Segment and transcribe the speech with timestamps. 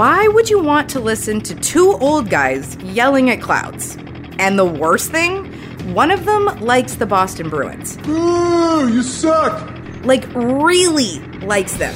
[0.00, 3.98] Why would you want to listen to two old guys yelling at clouds?
[4.38, 5.52] And the worst thing,
[5.92, 7.98] one of them likes the Boston Bruins.
[8.08, 9.70] Ooh, you suck!
[10.02, 11.94] Like, really likes them.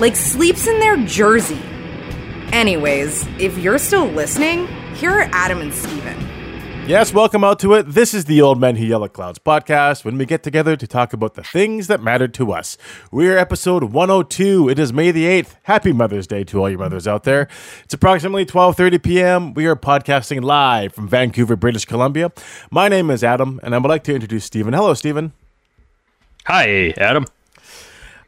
[0.00, 1.60] Like, sleeps in their jersey.
[2.52, 6.25] Anyways, if you're still listening, here are Adam and Steven.
[6.86, 7.82] Yes, welcome out to it.
[7.82, 10.86] This is the Old Men Who Yell at Clouds podcast when we get together to
[10.86, 12.78] talk about the things that matter to us.
[13.10, 14.68] We're episode 102.
[14.68, 15.56] It is May the 8th.
[15.64, 17.48] Happy Mother's Day to all your mothers out there.
[17.82, 19.54] It's approximately 12:30 p.m.
[19.54, 22.30] We are podcasting live from Vancouver, British Columbia.
[22.70, 24.72] My name is Adam, and I would like to introduce Stephen.
[24.72, 25.32] Hello, Stephen.
[26.46, 27.26] Hi, Adam.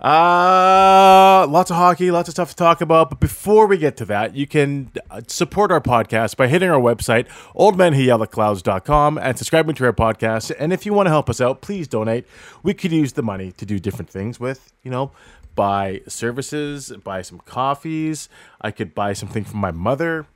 [0.00, 3.10] Uh, lots of hockey, lots of stuff to talk about.
[3.10, 6.80] But before we get to that, you can uh, support our podcast by hitting our
[6.80, 7.26] website,
[7.56, 10.52] oldmenwhoyellatclouds.com, and subscribing to our podcast.
[10.58, 12.26] And if you want to help us out, please donate.
[12.62, 15.10] We could use the money to do different things with, you know,
[15.56, 18.28] buy services, buy some coffees.
[18.60, 20.26] I could buy something for my mother.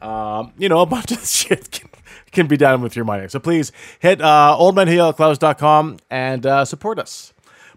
[0.00, 1.88] Um, you know, a bunch of shit can,
[2.30, 3.26] can be done with your money.
[3.28, 7.32] So please hit uh, oldmenwhoyellatclouds.com and uh, support us.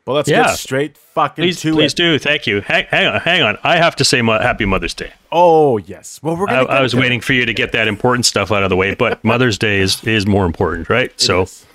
[0.05, 0.47] But let's Yeah.
[0.47, 1.97] get straight fucking Please, to please it.
[1.97, 2.17] do.
[2.19, 2.61] Thank you.
[2.61, 3.57] Hang, hang on, hang on.
[3.63, 5.11] I have to say, mo- Happy Mother's Day.
[5.31, 6.19] Oh yes.
[6.23, 6.61] Well, we're I.
[6.63, 9.23] I was waiting for you to get that important stuff out of the way, but
[9.23, 11.11] Mother's Day is is more important, right?
[11.19, 11.65] so, Yes.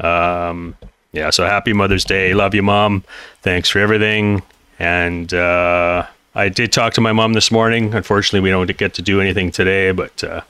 [0.00, 0.76] um,
[1.12, 1.30] yeah.
[1.30, 2.34] So, Happy Mother's Day.
[2.34, 3.04] Love you, Mom.
[3.42, 4.42] Thanks for everything.
[4.80, 7.94] And uh, I did talk to my mom this morning.
[7.94, 10.42] Unfortunately, we don't get to do anything today, but uh,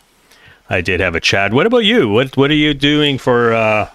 [0.68, 1.52] I did have a chat.
[1.52, 2.08] What about you?
[2.08, 3.52] What What are you doing for?
[3.54, 3.88] Uh,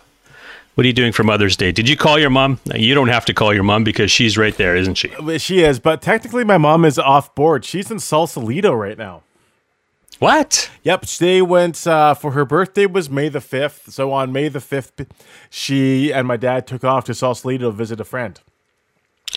[0.75, 1.71] what are you doing for Mother's Day?
[1.71, 2.59] Did you call your mom?
[2.73, 5.09] You don't have to call your mom because she's right there, isn't she?
[5.37, 7.65] She is, but technically, my mom is off board.
[7.65, 9.21] She's in Sausalito right now.
[10.19, 10.69] What?
[10.83, 13.91] Yep, they went uh, for her birthday was May the fifth.
[13.91, 15.05] So on May the fifth,
[15.49, 18.39] she and my dad took off to Sausalito to visit a friend.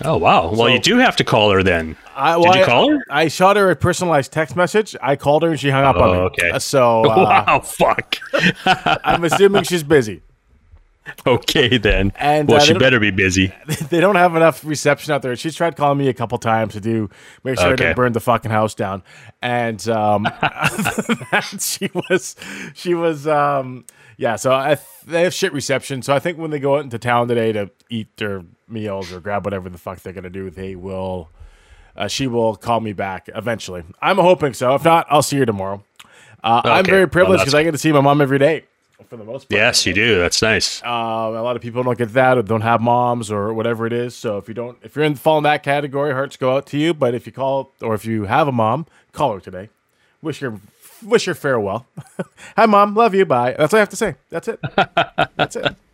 [0.04, 0.44] Oh wow!
[0.48, 1.96] Well, So- you do have to call her then.
[2.14, 2.98] I, Did you I- call her?
[3.08, 4.94] I shot her a personalized text message.
[5.02, 6.18] I called her and she hung up on me.
[6.18, 6.58] Oh, okay.
[6.58, 7.60] So uh, wow!
[7.60, 8.16] Fuck.
[9.04, 10.22] I'm assuming she's busy.
[11.26, 12.12] okay then.
[12.16, 13.52] And, well, uh, she better be busy.
[13.90, 15.36] they don't have enough reception out there.
[15.36, 17.10] She's tried calling me a couple times to do
[17.44, 19.02] make sure I didn't burn the fucking house down.
[19.42, 20.26] And um,
[21.58, 22.36] she was
[22.74, 23.84] she was um,
[24.16, 24.36] yeah.
[24.36, 26.02] So I, they have shit reception.
[26.02, 29.20] So I think when they go out into town today to eat their meals or
[29.20, 31.30] grab whatever the fuck they're gonna do, they will.
[31.96, 33.82] Uh, she will call me back eventually.
[34.02, 34.74] I'm hoping so.
[34.74, 35.82] If not, I'll see her tomorrow.
[36.44, 38.64] Uh, I'm very privileged because I get to see my mom every day
[39.08, 39.58] for the most part.
[39.58, 40.18] Yes, you do.
[40.18, 40.82] That's nice.
[40.82, 43.92] Um, a lot of people don't get that or don't have moms or whatever it
[43.92, 44.14] is.
[44.16, 46.78] So if you don't, if you're in fall in that category, hearts go out to
[46.78, 46.94] you.
[46.94, 49.68] But if you call or if you have a mom, call her today.
[50.22, 50.58] Wish her
[51.04, 51.86] wish her farewell.
[52.56, 52.94] Hi, mom.
[52.94, 53.26] Love you.
[53.26, 53.54] Bye.
[53.58, 54.14] That's all I have to say.
[54.30, 54.60] That's it.
[55.36, 55.76] That's it.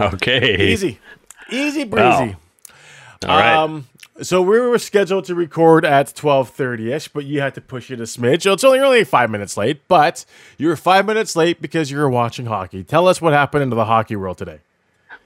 [0.00, 0.72] Okay.
[0.72, 0.98] Easy,
[1.50, 2.18] easy Wow.
[2.18, 2.36] breezy.
[3.28, 3.54] All right.
[3.54, 3.86] Um,
[4.22, 7.90] so we were scheduled to record at twelve thirty ish, but you had to push
[7.90, 8.42] it a smidge.
[8.42, 10.24] So it's only only five minutes late, but
[10.58, 12.84] you were five minutes late because you were watching hockey.
[12.84, 14.60] Tell us what happened into the hockey world today.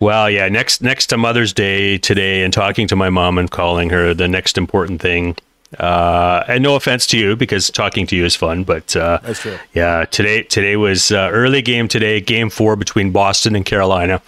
[0.00, 0.48] well, yeah.
[0.48, 4.28] Next, next to Mother's Day today, and talking to my mom and calling her the
[4.28, 5.36] next important thing.
[5.78, 9.40] Uh, and no offense to you, because talking to you is fun, but uh, That's
[9.40, 9.58] true.
[9.74, 14.22] Yeah, today today was uh, early game today, game four between Boston and Carolina.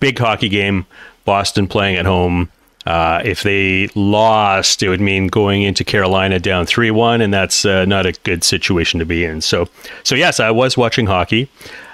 [0.00, 0.86] Big hockey game.
[1.26, 2.50] Boston playing at home.
[2.86, 7.64] Uh, if they lost, it would mean going into Carolina down three one, and that's
[7.64, 9.40] uh, not a good situation to be in.
[9.40, 9.68] So,
[10.02, 11.48] so yes, I was watching hockey,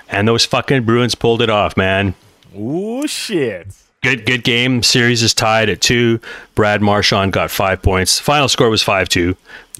[0.09, 2.15] and those fucking Bruins pulled it off, man.
[2.59, 3.69] Ooh shit.
[4.03, 4.83] Good, good game.
[4.83, 6.21] Series is tied at two.
[6.55, 8.19] Brad Marchand got five points.
[8.19, 9.37] Final score was five two.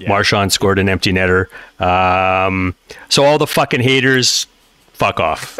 [0.07, 1.47] Marchand scored an empty netter.
[1.79, 2.75] Um,
[3.09, 4.47] so all the fucking haters,
[5.01, 5.59] fuck off.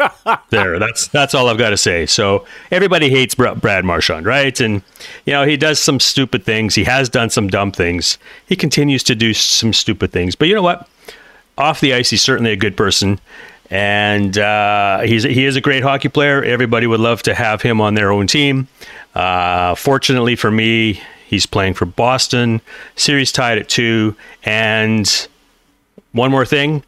[0.50, 2.06] there, that's that's all I've got to say.
[2.06, 4.58] So everybody hates Br- Brad Marchand, right?
[4.60, 4.82] And
[5.26, 6.76] you know he does some stupid things.
[6.76, 8.18] He has done some dumb things.
[8.46, 10.36] He continues to do some stupid things.
[10.36, 10.88] But you know what?
[11.58, 13.20] Off the ice, he's certainly a good person.
[13.68, 16.44] And uh, he's he is a great hockey player.
[16.44, 18.68] Everybody would love to have him on their own team.
[19.14, 22.60] Uh, fortunately for me, he's playing for Boston.
[22.94, 24.14] Series tied at two.
[24.44, 25.26] And
[26.12, 26.84] one more thing,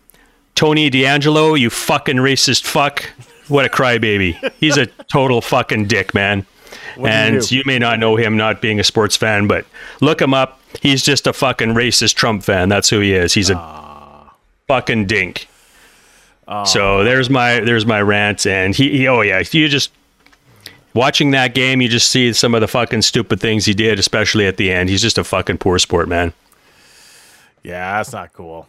[0.54, 3.04] Tony DeAngelo, you fucking racist fuck.
[3.48, 4.52] What a crybaby.
[4.60, 6.46] He's a total fucking dick, man.
[6.96, 7.56] he and do?
[7.56, 9.66] you may not know him not being a sports fan, but
[10.00, 10.60] look him up.
[10.80, 12.68] He's just a fucking racist Trump fan.
[12.68, 13.34] That's who he is.
[13.34, 14.34] He's a ah.
[14.66, 15.48] fucking dink.
[16.48, 16.64] Ah.
[16.64, 19.90] So there's my there's my rant, and he, he oh yeah, you just
[20.94, 24.46] watching that game, you just see some of the fucking stupid things he did, especially
[24.46, 24.88] at the end.
[24.88, 26.32] He's just a fucking poor sport, man.
[27.62, 28.68] Yeah, that's not cool.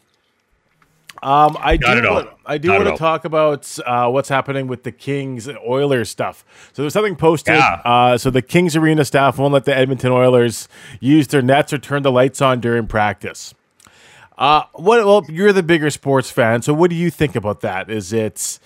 [1.25, 1.88] Um, I do.
[1.88, 5.57] Want, I do Not want to talk about uh, what's happening with the Kings and
[5.57, 6.45] Oilers stuff.
[6.72, 7.56] So there's something posted.
[7.56, 7.81] Yeah.
[7.83, 10.68] Uh, so the Kings arena staff won't let the Edmonton Oilers
[11.00, 13.56] use their nets or turn the lights on during practice.
[14.38, 15.04] Uh, what?
[15.04, 17.89] Well, you're the bigger sports fan, so what do you think about that?
[17.89, 18.60] Is it,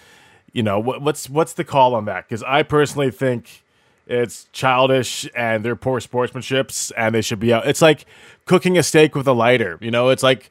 [0.52, 2.28] you know, what, what's what's the call on that?
[2.28, 3.64] Because I personally think
[4.10, 7.68] it's childish and they're poor sportsmanships, and they should be out.
[7.68, 8.06] It's like
[8.46, 9.78] cooking a steak with a lighter.
[9.82, 10.50] You know, it's like,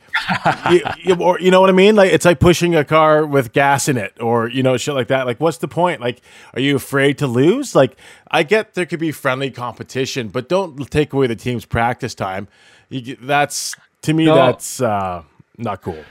[0.70, 1.96] you, you, or you know what I mean?
[1.96, 5.08] Like it's like pushing a car with gas in it, or you know, shit like
[5.08, 5.26] that.
[5.26, 6.00] Like, what's the point?
[6.00, 6.20] Like,
[6.54, 7.74] are you afraid to lose?
[7.74, 7.96] Like,
[8.30, 12.46] I get there could be friendly competition, but don't take away the team's practice time.
[12.88, 14.36] You, that's to me, No.
[14.36, 15.24] that's uh,
[15.58, 16.04] not cool.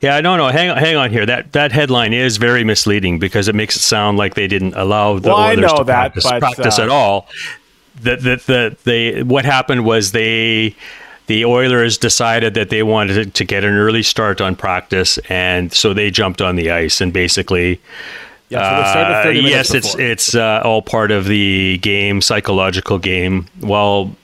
[0.00, 0.48] Yeah, no, no.
[0.48, 1.26] Hang on, hang on here.
[1.26, 5.18] That that headline is very misleading because it makes it sound like they didn't allow
[5.18, 7.26] the Well, I Oilers know to that, practice, but, practice uh, at all.
[8.00, 10.76] The, the the they what happened was they
[11.26, 15.92] the Oilers decided that they wanted to get an early start on practice, and so
[15.92, 17.80] they jumped on the ice and basically.
[18.50, 22.98] Yeah, so Uh, 30 minutes yes, it's it's uh, all part of the game, psychological
[22.98, 23.46] game.
[23.60, 24.16] Well,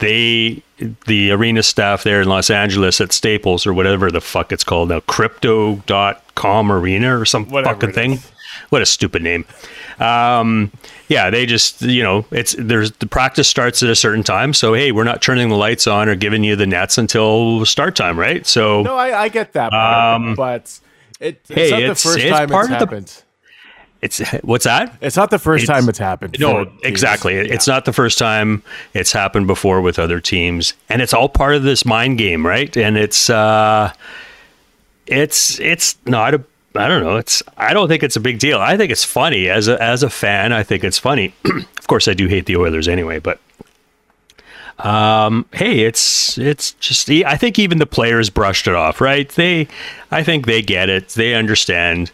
[0.00, 0.62] they
[1.06, 4.88] the arena staff there in Los Angeles at Staples or whatever the fuck it's called
[4.88, 8.12] now, crypto.com arena or some Whatever fucking thing.
[8.12, 8.32] is.
[8.70, 9.44] What a stupid name.
[9.98, 10.70] Um,
[11.08, 14.74] yeah, they just you know it's there's the practice starts at a certain time, so
[14.74, 18.18] hey, we're not turning the lights on or giving you the nets until start time,
[18.18, 18.46] right?
[18.46, 20.78] So No, I, I get that, part, Um, but
[21.20, 23.22] it, it's hey, not it's- the first it's time it's of the- happened.
[24.02, 24.96] It's what's that?
[25.00, 26.36] It's not the first It's- time it's happened.
[26.40, 27.34] No, exactly.
[27.36, 28.62] It- It's not the first time
[28.94, 32.74] it's happened before with other teams, and it's all part of this mind game, right?
[32.76, 33.92] And it's uh,
[35.06, 36.42] it's it's not a.
[36.76, 37.16] I don't know.
[37.16, 37.42] It's.
[37.56, 38.58] I don't think it's a big deal.
[38.60, 40.52] I think it's funny as a as a fan.
[40.52, 41.34] I think it's funny.
[41.44, 43.38] of course, I do hate the Oilers anyway, but.
[44.78, 49.28] Um, hey, it's it's just I think even the players brushed it off, right?
[49.28, 49.68] They
[50.10, 51.10] I think they get it.
[51.10, 52.10] They understand.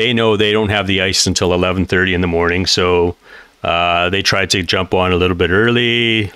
[0.00, 3.16] They know they don't have the ice until 11:30 in the morning, so
[3.62, 6.32] uh, they tried to jump on a little bit early.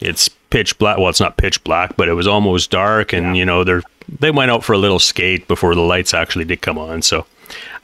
[0.00, 0.98] It's pitch black.
[0.98, 3.82] Well, it's not pitch black, but it was almost dark, and you know they're
[4.18, 7.02] they went out for a little skate before the lights actually did come on.
[7.02, 7.24] So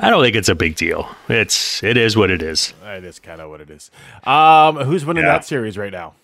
[0.01, 1.09] I don't think it's a big deal.
[1.29, 2.75] It's it is what it is.
[2.85, 3.89] It is kind of what it is.
[4.25, 5.33] Um, who's winning Yeah.
[5.35, 6.15] that series right now?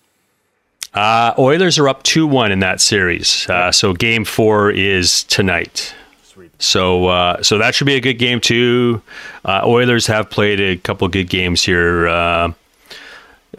[0.94, 3.48] Uh, Oilers are up two one in that series.
[3.48, 5.94] Uh, so game four is tonight.
[6.58, 9.02] So uh, so that should be a good game too.
[9.44, 12.08] Uh, Oilers have played a couple good games here.
[12.08, 12.52] Uh,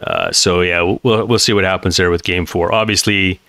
[0.02, 2.72] uh, so yeah, we'll we'll see what happens there with game four.
[2.74, 3.40] Obviously,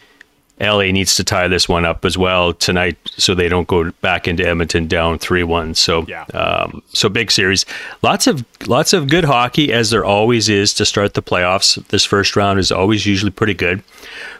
[0.61, 4.27] LA needs to tie this one up as well tonight, so they don't go back
[4.29, 5.75] into Edmonton down three one.
[5.75, 6.25] So Yeah.
[6.35, 7.65] um, so big series.
[8.03, 11.83] Lots of lots of good hockey as there always is to start the playoffs.
[11.89, 13.83] This first round is always usually pretty good,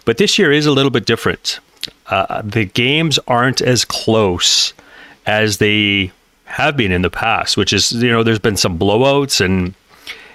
[0.05, 1.61] but this year is a little bit different.
[2.09, 4.73] Uh, the games aren't as close
[5.29, 6.11] as they
[6.47, 9.75] have been in the past, which is you know there's been some blowouts and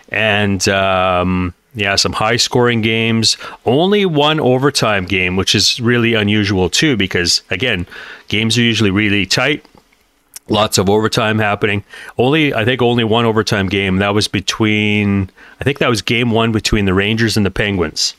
[0.09, 3.35] and um, yeah, some high scoring games.
[3.65, 7.87] Only one overtime game, which is really unusual too, because again,
[8.27, 9.65] games are usually really tight.
[10.49, 11.83] Lots of overtime happening.
[12.17, 13.97] Only, I think, only one overtime game.
[13.97, 15.29] That was between,
[15.61, 18.13] I think that was game one between the Rangers and the Penguins,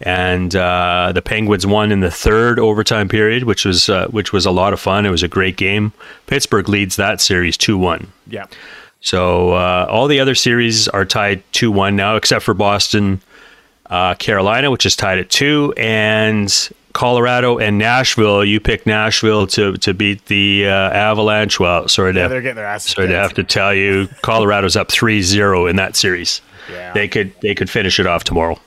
[0.00, 4.46] and uh, the Penguins won in the third overtime period, which was uh, which was
[4.46, 5.06] a lot of fun.
[5.06, 5.92] It was a great game.
[6.26, 8.12] Pittsburgh leads that series two one.
[8.26, 8.46] Yeah.
[9.00, 13.20] So uh, all the other series are tied 2 1 now, except for Boston,
[13.86, 18.44] uh, Carolina, which is tied at 2, and Colorado and Nashville.
[18.44, 21.60] You picked Nashville to, to beat the uh, Avalanche.
[21.60, 24.90] Well, sorry to, they're getting their asses sorry to have to tell you, Colorado's up
[24.90, 26.40] 3 0 in that series.
[26.70, 26.92] Yeah.
[26.92, 28.58] They could they could finish it off tomorrow.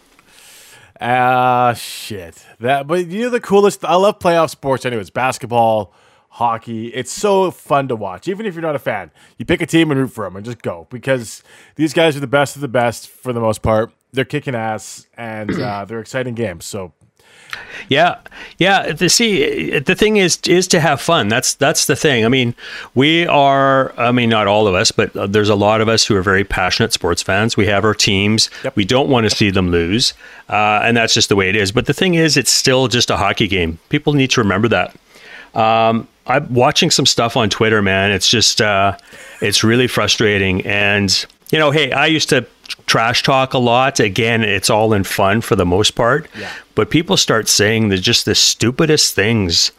[1.02, 2.46] Ah, shit.
[2.60, 3.84] That, but you know the coolest.
[3.84, 4.86] I love playoff sports.
[4.86, 5.94] Anyways, basketball,
[6.30, 6.88] hockey.
[6.90, 8.28] It's so fun to watch.
[8.28, 10.46] Even if you're not a fan, you pick a team and root for them and
[10.46, 11.42] just go because
[11.76, 13.92] these guys are the best of the best for the most part.
[14.14, 16.66] They're kicking ass and uh, they're exciting games.
[16.66, 16.94] So
[17.90, 18.20] Yeah,
[18.58, 18.92] yeah.
[18.94, 21.28] The, see, the thing is, is to have fun.
[21.28, 22.26] That's that's the thing.
[22.26, 22.56] I mean,
[22.96, 23.94] we are.
[24.00, 26.22] I mean, not all of us, but uh, there's a lot of us who are
[26.22, 27.58] very passionate sports fans.
[27.58, 28.50] We have our teams.
[28.64, 28.76] Yep.
[28.76, 30.14] We don't want to see them lose,
[30.50, 31.72] uh, and that's just the way it is.
[31.72, 33.80] But the thing is, it's still just a hockey game.
[33.90, 34.96] People need to remember that.
[35.54, 38.12] Um, I'm watching some stuff on Twitter, man.
[38.12, 38.96] It's just, uh,
[39.42, 40.66] it's really frustrating.
[40.66, 42.46] And you know, hey, I used to
[42.86, 44.00] trash talk a lot.
[44.00, 46.28] Again, it's all in fun for the most part.
[46.38, 46.52] Yeah.
[46.76, 49.72] But people start saying the just the stupidest things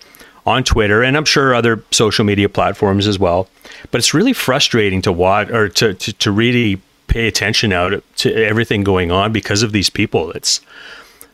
[0.45, 3.49] on Twitter, and I'm sure other social media platforms as well.
[3.91, 8.03] But it's really frustrating to watch or to to, to really pay attention out to,
[8.17, 10.31] to everything going on because of these people.
[10.33, 10.61] It's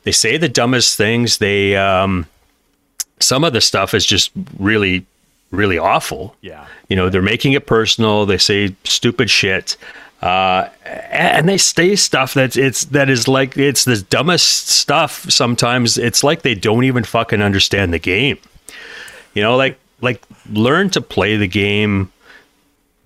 [0.04, 1.38] they say the dumbest things.
[1.38, 2.26] They um,
[3.20, 5.04] some of the stuff is just really
[5.50, 6.36] really awful.
[6.40, 6.66] Yeah.
[6.88, 8.26] You know, they're making it personal.
[8.26, 9.76] They say stupid shit.
[10.20, 15.30] Uh, and they say stuff that's it's that is like it's the dumbest stuff.
[15.30, 18.38] Sometimes it's like they don't even fucking understand the game.
[19.34, 22.10] You know, like like learn to play the game.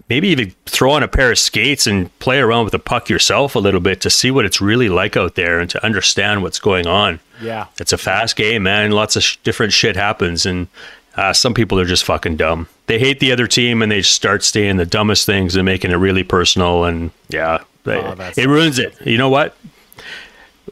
[0.09, 3.55] Maybe even throw on a pair of skates and play around with the puck yourself
[3.55, 6.61] a little bit to see what it's really like out there and to understand what's
[6.61, 7.21] going on.
[7.41, 7.67] Yeah.
[7.79, 8.91] It's a fast game, man.
[8.91, 10.69] Lots of sh- different shit happens, and
[11.17, 12.69] uh, some people are just fucking dumb.
[12.87, 15.97] They hate the other team and they start saying the dumbest things and making it
[15.97, 16.85] really personal.
[16.85, 18.95] And yeah, they, Oh, it ruins it.
[19.05, 19.57] You know what?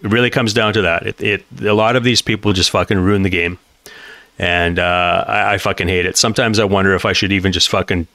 [0.02, 1.06] It really comes down to that.
[1.06, 3.58] It, it a lot of these people just fucking ruin the game,
[4.38, 6.16] and uh, I, I fucking hate it.
[6.16, 8.06] Sometimes I wonder if I should even just fucking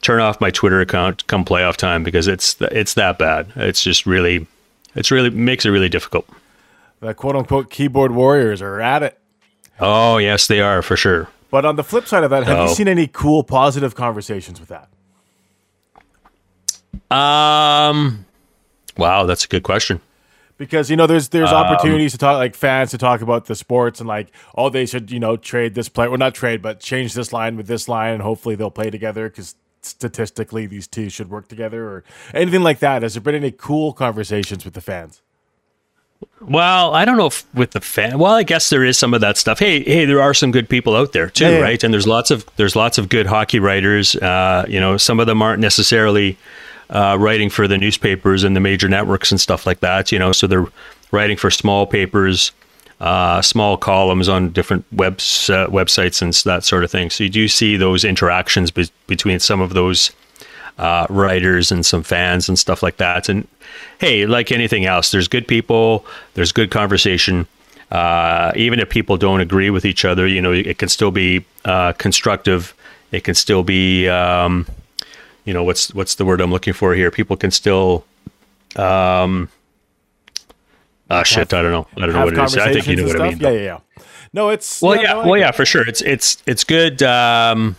[0.00, 3.50] turn off my Twitter account come playoff time because it's it's that bad.
[3.56, 4.46] It's just really,
[4.94, 6.28] it's really makes it really difficult.
[7.00, 9.18] The quote unquote keyboard warriors are at it.
[9.80, 11.28] Oh yes, they are for sure.
[11.50, 14.68] But on the flip side of that, have you seen any cool positive conversations with
[14.68, 14.88] that?
[17.10, 18.26] Um,
[18.96, 20.00] wow, that's a good question.
[20.58, 23.54] Because you know, there's there's Um, opportunities to talk like fans to talk about the
[23.54, 26.80] sports and like, oh, they should you know trade this player, well, not trade, but
[26.80, 31.08] change this line with this line, and hopefully they'll play together because statistically these two
[31.08, 33.02] should work together or anything like that.
[33.02, 35.22] Has there been any cool conversations with the fans?
[36.40, 38.18] Well, I don't know if with the fan.
[38.18, 39.58] Well, I guess there is some of that stuff.
[39.58, 41.60] Hey, hey, there are some good people out there too, Yeah, yeah.
[41.60, 41.84] right?
[41.84, 44.14] And there's lots of there's lots of good hockey writers.
[44.16, 46.36] Uh, you know, some of them aren't necessarily
[46.90, 50.10] uh, writing for the newspapers and the major networks and stuff like that.
[50.12, 50.66] You know, so they're
[51.12, 52.52] writing for small papers,
[53.00, 57.10] uh, small columns on different webs uh, websites and that sort of thing.
[57.10, 60.12] So you do see those interactions be- between some of those
[60.78, 63.28] uh, writers and some fans and stuff like that.
[63.28, 63.46] And
[63.98, 67.46] hey, like anything else, there's good people, there's good conversation.
[67.90, 71.44] Uh, even if people don't agree with each other, you know, it can still be
[71.64, 72.74] uh, constructive.
[73.12, 74.66] It can still be, um,
[75.44, 77.10] you know, what's what's the word I'm looking for here?
[77.10, 78.04] People can still,
[78.76, 79.48] um,
[81.08, 82.56] ah, shit, I don't know, I don't know what it is.
[82.58, 83.38] I think you know what I mean.
[83.38, 83.78] Yeah, yeah, yeah.
[84.34, 85.88] No, it's Well, yeah, no, well, yeah, for sure.
[85.88, 87.02] It's it's it's good.
[87.02, 87.76] Um,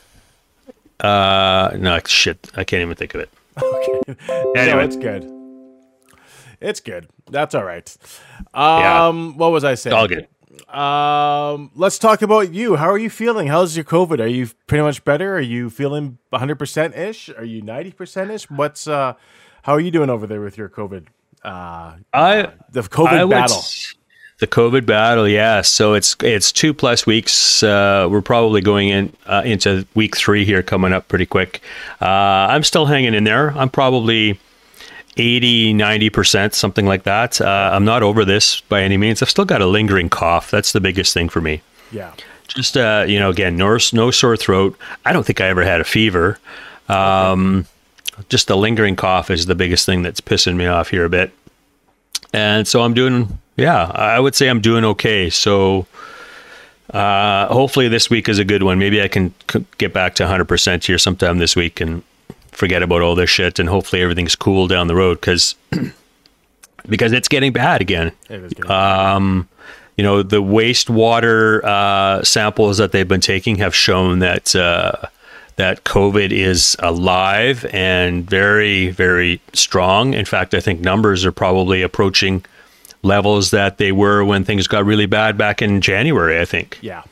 [1.02, 3.30] uh, no, shit, I can't even think of it.
[3.62, 4.16] Okay.
[4.56, 4.86] Anyway.
[4.86, 5.26] it's good.
[6.62, 7.10] It's good.
[7.30, 7.94] That's all right.
[8.56, 9.08] Yeah.
[9.08, 9.96] Um, what was I saying?
[9.96, 10.28] All good.
[10.74, 12.76] Um, let's talk about you.
[12.76, 13.48] How are you feeling?
[13.48, 14.20] How's your COVID?
[14.20, 15.36] Are you pretty much better?
[15.36, 17.30] Are you feeling 100% ish?
[17.30, 18.50] Are you 90% ish?
[18.50, 19.14] What's uh
[19.64, 21.08] how are you doing over there with your COVID?
[21.44, 23.58] Uh I the COVID I battle.
[23.58, 23.96] s-
[24.40, 25.62] The COVID battle, yeah.
[25.62, 27.62] So it's it's two plus weeks.
[27.62, 31.62] Uh, we're probably going in uh, into week three here, coming up pretty quick.
[32.02, 33.52] Uh, I'm still hanging in there.
[33.52, 34.40] I'm probably
[35.18, 37.42] 80, 90 percent, something like that.
[37.42, 39.22] Uh, I'm not over this by any means.
[39.22, 40.50] I've still got a lingering cough.
[40.50, 41.62] That's the biggest thing for me.
[41.92, 42.14] Yeah.
[42.48, 44.78] Just uh, you know, again, no no sore throat.
[45.04, 46.40] I don't think I ever had a fever.
[46.88, 47.66] Um,
[48.30, 51.32] just the lingering cough is the biggest thing that's pissing me off here a bit.
[52.34, 55.30] And so I'm doing, yeah, I would say I'm doing okay.
[55.30, 55.86] So
[56.94, 58.80] uh, hopefully this week is a good one.
[58.80, 62.04] Maybe I can c- get back to 100% here sometime this week and
[62.52, 63.60] forget about all this shit.
[63.60, 65.56] And hopefully everything's cool down the road because
[66.88, 68.70] because it's getting bad again It is good.
[68.72, 69.44] Uh,
[70.00, 74.94] you know the wastewater uh, samples that they've been taking have shown that uh,
[75.58, 80.14] that COVID is alive and very very strong.
[80.14, 82.46] In fact, I think numbers are probably approaching
[83.02, 86.40] levels that they were when things got really bad back in January.
[86.40, 86.78] I think.
[86.82, 87.04] Yeah.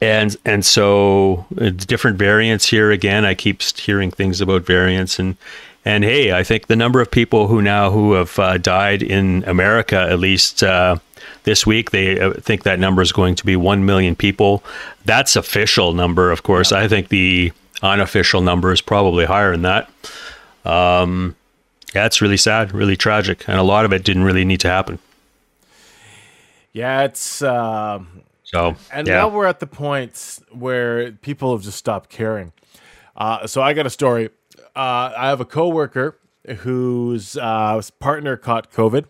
[0.00, 2.90] and and so uh, different variants here.
[2.90, 5.36] Again i keep hearing things about variants and
[5.84, 9.44] and hey i think the number of people who now who have uh, died in
[9.46, 10.96] america at least uh,
[11.44, 14.62] this week they uh, think that number is going to be 1 million people.
[15.04, 16.72] That's official number of course.
[16.72, 19.90] I think the unofficial number is probably higher than that.
[20.64, 21.36] Um
[21.94, 24.68] yeah it's really sad really tragic and a lot of it didn't really need to
[24.68, 24.98] happen
[26.72, 31.78] Yeah, it's um so And yeah now we're at the point where people have just
[31.78, 32.52] stopped caring.
[33.16, 34.30] Uh, so I got a story.
[34.74, 36.18] Uh, I have a coworker
[36.58, 39.04] whose uh, partner caught COVID.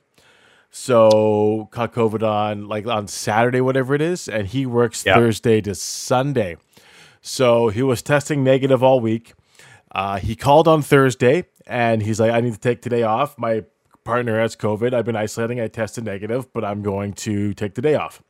[0.70, 5.14] So caught COVID on like on Saturday, whatever it is, and he works Yeah.
[5.14, 6.56] Thursday to Sunday.
[7.22, 9.32] So he was testing negative all week.
[9.90, 13.38] Uh, he called on Thursday and he's like, I need to take today off.
[13.38, 13.64] My
[14.04, 14.92] partner has COVID.
[14.92, 15.60] I've been isolating.
[15.60, 18.22] I tested negative, but I'm going to take the day off.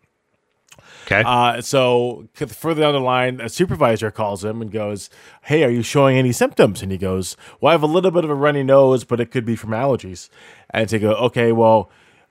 [1.07, 5.11] okay Uh, so further down the line, a supervisor calls him and goes,
[5.43, 8.25] "Hey, are you showing any symptoms?" And he goes, "Well, I have a little bit
[8.25, 10.29] of a runny nose, but it could be from allergies."
[10.71, 11.91] And they go, "Okay, well,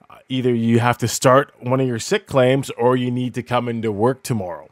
[0.10, 3.44] uh, either you have to start one of your sick claims, or you need to
[3.44, 4.70] come into work tomorrow."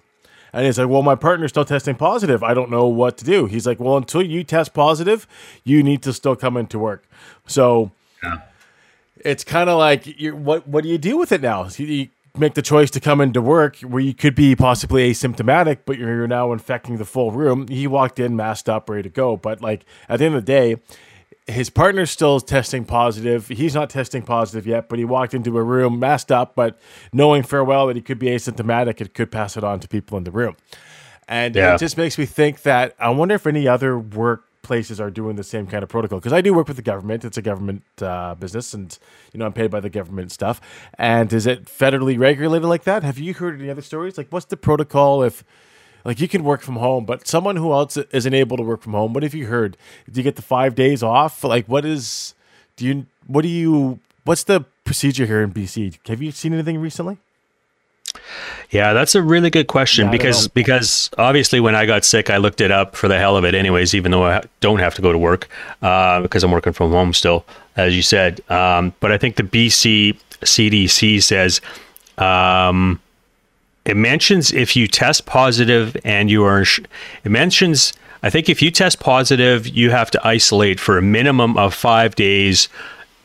[0.54, 2.44] And he's like, "Well, my partner's still testing positive.
[2.44, 5.28] I don't know what to do." He's like, "Well, until you test positive,
[5.64, 7.04] you need to still come into work."
[7.48, 7.92] So
[9.18, 11.68] it's kind of like what what do you do with it now?
[11.78, 15.80] You- you- make the choice to come into work where you could be possibly asymptomatic,
[15.86, 17.68] but you're now infecting the full room.
[17.68, 19.36] He walked in masked up, ready to go.
[19.36, 20.78] But like at the end of the day,
[21.52, 23.48] his partner's still testing positive.
[23.48, 26.80] He's not testing positive yet, but he walked into a room masked up, but
[27.14, 30.24] knowing farewell that he could be asymptomatic, it could pass it on to people in
[30.24, 30.56] the room.
[31.28, 31.76] And Yeah.
[31.76, 35.44] it just makes me think that I wonder if any other workplaces are doing the
[35.44, 36.20] same kind of protocol.
[36.20, 38.98] Because I do work with the government; it's a government uh, business, and
[39.32, 40.60] you know I'm paid by the government stuff.
[40.98, 43.04] And is it federally regulated like that?
[43.04, 44.18] Have you heard any other stories?
[44.18, 45.44] Like, what's the protocol if?
[46.04, 48.94] Like you can work from home, but someone who else isn't able to work from
[48.94, 49.14] home.
[49.14, 49.78] What have you heard?
[50.12, 51.44] Do you get the five days off?
[51.44, 52.34] Like, what is?
[52.76, 53.06] Do you?
[53.28, 54.00] What do you?
[54.24, 56.00] What's the procedure here in BC?
[56.08, 57.18] Have you seen anything recently?
[58.70, 62.38] Yeah, that's a really good question Yeah, because because obviously when I got sick, I
[62.38, 63.94] looked it up for the hell of it, anyways.
[63.94, 65.50] Even though I don't have to go to work
[65.82, 68.42] uh, because I'm working from home still, as you said.
[68.50, 71.62] Um, but I think the BC CDC says
[72.18, 73.02] um,
[73.86, 78.70] it mentions if you test positive and you are it mentions I think if you
[78.70, 82.70] test positive, you have to isolate for a minimum of five days,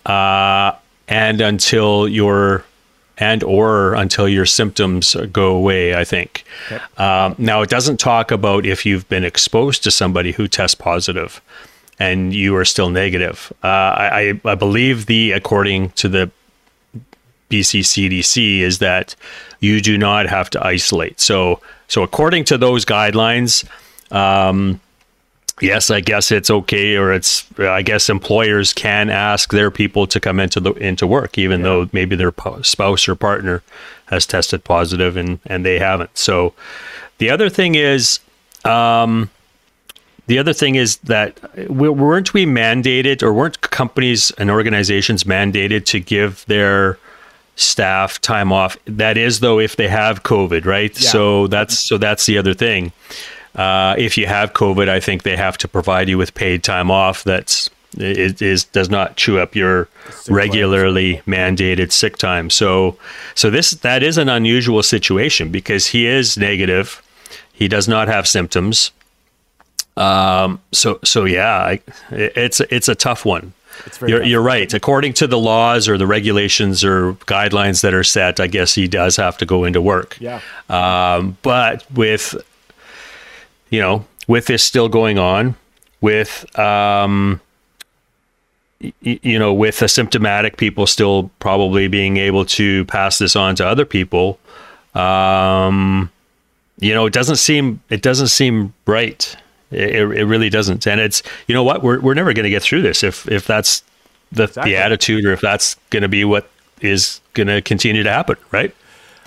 [0.07, 0.73] uh,
[1.09, 2.65] and until your
[3.19, 5.95] and or until your symptoms go away.
[5.95, 6.45] I think.
[6.97, 11.41] Um, now it doesn't talk about if you've been exposed to somebody who tests positive
[11.99, 13.53] and you are still negative.
[13.63, 16.31] Uh, I, I I believe the according to the
[17.51, 19.15] BC CDC is that
[19.61, 21.21] you do not have to isolate.
[21.21, 23.65] So, so according to those guidelines,
[24.13, 24.81] um,
[25.61, 30.21] yes, I guess it's okay, or it's I guess employers can ask their people to
[30.21, 33.63] come into the into work, even though maybe their po- spouse or partner
[34.07, 36.17] has tested positive and and they haven't.
[36.17, 36.55] So,
[37.19, 38.21] the other thing is.
[38.65, 39.31] Um,
[40.29, 41.39] the other thing is that
[41.71, 46.99] we- weren't we mandated, or weren't companies and organizations mandated to give their
[47.57, 48.77] staff time off?
[48.87, 50.99] That is, though, if they have COVID, right?
[51.01, 51.11] Yeah.
[51.11, 52.93] So that's so that's the other thing.
[53.55, 56.91] Uh, if you have COVID, I think they have to provide you with paid time
[56.91, 57.25] off.
[57.25, 59.89] That's it is does not chew up your
[60.29, 62.51] regularly mandated sick time.
[62.51, 62.99] So
[63.35, 67.03] so this that is an unusual situation because he is negative.
[67.53, 68.91] He does not have symptoms.
[69.97, 73.55] Um, so so yeah, I, it's it's a tough one.
[73.99, 74.73] Very You're you're right.
[74.73, 78.89] According to the laws or the regulations or guidelines that are set, I guess he
[78.89, 80.17] does have to go into work.
[80.21, 80.41] Yeah.
[80.69, 82.35] Um, but with
[83.71, 85.55] you know with this still going on,
[86.01, 87.41] with um,
[88.81, 93.67] y- you know with asymptomatic people still probably being able to pass this on to
[93.67, 94.39] other people,
[94.95, 96.11] um,
[96.81, 99.37] you know it doesn't seem it doesn't seem right.
[99.71, 102.63] It, it really doesn't, and it's you know what we're we're never going to get
[102.63, 103.83] through this if if that's
[104.33, 104.73] the Exactly.
[104.73, 106.49] the attitude or if that's going to be what
[106.81, 108.75] is going to continue to happen, right?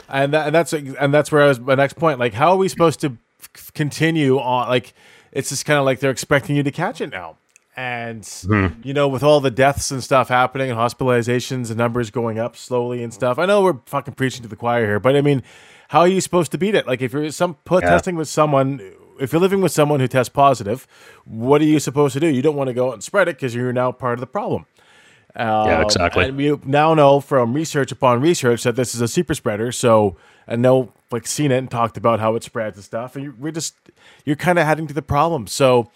[0.10, 2.20] and, that, and that's and that's where I was my next point.
[2.20, 3.18] Like, how are we supposed to
[3.56, 4.68] f- continue on?
[4.68, 4.94] Like,
[5.32, 7.38] it's just kind of like they're expecting you to catch it now,
[7.78, 8.68] and hmm.
[8.84, 12.56] you know, with all the deaths and stuff happening and hospitalizations and numbers going up
[12.56, 13.38] slowly and stuff.
[13.38, 15.44] I know we're fucking preaching to the choir here, but I mean,
[15.90, 16.88] how are you supposed to beat it?
[16.88, 17.92] Like, if you're some put Yeah.
[17.92, 18.82] testing with someone.
[19.20, 20.88] If you're living with someone who tests positive,
[21.26, 22.28] what are you supposed to do?
[22.28, 24.28] You don't want to go out and spread it because you're now part of the
[24.28, 24.66] problem.
[25.36, 26.26] Yeah, Um, exactly.
[26.26, 29.72] And we now know from research upon research that this is a super spreader.
[29.72, 33.16] So, and know like seen it and talked about how it spreads and stuff.
[33.16, 33.76] And you, we're just
[34.26, 35.46] you're kind of heading to the problem.
[35.48, 35.92] So,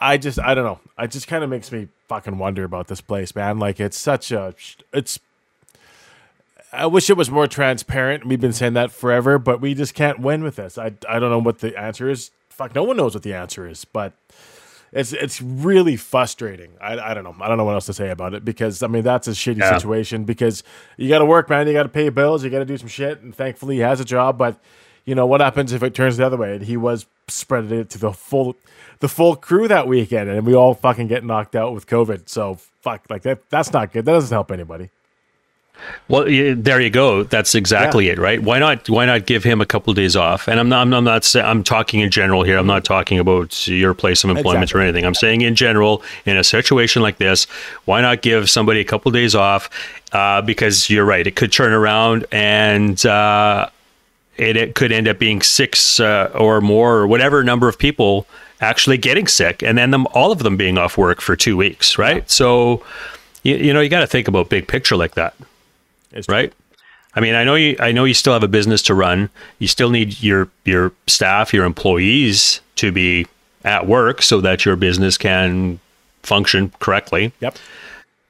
[0.00, 0.78] I just I don't know.
[0.98, 3.58] It just kind of makes me fucking wonder about this place, man.
[3.58, 4.54] Like it's such a
[4.92, 5.18] it's.
[6.72, 8.26] I wish it was more transparent.
[8.26, 10.76] We've been saying that forever, but we just can't win with this.
[10.76, 12.30] I, I don't know what the answer is.
[12.50, 14.12] Fuck, no one knows what the answer is, but
[14.92, 16.72] it's it's really frustrating.
[16.80, 17.34] I, I don't know.
[17.40, 19.58] I don't know what else to say about it because I mean that's a shitty
[19.58, 19.76] Yeah.
[19.76, 20.62] situation because
[20.96, 21.66] you got to work, man.
[21.66, 22.42] You got to pay bills.
[22.44, 24.38] You got to do some shit, and thankfully he has a job.
[24.38, 24.58] But
[25.04, 26.54] you know what happens if it turns the other way?
[26.54, 28.56] And he was spreading it to the full
[29.00, 32.28] the full crew that weekend, and we all fucking get knocked out with COVID.
[32.28, 33.48] So fuck, like that.
[33.50, 34.04] That's not good.
[34.04, 34.90] That doesn't help anybody.
[36.08, 37.22] Well, there you go.
[37.22, 38.12] That's exactly Yeah.
[38.12, 38.42] it, right?
[38.42, 38.88] Why not?
[38.88, 40.48] Why not give him a couple of days off?
[40.48, 40.82] And I'm not.
[40.82, 40.98] I'm not.
[41.00, 42.56] I'm, not I'm talking in general here.
[42.56, 44.80] I'm not talking about your place of employment Exactly.
[44.80, 45.04] or anything.
[45.04, 47.44] I'm saying in general, in a situation like this,
[47.84, 49.68] why not give somebody a couple of days off?
[50.12, 51.26] Uh, because you're right.
[51.26, 53.04] It could turn around and.
[53.04, 53.68] Uh,
[54.36, 58.24] it, it could end up being six uh, or more or whatever number of people
[58.60, 61.98] actually getting sick and then them all of them being off work for two weeks
[61.98, 62.80] right so
[63.42, 65.34] you, you know you got to think about big picture like that
[66.28, 66.52] right
[67.14, 69.66] i mean i know you i know you still have a business to run you
[69.68, 73.26] still need your your staff your employees to be
[73.64, 75.78] at work so that your business can
[76.22, 77.56] function correctly Yep.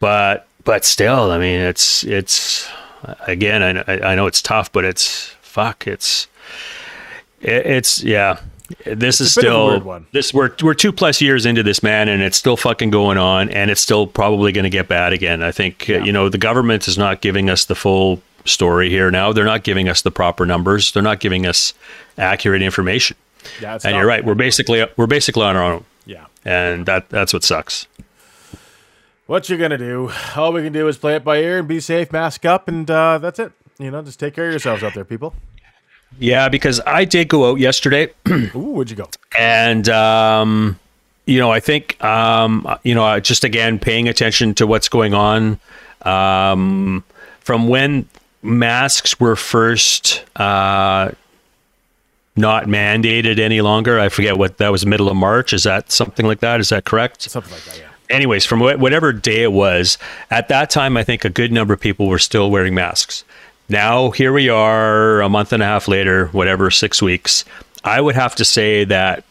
[0.00, 2.68] but but still i mean it's it's
[3.26, 5.86] again, I, I know it's tough, but it's fuck.
[5.86, 6.26] It's
[7.40, 8.40] it, it's yeah.
[8.84, 10.34] This is of a still this.
[10.34, 13.70] We're we're two plus years into this man, and it's still fucking going on, and
[13.70, 15.42] it's still probably going to get bad again.
[15.42, 19.10] I think uh, you know the government is not giving us the full story here
[19.10, 19.32] now.
[19.32, 20.92] They're not giving us the proper numbers.
[20.92, 21.72] They're not giving us
[22.18, 23.16] accurate information.
[23.60, 24.22] Yeah, and you're right.
[24.24, 26.26] We're basically we're basically on our own, Yeah.
[26.44, 27.86] and that that's what sucks.
[29.26, 30.10] What you're gonna do?
[30.36, 32.90] All we can do is play it by ear and be safe, mask up, and
[32.90, 33.52] uh, that's it.
[33.78, 35.34] You know, just take care of yourselves out there, people.
[36.18, 38.12] Yeah, because I did go out yesterday.
[38.30, 39.08] Ooh, where'd you go?
[39.38, 40.78] and um,
[41.26, 45.60] you know, I think um, you know, just again paying attention to what's going on
[46.02, 47.04] um,
[47.40, 48.08] from when
[48.42, 51.10] masks were first uh,
[52.36, 53.98] not mandated any longer.
[54.00, 54.86] I forget what that was.
[54.86, 55.52] Middle of March.
[55.52, 56.60] Is that something like that?
[56.60, 57.22] Is that correct?
[57.22, 57.78] Something like that.
[57.78, 57.84] Yeah.
[58.14, 59.98] anyways, from wh- whatever day it was,
[60.30, 63.24] at that time, I think a good number of people were still wearing masks.
[63.68, 67.44] Now, here we are a month and a half later, whatever, six weeks.
[67.84, 69.24] I would have to say that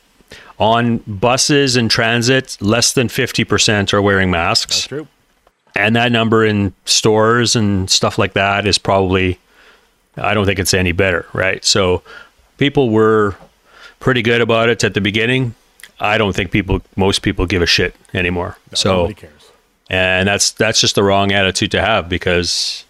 [0.60, 4.76] on buses and transit, less than 50% are wearing masks.
[4.76, 5.08] That's true.
[5.76, 9.40] And that number in stores and stuff like that is probably,
[10.16, 11.64] I don't think it's any better, right?
[11.64, 12.02] So
[12.58, 13.36] people were
[14.00, 15.54] pretty good about it at the beginning.
[16.00, 18.58] I don't think people, most people give a shit anymore.
[18.74, 19.52] so, Nobody cares.
[19.90, 22.86] and that's that's just the wrong attitude to have because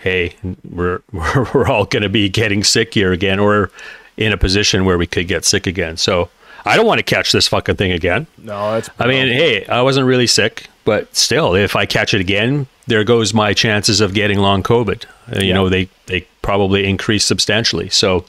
[0.00, 0.34] hey
[0.68, 3.70] we're we're, we're all going to be getting sick here again or
[4.16, 6.28] in a position where we could get sick again so
[6.64, 8.90] i don't want to catch this fucking thing again No, it's.
[8.98, 13.04] i mean hey i wasn't really sick but still if i catch it again there
[13.04, 15.54] goes my chances of getting long covid Uh, you Yeah.
[15.54, 18.24] know they they probably increase substantially so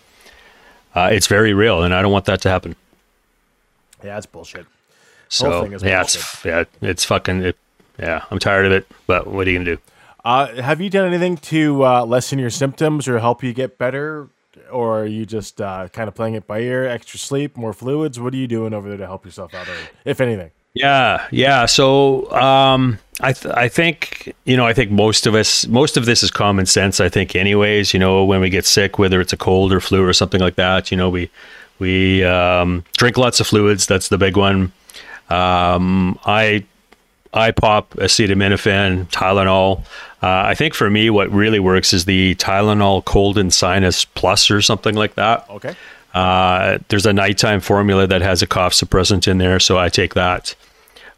[0.96, 2.76] uh, it's very real and i don't want that to happen
[4.04, 4.66] yeah, it's bullshit.
[5.30, 7.58] so yeah it's yeah it's fucking it,
[8.00, 9.82] yeah i'm tired of it but what are you gonna do
[10.24, 14.30] Uh, have you done anything to uh, lessen your symptoms or help you get better,
[14.72, 16.86] or are you just uh, kind of playing it by ear?
[16.86, 18.20] Extra sleep, more fluids.
[18.20, 19.68] What are you doing over there to help yourself out,
[20.06, 20.52] if anything?
[20.74, 21.66] Yeah, yeah.
[21.66, 26.06] So um, I th- I think you know I think most of us most of
[26.06, 27.02] this is common sense.
[27.02, 27.94] I think anyways.
[27.94, 30.56] You know when we get sick, whether it's a cold or flu or something like
[30.56, 31.30] that, you know we
[31.80, 33.86] we um, drink lots of fluids.
[33.86, 34.72] That's the big one.
[35.30, 36.66] Um, I
[37.34, 39.80] I pop acetaminophen, Tylenol.
[40.22, 44.52] Uh, I think for me, what really works is the Tylenol Cold and Sinus Plus
[44.52, 45.50] or something like that.
[45.50, 45.76] Okay.
[46.14, 50.14] Uh, there's a nighttime formula that has a cough suppressant in there, so I take
[50.14, 50.56] that.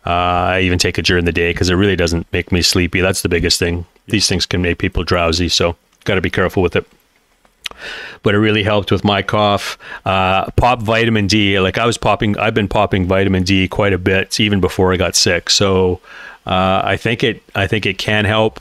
[0.06, 3.02] Uh, I even take it during the day because it really doesn't make me sleepy.
[3.02, 3.86] That's the biggest thing.
[4.08, 6.86] These things can make people drowsy, so got to be careful with it.
[8.24, 9.78] But it really helped with my cough.
[10.06, 11.60] Uh, pop vitamin D.
[11.60, 14.98] Like I was popping, I've been popping vitamin D quite a bit even before I
[14.98, 15.50] got sick.
[15.50, 16.00] So
[16.46, 18.60] uh, I think it, I think it can help.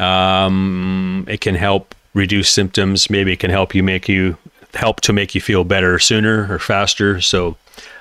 [0.00, 3.10] Um, it can help reduce symptoms.
[3.10, 4.36] Maybe it can help you make you
[4.74, 7.20] help to make you feel better sooner or faster.
[7.20, 7.56] So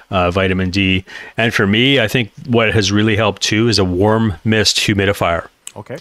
[0.09, 1.03] uh, vitamin D.
[1.37, 5.47] And for me, I think what has really helped too is a warm mist humidifier.
[5.75, 5.97] Okay.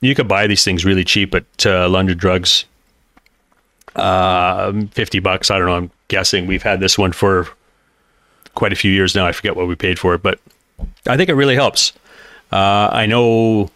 [0.00, 2.66] You could buy these things really cheap at uh, London Drugs.
[3.96, 5.50] Um, 50 bucks.
[5.50, 5.76] I don't know.
[5.76, 7.48] I'm guessing we've had this one for
[8.54, 9.26] quite a few years now.
[9.26, 10.40] I forget what we paid for it, but
[11.06, 11.92] I think it really helps.
[12.52, 13.70] Uh, I know,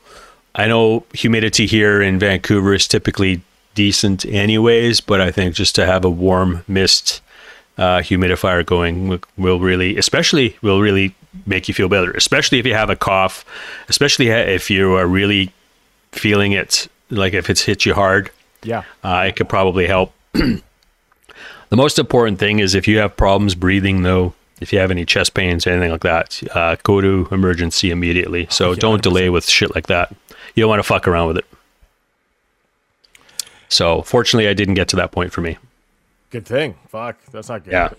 [0.55, 3.43] I know humidity here in Vancouver is typically
[3.75, 7.21] decent anyways, but I think just to have a warm mist
[7.77, 11.15] uh, humidifier going will really, especially will really
[11.47, 13.45] make you feel better, especially if you have a cough,
[13.89, 15.53] especially if you are really
[16.11, 18.31] feeling it, like if it's hit you hard,
[18.63, 18.83] Yeah.
[19.05, 20.13] uh, it could probably help.
[20.33, 20.63] the
[21.71, 25.35] most important thing is if you have problems breathing, though, if you have any chest
[25.35, 28.47] pains, anything like that, uh, go to emergency immediately.
[28.51, 30.15] So don't delay with shit like that.
[30.55, 31.45] You don't want to fuck around with it.
[33.69, 35.59] So fortunately, I didn't get to that point for me.
[36.31, 36.75] Good thing.
[36.89, 37.19] Fuck.
[37.31, 37.73] That's not good.
[37.73, 37.91] Yeah,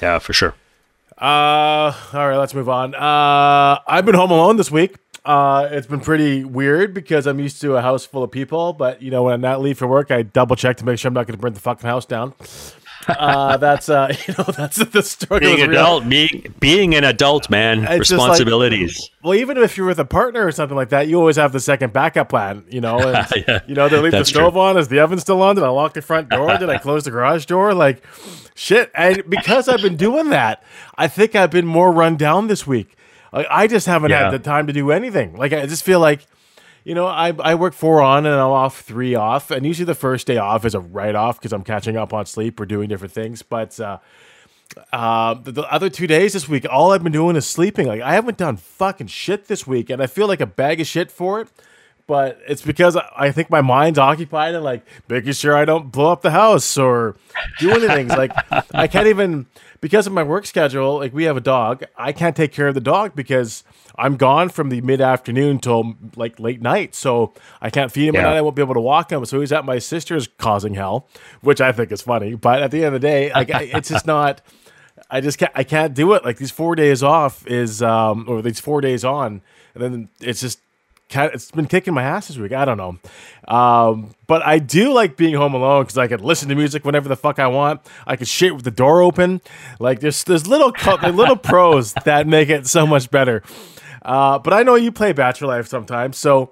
[0.00, 0.54] yeah, for sure.
[1.20, 2.94] Uh, all right, let's move on.
[2.94, 4.96] Uh, I've been home alone this week.
[5.24, 9.00] Uh, it's been pretty weird because I'm used to a house full of people, but
[9.00, 11.14] you know, when I not leave for work, I double check to make sure I'm
[11.14, 12.34] not going to burn the fucking house down.
[13.08, 15.40] Uh, that's uh, you know, that's the struggle.
[15.56, 19.08] Being adult, being being an adult, man, It's just like- responsibilities.
[19.22, 21.60] Well, even if you're with a partner or something like that, you always have the
[21.60, 22.62] second backup plan.
[22.68, 24.40] You know, and, Yeah, you know, they leave the that's true.
[24.42, 24.76] stove on.
[24.76, 25.54] Is the oven still on?
[25.54, 26.54] Did I lock the front door?
[26.58, 27.72] Did I close the garage door?
[27.72, 28.04] Like,
[28.54, 28.90] shit.
[28.94, 30.62] And because I've been doing that,
[30.96, 32.94] I think I've been more run down this week.
[33.34, 34.24] Like, I just haven't Yeah.
[34.24, 35.36] had the time to do anything.
[35.36, 36.26] Like, I just feel like,
[36.84, 39.50] you know, I, I work four on and I'm off three off.
[39.50, 42.26] And usually the first day off is a write off because I'm catching up on
[42.26, 43.42] sleep or doing different things.
[43.42, 43.98] But, uh,
[44.92, 47.86] uh, the, the other two days this week, all I've been doing is sleeping.
[47.86, 50.86] Like I haven't done fucking shit this week, and I feel like a bag of
[50.86, 51.48] shit for it.
[52.06, 55.90] but it's because I- I think my mind's occupied and like making sure I don't
[55.90, 57.16] blow up the house or
[57.60, 58.08] do anything.
[58.08, 58.30] like
[58.74, 59.46] I can't even
[59.84, 60.96] because of my work schedule.
[60.96, 63.64] Like we have a dog, I can't take care of the dog because
[63.98, 66.94] I'm gone from the mid afternoon till like late night.
[66.94, 68.22] So I can't feed him Yeah.
[68.22, 68.36] night.
[68.36, 69.22] I won't be able to walk him.
[69.26, 71.06] So he's at my sister's causing hell,
[71.42, 72.34] which I think is funny.
[72.34, 74.40] But at the end of the day, like I- it's just not.
[75.10, 75.52] I just can't.
[75.54, 76.24] I can't do it.
[76.24, 79.42] Like these four days off is, um, or these four days on,
[79.74, 80.60] and then it's just.
[81.14, 82.52] It's been kicking my ass this week.
[82.52, 82.98] I don't know,
[83.54, 87.08] um, but I do like being home alone because I can listen to music whenever
[87.08, 87.80] the fuck I want.
[88.06, 89.40] I can shit with the door open.
[89.78, 90.72] Like there's there's little
[91.12, 93.42] little pros that make it so much better.
[94.02, 96.50] Uh, but I know you play Bachelor Life sometimes, so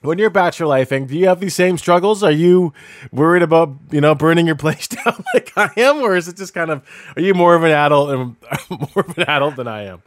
[0.00, 2.22] when you're bachelor lifing, do you have these same struggles?
[2.22, 2.72] Are you
[3.10, 6.54] worried about you know burning your place down like I am, or is it just
[6.54, 6.82] kind of
[7.16, 8.36] are you more of an adult and
[8.70, 10.02] more of an adult than I am?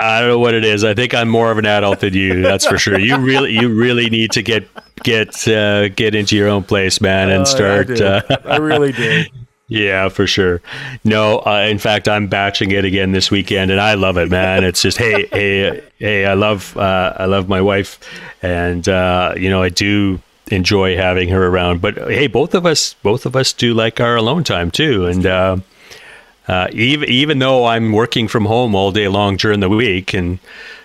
[0.00, 0.82] I don't know what it is.
[0.82, 2.40] I think I'm more of an adult than you.
[2.42, 2.98] That's for sure.
[2.98, 4.66] You really, you really need to get
[5.02, 7.90] get uh, get into your own place, man, and Oh, start.
[8.00, 9.24] I, uh, I really do.
[9.72, 10.60] Yeah, for sure.
[11.04, 14.64] No, uh, in fact, I'm batching it again this weekend, and I love it, man.
[14.64, 16.26] It's just hey, hey, hey.
[16.26, 18.00] I love, uh, I love my wife,
[18.42, 20.18] and uh, you know, I do
[20.50, 21.80] enjoy having her around.
[21.80, 25.62] But hey, both of us, both of us do like our alone time too, and.
[26.50, 30.12] Uh, uh, even even though I'm working from home all day long during the week,
[30.12, 30.40] and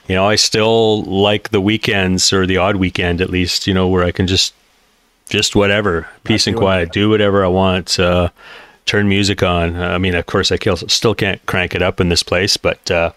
[0.08, 3.88] you know, I still like the weekends or the odd weekend at least, you know,
[3.88, 4.54] where I can just
[5.28, 8.00] just whatever, peace and quiet, do whatever I want.
[8.00, 8.30] Uh,
[8.86, 9.76] turn music on.
[9.76, 13.12] I mean, of course, I still can't crank it up in this place, but uh,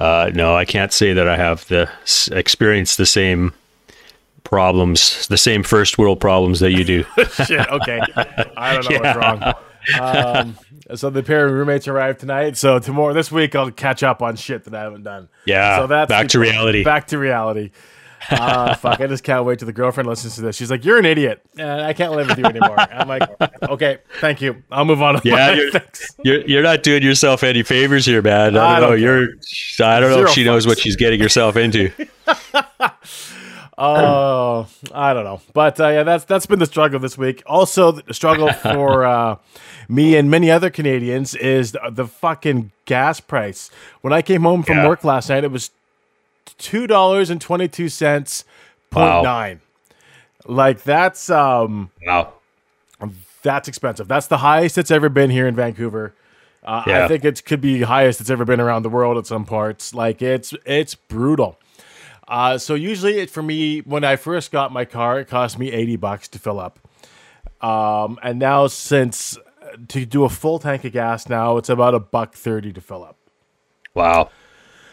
[0.00, 1.88] uh, no, I can't say that I have the
[2.32, 3.52] experienced the same
[4.42, 7.04] problems, the same first world problems that you do.
[7.46, 7.68] Shit.
[7.68, 8.00] Okay.
[8.56, 9.54] I don't know what's wrong.
[10.00, 10.56] Um,
[10.94, 12.56] so the pair of roommates arrived tonight.
[12.56, 15.28] So tomorrow, this week, I'll catch up on shit that I haven't done.
[15.46, 16.84] Yeah, So that's back to reality.
[16.84, 17.70] Back to reality.
[18.30, 19.00] Uh, fuck!
[19.00, 20.54] I just can't wait till the girlfriend listens to this.
[20.54, 23.22] She's like, "You're an idiot, and I can't live with you anymore." I'm like,
[23.62, 24.62] "Okay, thank you.
[24.70, 25.70] I'll move on." Yeah, you're,
[26.22, 28.56] you're you're not doing yourself any favors here, man.
[28.58, 28.96] I I don't know.
[28.96, 29.28] don't You're
[29.82, 31.90] I don't know if she knows what she's getting herself into.
[33.82, 37.42] Oh, I don't know, but uh, yeah, that's that's been the struggle this week.
[37.46, 39.36] Also, the struggle for uh,
[39.90, 43.70] me and many other Canadians is the, the fucking gas price.
[44.00, 44.88] When I came home from Yeah.
[44.88, 45.70] work last night, it was
[46.58, 48.44] two dollars and twenty two cents
[48.92, 49.12] Wow.
[49.12, 49.60] point nine.
[50.46, 52.34] Like that's um Wow.
[53.42, 54.08] that's expensive.
[54.08, 56.14] That's the highest it's ever been here in Vancouver.
[56.62, 59.44] Uh, I think it could be highest it's ever been around the world at some
[59.44, 59.94] parts.
[59.94, 61.58] Like it's it's brutal.
[62.28, 65.72] Uh, so usually, it, for me, when I first got my car, it cost me
[65.72, 66.78] eighty bucks to fill up.
[67.60, 69.36] Um, and now, since
[69.88, 73.04] to do a full tank of gas now, it's about a buck thirty to fill
[73.04, 73.16] up.
[73.94, 74.30] Wow.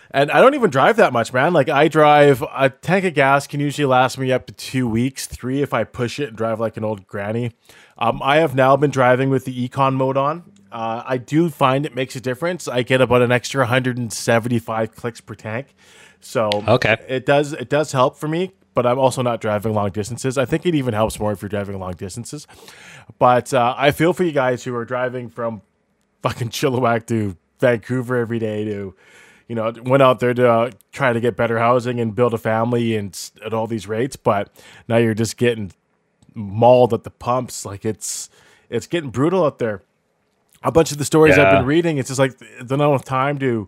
[0.10, 1.52] And I don't even drive that much, man.
[1.52, 5.28] Like I drive a tank of gas can usually last me up to two weeks,
[5.28, 7.52] three if I push it and drive like an old granny.
[7.98, 10.50] Um, I have now been driving with the econ mode on.
[10.72, 12.68] Uh, I do find it makes a difference.
[12.68, 15.76] I get about an extra 175 clicks per tank,
[16.22, 16.98] so Okay.
[17.08, 18.52] it does it does help for me.
[18.74, 20.38] But I'm also not driving long distances.
[20.38, 22.46] I think it even helps more if you're driving long distances.
[23.20, 25.62] But uh, I feel for you guys who are driving from
[26.22, 28.93] fucking Chilliwack to Vancouver every day to,
[29.48, 32.38] you know, went out there to uh, try to get better housing and build a
[32.38, 34.50] family and at all these rates, but
[34.88, 35.72] now you're just getting
[36.34, 37.65] mauled at the pumps.
[37.65, 38.30] Like it's
[38.70, 39.82] it's getting brutal out there.
[40.63, 43.38] A bunch of the stories I've been reading, it's just like there's not enough time
[43.39, 43.67] to.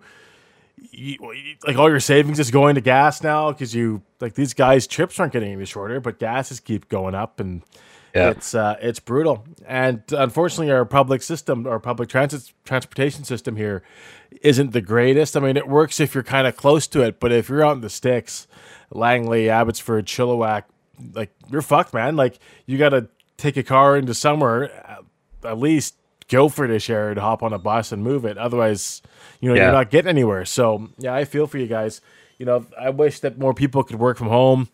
[0.91, 1.17] You,
[1.67, 5.19] like all your savings is going to gas now because you like these guys trips
[5.19, 7.63] aren't getting any shorter, but gases keep going up and
[8.15, 8.30] Yeah.
[8.32, 9.45] it's uh, it's brutal.
[9.67, 13.84] And unfortunately, our public system, our public transit transportation system here,
[14.41, 15.38] isn't the greatest.
[15.38, 17.76] I mean, it works if you're kind of close to it, but if you're out
[17.76, 18.48] in the sticks,
[18.91, 20.63] Langley, Abbotsford, Chilliwack,
[21.13, 22.15] like you're fucked, man.
[22.15, 25.04] Like you got to take a car into somewhere,
[25.43, 25.95] at least
[26.28, 28.38] go Guildfordish area to hop on a bus and move it.
[28.38, 29.02] Otherwise,
[29.39, 29.63] you know, Yeah.
[29.65, 30.45] you're not getting anywhere.
[30.45, 32.02] So yeah, I feel for you guys.
[32.38, 34.69] You know, I wish that more people could work from home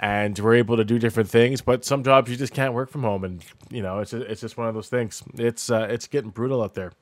[0.00, 1.60] and we're able to do different things.
[1.60, 4.56] But some jobs you just can't work from home, and you know, it's it's just
[4.56, 5.22] one of those things.
[5.34, 6.92] It's uh, it's getting brutal out there.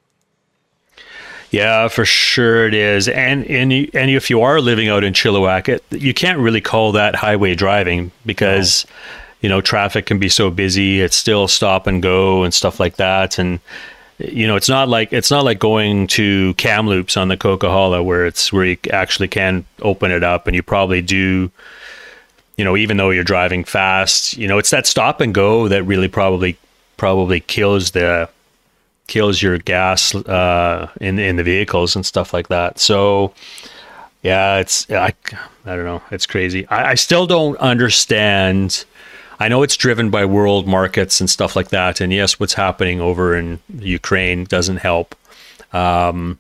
[1.50, 3.08] Yeah, for sure it is.
[3.08, 6.60] And and you, and if you are living out in Chilliwack, it, you can't really
[6.60, 8.86] call that highway driving because
[9.40, 11.00] you know traffic can be so busy.
[11.00, 13.38] It's still stop and go and stuff like that.
[13.38, 13.60] And
[14.18, 18.26] you know, it's not like it's not like going to Kamloops on the Coquihalla where
[18.26, 21.50] it's where you actually can open it up, and you probably do.
[22.56, 25.82] You know, even though you're driving fast, you know, it's that stop and go that
[25.82, 26.56] really probably
[26.96, 28.28] probably kills the
[29.06, 32.78] kills your gas uh, in in the vehicles and stuff like that.
[32.78, 33.34] So,
[34.22, 35.12] yeah, it's I,
[35.66, 36.02] I don't know.
[36.10, 36.66] It's crazy.
[36.68, 38.84] I, I still don't understand.
[39.38, 42.00] I know it's driven by world markets and stuff like that.
[42.00, 45.14] And yes, what's happening over in Ukraine doesn't help.
[45.72, 46.38] Um,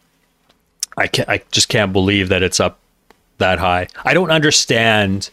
[0.96, 2.78] I can I just can't believe that it's up
[3.38, 3.88] that high.
[4.04, 5.28] I don't understand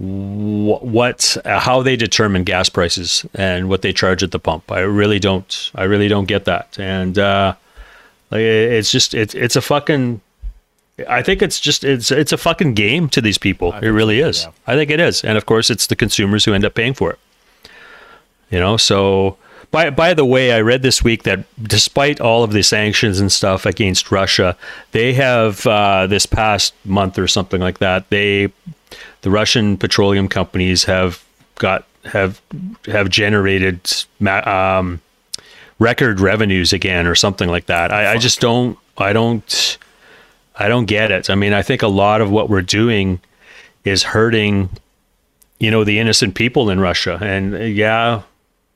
[0.00, 4.72] what uh, how they determine gas prices and what they charge at the pump.
[4.72, 5.70] I really don't.
[5.74, 6.78] I really don't get that.
[6.78, 7.54] And uh,
[8.30, 10.22] like, it's just it's it's a fucking.
[11.08, 13.72] I think it's just it's it's a fucking game to these people.
[13.74, 14.44] It really is.
[14.44, 14.52] yeah.
[14.66, 15.22] I think it is.
[15.22, 17.18] And of course, it's the consumers who end up paying for it.
[18.50, 19.36] You know, so
[19.70, 23.30] by by the way, I read this week that despite all of the sanctions and
[23.30, 24.56] stuff against Russia,
[24.92, 28.08] they have uh, this past month or something like that.
[28.08, 28.50] They
[29.22, 31.24] the Russian petroleum companies have
[31.56, 32.40] got have
[32.86, 33.80] have generated
[34.26, 35.00] um,
[35.78, 37.92] record revenues again or something like that.
[37.92, 39.78] I, I just don't I don't
[40.56, 41.30] I don't get it.
[41.30, 43.20] I mean, I think a lot of what we're doing
[43.84, 44.70] is hurting
[45.58, 48.22] you know the innocent people in Russia and uh, yeah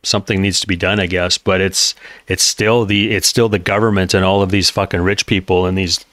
[0.03, 1.95] something needs to be done I guess but it's
[2.29, 5.77] it's still the it's still the government and all of these fucking rich people and
[5.77, 6.05] these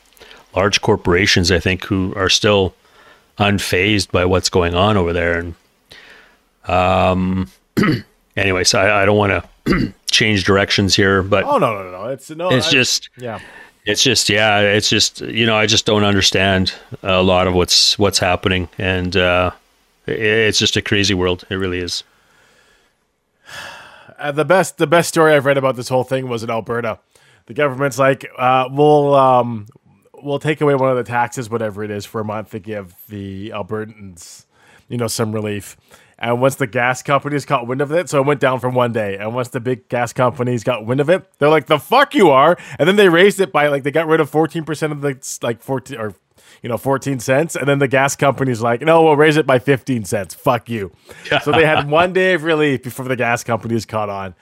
[0.55, 2.73] large corporations I think who are still
[3.37, 5.55] unfazed by what's going on over there and
[6.69, 7.49] um
[8.37, 12.05] anyways I, I don't want to change directions here but Oh no, no, no.
[12.07, 12.49] It's no.
[12.51, 13.39] it's I- just yeah.
[13.85, 17.97] it's just yeah it's just you know i just don't understand a lot of what's
[17.97, 19.49] what's happening and uh
[20.07, 22.03] i- it's just a crazy world it really is
[24.19, 26.99] Uh, the best the best story I've read about this whole thing was in Alberta.
[27.47, 29.65] The government's like, uh, we'll um,
[30.23, 32.95] we'll take away one of the taxes, whatever it is, for a month to give
[33.07, 34.45] the Albertans,
[34.88, 35.77] you know, some relief.
[36.21, 38.91] And once the gas companies caught wind of it, so it went down from one
[38.91, 39.17] day.
[39.17, 42.29] And once the big gas companies got wind of it, they're like, "The fuck you
[42.29, 45.01] are!" And then they raised it by like they got rid of fourteen percent of
[45.01, 46.13] the like fourteen or
[46.62, 47.55] you know fourteen cents.
[47.55, 50.36] And then the gas companies like, "No, we'll raise it by fifteen cents.
[50.36, 50.91] Fuck you."
[51.41, 54.36] so they had one day of relief before the gas companies caught on.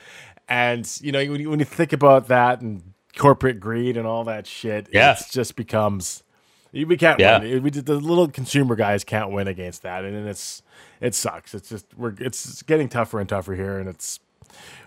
[0.49, 2.83] And you know when you, when you think about that and
[3.17, 5.13] corporate greed and all that shit, Yeah.
[5.13, 6.23] it just becomes
[6.71, 7.39] we can't Yeah.
[7.39, 7.63] win.
[7.63, 10.61] We, the little consumer guys can't win against that, and it's
[11.01, 11.53] it sucks.
[11.55, 14.19] It's just we're it's getting tougher and tougher here, and it's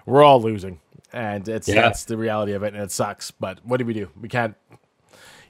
[0.07, 0.79] we're all losing,
[1.13, 1.83] and it's Yeah.
[1.83, 3.31] that's the reality of it, and it sucks.
[3.33, 4.09] But what do we do?
[4.21, 4.55] We can't.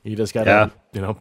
[0.04, 0.68] You just gotta, Yeah.
[0.94, 1.20] you know,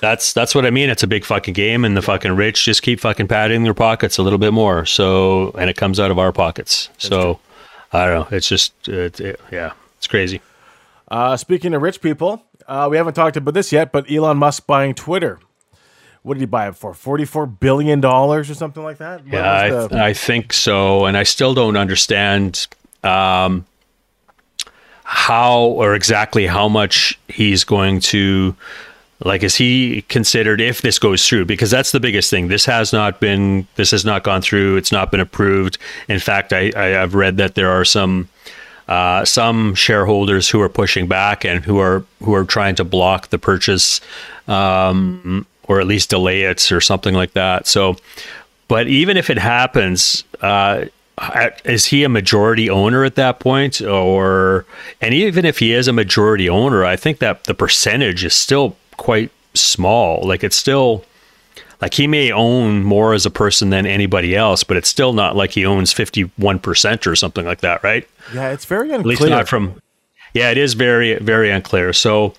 [0.00, 2.82] that's that's what i mean it's a big fucking game and the fucking rich just
[2.82, 6.18] keep fucking padding their pockets a little bit more so and it comes out of
[6.18, 7.38] our pockets so
[7.94, 10.42] i don't know it's just it, it- yeah it's crazy
[11.08, 14.66] Uh, speaking of rich people, uh, we haven't talked about this yet, but Elon Musk
[14.66, 15.38] buying Twitter.
[16.22, 16.92] What did he buy it for?
[16.92, 19.22] Forty-four billion dollars or something like that.
[19.24, 22.66] What Yeah, the- I, I think so, and I still don't understand
[23.04, 23.64] um,
[25.04, 28.56] how or exactly how much he's going to.
[29.24, 31.46] Like, is he considered if this goes through?
[31.46, 32.48] Because that's the biggest thing.
[32.48, 33.68] This has not been.
[33.76, 34.76] This has not gone through.
[34.76, 35.78] It's not been approved.
[36.08, 38.28] In fact, I, I I've read that there are some.
[38.88, 43.30] Uh, some shareholders who are pushing back and who are who are trying to block
[43.30, 44.00] the purchase,
[44.46, 47.66] um, or at least delay it or something like that.
[47.66, 47.96] So,
[48.68, 50.84] but even if it happens, uh,
[51.64, 54.66] is he a majority owner at that point, or
[55.00, 58.76] and even if he is a majority owner, I think that the percentage is still
[58.96, 60.22] quite small.
[60.22, 61.04] Like it's still
[61.80, 65.36] like he may own more as a person than anybody else, but it's still not
[65.36, 68.08] like he owns fifty one percent or something like that, right?
[68.34, 69.14] yeah, it's very unclear.
[69.14, 69.80] At least not from.
[70.34, 71.92] Yeah, it is very very unclear.
[71.92, 72.34] So,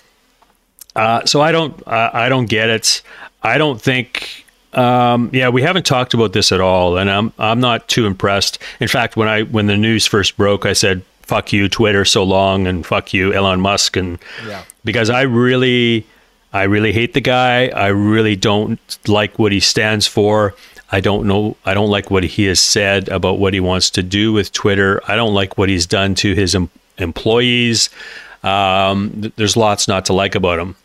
[0.95, 3.01] uh, so I don't I I don't get it.
[3.43, 4.45] I don't think.
[4.73, 8.59] Um, yeah, we haven't talked about this at all, and I'm I'm not too impressed.
[8.79, 12.23] In fact, when I when the news first broke, I said "fuck you, Twitter, so
[12.23, 14.63] long," and "fuck you, Elon Musk," and Yeah.
[14.83, 16.05] because I really
[16.53, 17.67] I really hate the guy.
[17.67, 20.55] I really don't like what he stands for.
[20.91, 21.57] I don't know.
[21.65, 25.01] I don't like what he has said about what he wants to do with Twitter.
[25.07, 27.89] I don't like what he's done to his em- employees.
[28.43, 30.75] Um, th- there's lots not to like about him.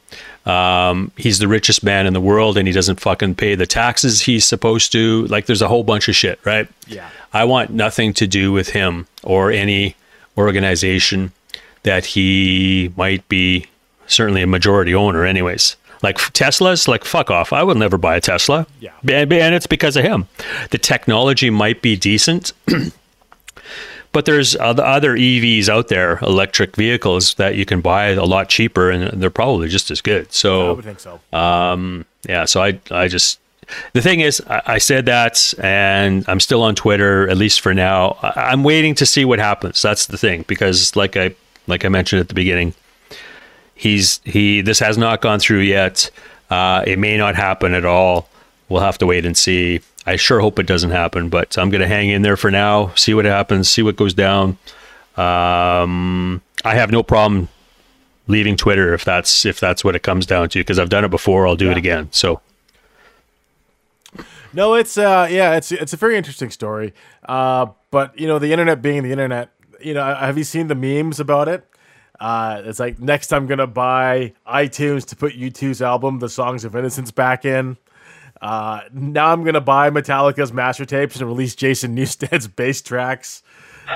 [0.44, 4.22] Um, he's the richest man in the world, and he doesn't fucking pay the taxes
[4.22, 5.26] he's supposed to.
[5.26, 6.68] Like, there's a whole bunch of shit, right?
[6.88, 7.08] Yeah.
[7.32, 9.94] I want nothing to do with him or any
[10.36, 11.30] organization
[11.84, 13.66] that he might be
[14.12, 15.76] certainly a majority owner anyways.
[16.02, 17.52] Like tesla's like fuck off.
[17.52, 18.66] I will never buy a tesla.
[18.80, 18.92] Yeah.
[19.02, 20.26] and, and it's because of him.
[20.70, 22.52] The technology might be decent
[24.12, 28.90] but there's other evs out there electric vehicles that you can buy a lot cheaper
[28.90, 30.26] and they're probably just as good.
[30.26, 31.20] I so would think so.
[31.32, 33.40] Um, yeah so i i just
[33.94, 37.74] the thing is I, I said that and i'm still on twitter at least for
[37.74, 38.18] now.
[38.22, 39.80] I, i'm waiting to see what happens.
[39.80, 41.34] That's the thing because like i
[41.66, 42.74] like i mentioned at the beginning
[43.82, 46.10] he's he this has not gone through yet
[46.52, 48.28] Uh, it may not happen at all.
[48.68, 49.80] We'll have to wait and see.
[50.04, 52.92] I sure hope it doesn't happen, but I'm going to hang in there for now,
[52.94, 54.58] see what happens, see what goes down.
[55.16, 57.48] Um, I have no problem
[58.26, 61.10] leaving Twitter if that's if that's what it comes down to because I've done it
[61.10, 61.46] before.
[61.46, 62.08] I'll do it again.
[62.10, 62.40] So
[64.52, 66.92] No, it's uh, yeah, it's it's a very interesting story.
[67.24, 69.48] Uh, but you know, the internet being the internet,
[69.80, 71.64] you know, have you seen the memes about it?
[72.22, 76.76] Uh, it's like next I'm gonna buy iTunes to put U2's album, "The Songs of
[76.76, 77.76] Innocence," back in.
[78.40, 83.42] Uh, now I'm gonna buy Metallica's master tapes and release Jason Newsted's bass tracks.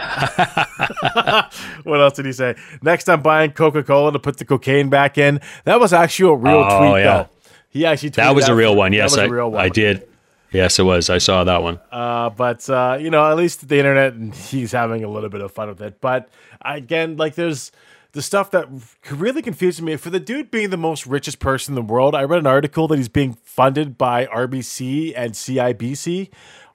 [1.85, 2.57] what else did he say?
[2.83, 5.41] Next, I'm buying Coca Cola to put the cocaine back in.
[5.65, 7.17] That was actually a real Oh, tweet, yeah.
[7.23, 7.29] though.
[7.71, 8.91] He actually that was a real one.
[8.91, 9.61] that Yes, I, real one.
[9.61, 10.09] I did.
[10.53, 11.11] Yes, it was.
[11.11, 11.79] I saw that one.
[11.93, 15.43] Uh, but uh, you know, at least the internet, and he's having a little bit
[15.43, 16.01] of fun with it.
[16.01, 16.29] But
[16.63, 17.71] again, like there's
[18.17, 18.67] the stuff that
[19.11, 19.95] really confuses me.
[19.97, 22.89] For the dude being the most richest person in the world, I read an article
[22.89, 26.31] that he's being funded by RBC and CIBC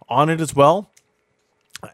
[0.07, 0.91] on it as well.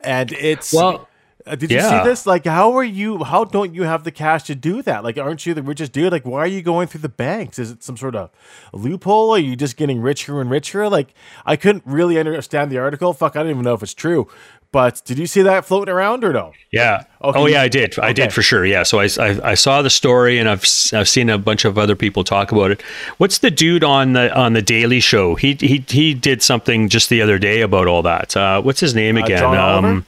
[0.02, 1.08] And it's Well,
[1.48, 2.04] uh, did you yeah.
[2.04, 2.26] see this?
[2.26, 3.24] Like, how are you?
[3.24, 5.06] How don't you have the cash to do that?
[5.06, 6.12] Like, aren't you the richest dude?
[6.12, 7.58] Like, why are you going through the banks?
[7.58, 8.32] Is it some sort of
[8.74, 9.34] loophole?
[9.34, 10.90] Are you just getting richer and richer?
[10.90, 11.14] Like,
[11.46, 13.14] I couldn't really understand the article.
[13.14, 14.28] Fuck, I don't even know if it's true.
[14.72, 16.52] But did you see that floating around or no?
[16.72, 17.06] Yeah.
[17.22, 17.98] Okay, Oh, yeah, I did.
[17.98, 18.14] I okay.
[18.14, 18.66] did for sure.
[18.66, 18.84] Yeah.
[18.84, 21.96] So I, I, I saw the story and I've I've seen a bunch of other
[21.96, 22.82] people talk about it.
[23.18, 25.36] What's the dude on the on the Daily Show?
[25.36, 28.36] He he he did something just the other day about all that.
[28.36, 29.40] Uh, what's his name again?
[29.40, 30.04] John Oliver?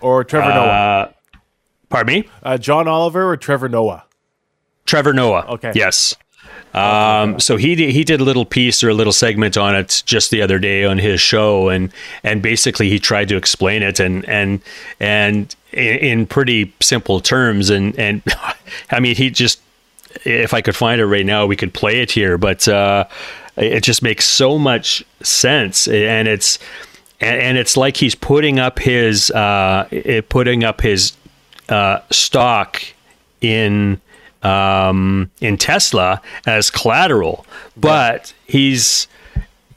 [0.00, 0.66] Or Trevor Noah?
[0.66, 1.12] uh,
[1.88, 4.04] pardon me, Uh, John Oliver or Trevor Noah?
[4.86, 5.46] Trevor Noah.
[5.50, 5.72] Okay.
[5.76, 6.16] Yes.
[6.74, 10.02] Um, so he did, he did a little piece or a little segment on it
[10.06, 11.92] just the other day on his show, and
[12.24, 14.60] and basically he tried to explain it and and
[14.98, 18.22] and in, in pretty simple terms, and and
[18.90, 19.60] I mean he just
[20.24, 23.04] if I could find it right now, we could play it here, but uh,
[23.56, 26.58] it just makes so much sense, and it's
[27.20, 29.88] and, and it's like he's putting up his uh,
[30.28, 31.12] putting up his
[31.68, 32.82] uh, stock
[33.40, 34.00] in
[34.42, 39.06] um, in Tesla as collateral, but he's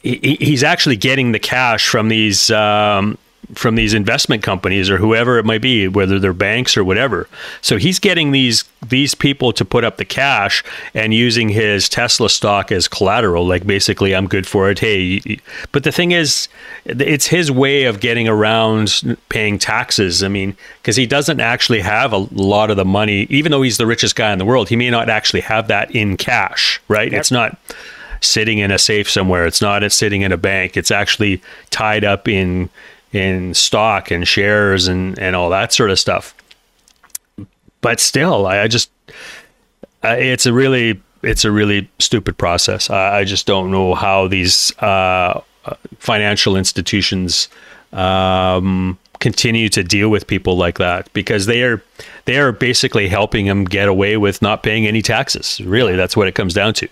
[0.02, 3.18] he, he's actually getting the cash from these um,
[3.54, 7.28] from these investment companies or whoever it might be, whether they're banks or whatever.
[7.62, 12.30] So he's getting these these people to put up the cash and using his Tesla
[12.30, 13.46] stock as collateral.
[13.46, 14.80] Like basically, I'm good for it.
[14.80, 15.40] Hey,
[15.72, 16.48] but the thing is,
[16.86, 20.24] it's his way of getting around paying taxes.
[20.24, 23.78] I mean, because he doesn't actually have a lot of the money, even though he's
[23.78, 24.70] the richest guy in the world.
[24.70, 27.12] He may not actually have that in cash, right?
[27.14, 27.58] It's not
[28.22, 29.46] sitting in a safe somewhere.
[29.46, 30.78] It's not it's sitting in a bank.
[30.78, 32.70] It's actually tied up in
[33.16, 36.36] in stock and shares and and all that sort of stuff.
[37.82, 38.92] But still, I, I just
[40.04, 42.90] it's a really it's a really stupid process.
[42.90, 45.42] I, I just don't know how these uh,
[45.98, 47.48] financial institutions
[47.94, 51.82] um, continue to deal with people like that because they are
[52.26, 55.62] they are basically helping them get away with not paying any taxes.
[55.62, 56.90] Really, that's what it comes down to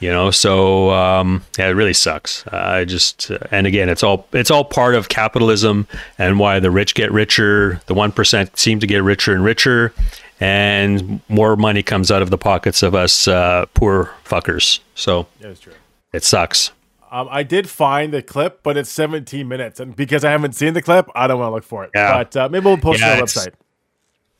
[0.00, 4.50] you know so um, yeah it really sucks i just and again it's all it's
[4.50, 5.86] all part of capitalism
[6.18, 9.92] and why the rich get richer the 1% seem to get richer and richer
[10.40, 15.50] and more money comes out of the pockets of us uh, poor fuckers so That
[15.52, 15.72] is true.
[16.12, 16.72] it sucks
[17.10, 20.74] Um, I did find the clip, but it's 17 minutes, and because I haven't seen
[20.74, 21.90] the clip, I don't want to look for it.
[21.94, 22.12] Yeah.
[22.18, 23.54] But uh, maybe we'll post Yeah, it on the website.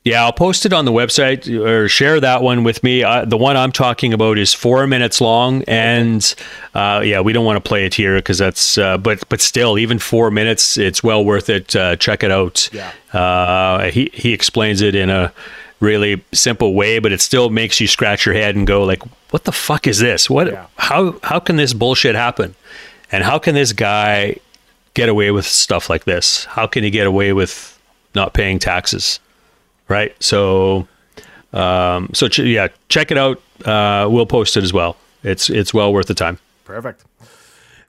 [0.06, 3.02] Yeah, I'll post it on the website or share that one with me.
[3.02, 6.32] Uh, the one I'm talking about is four minutes long, and
[6.74, 8.78] uh, yeah, we don't want to play it here because that's.
[8.78, 11.74] Uh, but but still, even four minutes, it's well worth it.
[11.74, 12.70] Uh, check it out.
[12.72, 12.92] Yeah.
[13.12, 15.32] Uh, he he explains it in a
[15.80, 19.42] really simple way, but it still makes you scratch your head and go like, "What
[19.42, 20.30] the fuck is this?
[20.30, 20.46] What?
[20.46, 20.66] Yeah.
[20.76, 22.54] How how can this bullshit happen?
[23.10, 24.36] And how can this guy
[24.94, 26.44] get away with stuff like this?
[26.44, 27.76] How can he get away with
[28.14, 29.18] not paying taxes?"
[29.88, 30.14] Right?
[30.22, 30.86] So,
[31.52, 33.40] um, so ch- yeah, check it out.
[33.64, 34.96] Uh, we'll post it as well.
[35.22, 36.38] It's it's well worth the time.
[36.64, 37.04] Perfect.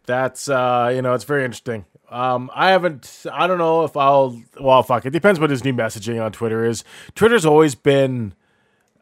[0.06, 1.86] That's uh, you know, it's very interesting.
[2.10, 3.26] Um, I haven't.
[3.32, 4.41] I don't know if I'll.
[4.60, 5.06] Well, fuck.
[5.06, 6.84] It depends what his new messaging on Twitter is.
[7.16, 8.34] Twitter's always been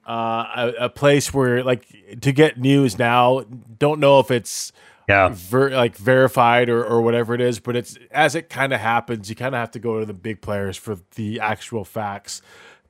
[0.08, 1.86] uh, a, a place where, like,
[2.22, 3.44] to get news now.
[3.78, 4.72] Don't know if it's
[5.08, 8.80] Yeah, ver- like verified or, or whatever it is, but it's as it kind of
[8.80, 12.42] happens, you kind of have to go to the big players for the actual facts.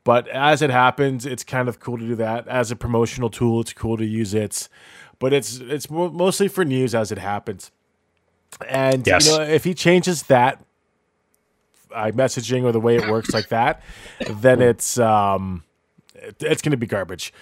[0.05, 3.59] But as it happens, it's kind of cool to do that as a promotional tool.
[3.61, 4.69] It's cool to use it,
[5.19, 7.71] but it's it's mostly for news as it happens.
[8.69, 9.25] And Yes.
[9.27, 10.63] you know, if he changes that
[11.93, 13.81] uh, messaging or the way it works like that,
[14.29, 15.63] then it's um,
[16.13, 17.33] it- it's going to be garbage.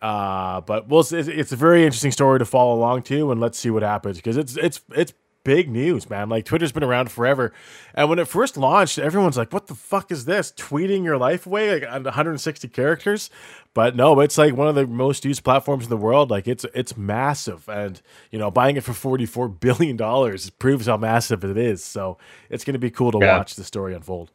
[0.00, 1.00] Uh, but we'll.
[1.00, 4.16] It's, it's a very interesting story to follow along to, and let's see what happens
[4.16, 5.12] because it's it's it's
[5.48, 6.28] big news, man.
[6.28, 7.54] Like Twitter's been around forever,
[7.94, 10.52] and when it first launched, everyone's like, "What the fuck is this?
[10.52, 13.30] Tweeting your life away like 160 characters?"
[13.72, 16.30] But no, it's like one of the most used platforms in the world.
[16.30, 20.98] Like it's it's massive, and you know, buying it for 44 billion dollars proves how
[20.98, 21.82] massive it is.
[21.82, 22.18] So
[22.50, 23.38] it's going to be cool to yeah.
[23.38, 24.30] watch the story unfold.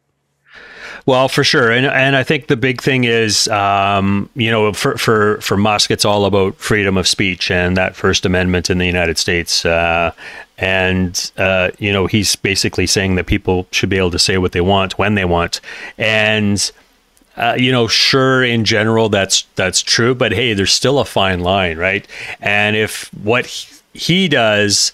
[1.05, 4.97] Well, for sure, and and I think the big thing is, um, you know, for
[4.97, 8.85] for for Musk, it's all about freedom of speech and that First Amendment in the
[8.85, 10.11] United States, uh,
[10.57, 14.51] and uh, you know, he's basically saying that people should be able to say what
[14.51, 15.61] they want when they want,
[15.97, 16.71] and.
[17.35, 21.39] Uh, you know, sure, in general, that's that's true, but hey, there's still a fine
[21.39, 22.07] line, right?
[22.41, 23.47] And if what
[23.91, 24.93] he does,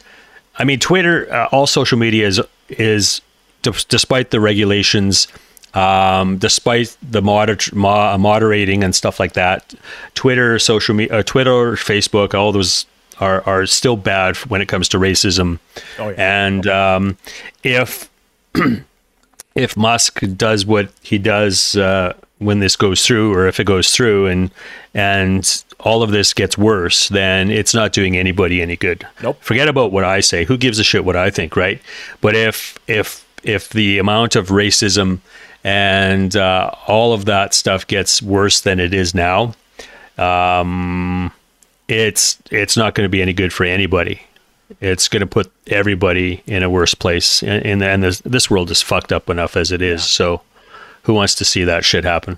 [0.58, 2.40] I mean, Twitter, uh, all social media is
[2.70, 3.22] is,
[3.62, 5.28] despite the regulations,
[5.74, 9.74] um, despite the moder- mo- moderating and stuff like that,
[10.16, 12.86] Twitter, social media, uh, Twitter, Facebook, all those
[13.20, 15.60] are are still bad when it comes to racism.
[15.98, 16.48] Oh, yeah.
[16.48, 17.18] And um,
[17.64, 18.10] if
[19.56, 23.94] if Musk does what he does uh, when this goes through, or if it goes
[23.94, 24.52] through, and
[24.94, 29.08] and all of this gets worse, then it's not doing anybody any good.
[29.24, 29.38] Nope.
[29.42, 30.46] Forget about what I say.
[30.46, 31.82] Who gives a shit what I think, right?
[32.22, 35.20] But if if if the amount of racism
[35.64, 39.54] and uh, all of that stuff gets worse than it is now,
[40.18, 41.32] um,
[41.90, 44.22] it's it's not going to be any good for anybody.
[44.80, 48.82] It's going to put everybody in a worse place, and, and this this world is
[48.82, 50.02] fucked up enough as it is.
[50.02, 50.06] Yeah.
[50.06, 50.42] So,
[51.04, 52.38] who wants to see that shit happen?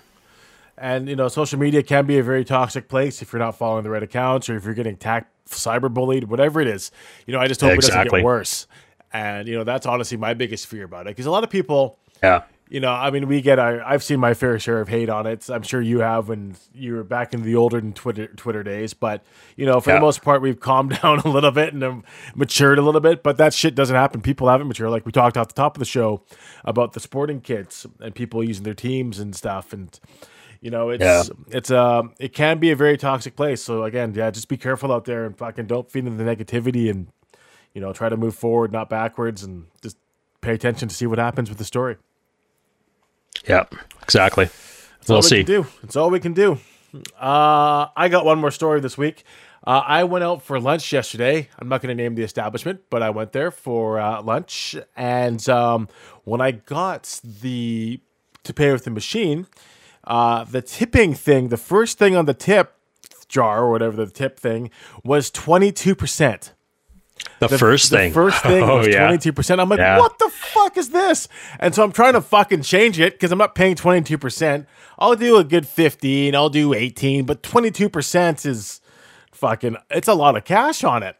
[0.77, 3.83] And you know, social media can be a very toxic place if you're not following
[3.83, 6.91] the right accounts or if you're getting attacked, cyberbullied, whatever it is.
[7.27, 7.99] You know, I just hope exactly.
[7.99, 8.67] it doesn't get worse.
[9.11, 11.99] And you know, that's honestly my biggest fear about it because a lot of people,
[12.23, 15.09] yeah, you know, I mean, we get our, I've seen my fair share of hate
[15.09, 15.49] on it.
[15.49, 18.93] I'm sure you have when you were back in the older Twitter Twitter days.
[18.93, 19.25] But
[19.57, 19.97] you know, for yeah.
[19.97, 22.01] the most part, we've calmed down a little bit and
[22.33, 23.23] matured a little bit.
[23.23, 24.21] But that shit doesn't happen.
[24.21, 24.89] People haven't matured.
[24.89, 26.23] Like we talked off the top of the show
[26.63, 29.73] about the sporting kits and people using their teams and stuff.
[29.73, 29.99] And
[30.61, 31.23] you know, it's yeah.
[31.49, 33.61] it's uh it can be a very toxic place.
[33.61, 36.89] So again, yeah, just be careful out there and fucking don't feed into the negativity
[36.89, 37.07] and
[37.73, 39.97] you know try to move forward, not backwards, and just
[40.39, 41.97] pay attention to see what happens with the story.
[43.47, 43.65] Yeah,
[44.03, 44.45] exactly.
[44.45, 45.43] That's we'll all we see.
[45.43, 45.67] Can do.
[45.81, 46.59] That's all we can do.
[47.19, 49.23] Uh, I got one more story this week.
[49.65, 51.47] Uh, I went out for lunch yesterday.
[51.59, 54.75] I'm not going to name the establishment, but I went there for uh, lunch.
[54.95, 55.87] And um,
[56.23, 57.99] when I got the
[58.43, 59.45] to pay with the machine,
[60.03, 62.75] uh, the tipping thing, the first thing on the tip
[63.27, 64.69] jar or whatever the tip thing
[65.03, 66.51] was 22%.
[67.39, 68.13] The, the first the thing.
[68.13, 69.59] first thing oh, was two percent.
[69.59, 69.97] I'm like, yeah.
[69.97, 71.27] what the fuck is this?
[71.59, 74.67] And so I'm trying to fucking change it because I'm not paying twenty two percent.
[74.99, 76.35] I'll do a good fifteen.
[76.35, 78.81] I'll do eighteen, but twenty two percent is
[79.31, 79.77] fucking.
[79.89, 81.15] It's a lot of cash on it.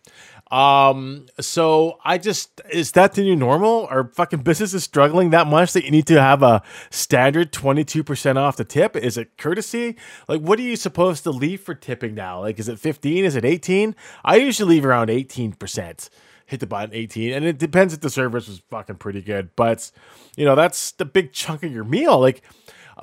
[0.52, 3.88] Um, so I just is that the new normal?
[3.90, 8.58] Are fucking businesses struggling that much that you need to have a standard 22% off
[8.58, 8.98] the tip?
[8.98, 9.96] Is it courtesy?
[10.28, 12.42] Like what are you supposed to leave for tipping now?
[12.42, 13.24] Like is it 15?
[13.24, 13.96] Is it 18?
[14.26, 16.10] I usually leave around 18%.
[16.48, 19.90] Hit the button 18 and it depends if the service was fucking pretty good, but
[20.36, 22.20] you know, that's the big chunk of your meal.
[22.20, 22.42] Like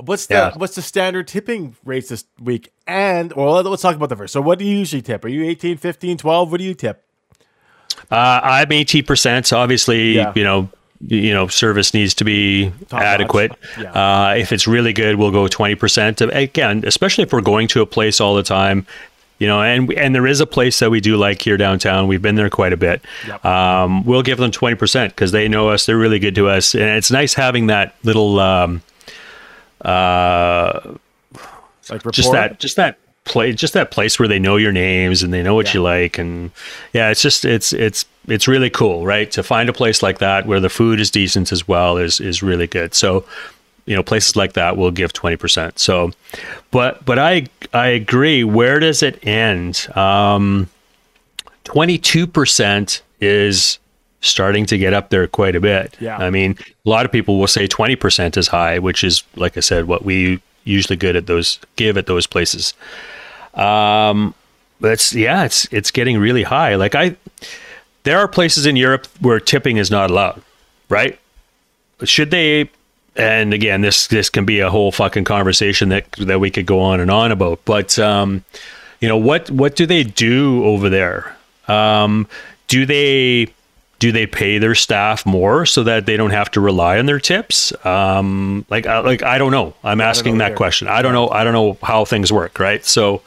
[0.01, 0.53] What's the yeah.
[0.55, 2.73] what's the standard tipping rates this week?
[2.87, 4.33] And well, let's talk about the first.
[4.33, 5.25] So, what do you usually tip?
[5.25, 6.51] Are you 18, 15, 12?
[6.53, 7.08] What do you tip?
[8.11, 9.47] Uh, I'm 80%.
[9.47, 10.33] So obviously, yeah.
[10.35, 10.69] you know,
[11.07, 13.53] you know, service needs to be Top adequate.
[13.79, 13.93] Yeah.
[13.93, 16.35] Uh, if it's really good, we'll go 20%.
[16.35, 18.87] Again, especially if we're going to a place all the time,
[19.39, 22.09] you know, and and there is a place that we do like here downtown.
[22.09, 23.01] We've been there quite a bit.
[23.29, 23.45] Yep.
[23.45, 25.87] Um, we'll give them 20% because they know us.
[25.87, 26.75] They're really good to us.
[26.75, 28.83] And it's nice having that little, um,
[29.81, 30.95] uh,
[31.89, 32.99] like just that, just that
[33.29, 35.75] place just that place where they know your names and they know what yeah.
[35.75, 36.51] you like and
[36.93, 39.31] yeah it's just it's it's it's really cool right?
[39.33, 42.43] To find a place like that where the food is decent as well is is
[42.43, 42.95] really good.
[42.95, 43.25] So
[43.87, 46.13] you know places like that will give 20% so
[46.71, 48.45] but but i i agree.
[48.45, 49.89] Where does it end?
[49.97, 50.69] Um
[51.65, 53.79] 22% is
[54.21, 55.97] starting to get up there quite a bit.
[56.01, 56.17] Yeah.
[56.17, 59.61] I mean a lot of people will say 20% is high which is like i
[59.61, 62.75] said what we usually good at those give at those places
[63.59, 64.35] um,
[64.81, 66.77] it's yeah, it's it's getting really high.
[66.77, 67.17] Like I,
[68.05, 70.43] there are places in Europe where tipping is not allowed,
[70.89, 71.19] right?
[72.05, 72.71] Should they?
[73.17, 76.81] And again, this this can be a whole fucking conversation that that we could go
[76.81, 77.61] on and on about.
[77.65, 78.45] But um,
[79.01, 81.37] you know what what do they do over there?
[81.67, 82.29] Um,
[82.69, 83.49] do they
[83.99, 87.19] do they pay their staff more so that they don't have to rely on their
[87.19, 87.73] tips?
[87.85, 89.75] Um, like, uh, like I don't know.
[89.83, 90.87] I'm asking know that question.
[90.89, 91.29] I don't know.
[91.29, 92.59] I don't know how things work.
[92.59, 92.85] Right.
[92.85, 93.23] So,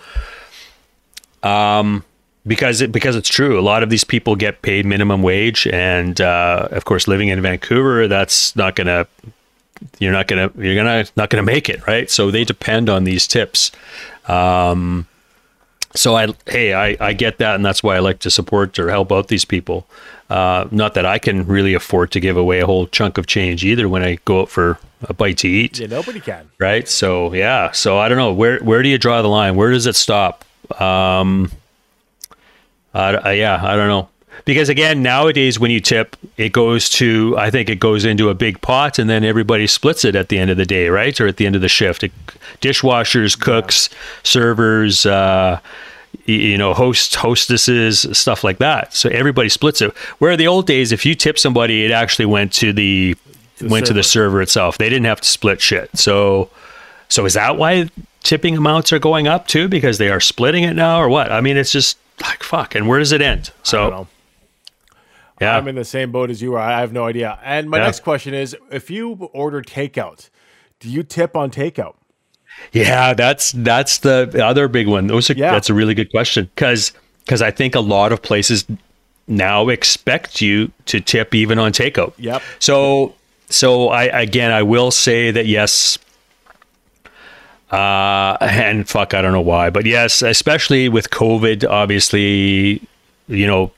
[1.43, 2.03] Um,
[2.47, 3.59] because it, because it's true.
[3.59, 7.41] A lot of these people get paid minimum wage, and uh, of course, living in
[7.41, 9.07] Vancouver, that's not gonna.
[9.99, 10.51] You're not gonna.
[10.57, 12.09] You're gonna not gonna make it, right?
[12.09, 13.71] So they depend on these tips.
[14.27, 15.07] Um,
[15.95, 18.89] so I, hey, I, I get that, and that's why I like to support or
[18.89, 19.85] help out these people.
[20.29, 23.65] Uh, not that I can really afford to give away a whole chunk of change
[23.65, 25.79] either when I go out for a bite to eat.
[25.79, 26.49] Yeah, nobody can.
[26.57, 26.87] Right.
[26.87, 27.71] So yeah.
[27.71, 29.55] So I don't know where where do you draw the line?
[29.55, 30.45] Where does it stop?
[30.79, 31.51] Um,
[32.93, 34.07] uh, uh, yeah, I don't know.
[34.45, 38.33] Because again, nowadays when you tip, it goes to I think it goes into a
[38.33, 41.27] big pot, and then everybody splits it at the end of the day, right, or
[41.27, 42.03] at the end of the shift.
[42.03, 42.11] It,
[42.61, 43.89] dishwashers, cooks,
[44.23, 45.59] servers, uh,
[46.25, 48.93] you know, hosts hostesses, stuff like that.
[48.93, 49.95] So everybody splits it.
[50.19, 53.15] Where the old days, if you tip somebody, it actually went to the,
[53.61, 54.77] went to the server itself.
[54.77, 55.89] They didn't have to split shit.
[55.97, 56.49] So,
[57.09, 57.89] so is that why
[58.23, 59.67] tipping amounts are going up too?
[59.67, 61.31] Because they are splitting it now, or what?
[61.31, 62.75] I mean, it's just like fuck.
[62.75, 63.49] And where does it end?
[63.49, 64.07] I So don't know.
[65.41, 66.59] Yeah, I'm in the same boat as you are.
[66.61, 67.39] I have no idea.
[67.43, 67.85] And my Yeah.
[67.85, 70.29] next question is if you order takeout,
[70.79, 71.95] do you tip on takeout?
[72.71, 75.07] Yeah, that's that's the other big one.
[75.07, 75.51] Those are, Yeah.
[75.51, 76.91] That's a really good question because
[77.25, 78.65] because I think a lot of places
[79.27, 82.13] now expect you to tip even on takeout.
[82.17, 82.41] Yep.
[82.59, 83.15] So
[83.49, 85.97] so I again I will say that yes.
[87.71, 92.81] Uh, and fuck, I don't know why, but yes, especially with COVID, obviously,
[93.29, 93.71] you know,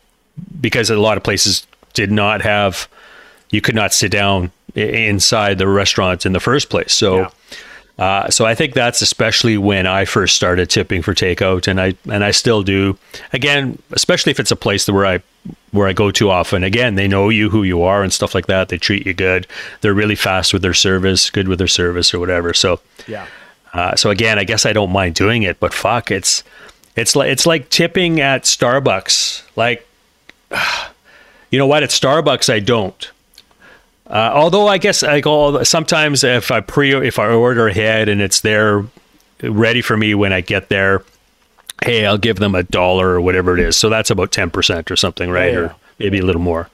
[0.62, 2.88] because a lot of places did not have,
[3.52, 6.92] you could not sit down inside the restaurant in the first place.
[6.94, 7.30] So,
[7.98, 8.04] Yeah.
[8.04, 11.94] uh, so I think that's especially when I first started tipping for takeout, and I
[12.12, 12.98] and I still do.
[13.34, 15.20] Again, especially if it's a place that where I
[15.72, 16.64] where I go to often.
[16.64, 18.70] Again, they know you, who you are, and stuff like that.
[18.70, 19.46] They treat you good.
[19.82, 22.54] They're really fast with their service, good with their service, or whatever.
[22.54, 23.26] So, Yeah.
[23.74, 26.44] uh, so again, I guess I don't mind doing it, but fuck, it's
[26.96, 29.44] it's like it's like tipping at Starbucks.
[29.56, 29.86] Like,
[31.50, 31.84] you know what?
[31.84, 33.12] At Starbucks, I don't.
[34.08, 38.22] Uh, although I guess like all sometimes if I pre if I order ahead and
[38.22, 38.86] it's there
[39.42, 41.04] ready for me when I get there,
[41.84, 43.78] hey, I'll give them a dollar or whatever it is.
[43.78, 45.54] So that's about ten percent or something, right?
[45.54, 45.60] Yeah.
[45.60, 46.70] Or maybe a little more.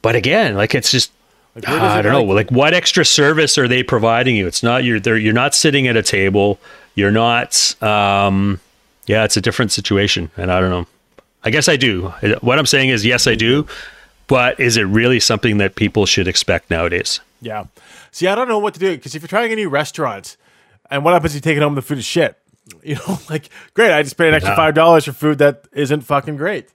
[0.00, 1.10] But again, like it's just
[1.56, 2.22] Like, does I don't know.
[2.22, 4.46] like- Like, what extra service are they providing you?
[4.46, 5.16] It's not you're there.
[5.16, 6.58] You're not sitting at a table.
[6.94, 7.74] You're not.
[7.82, 8.60] Um,
[9.06, 10.86] yeah, it's a different situation, and I don't know.
[11.44, 12.08] I guess I do.
[12.40, 13.66] What I'm saying is, yes, I do.
[14.28, 17.20] But is it really something that people should expect nowadays?
[17.40, 17.64] Yeah.
[18.12, 20.36] See, I don't know what to do because if you're trying a new restaurant,
[20.90, 22.38] and what happens if you take it home, the food is shit.
[22.84, 24.56] You know, like great, I just paid an extra Yeah.
[24.56, 26.68] five dollars for food that isn't fucking great.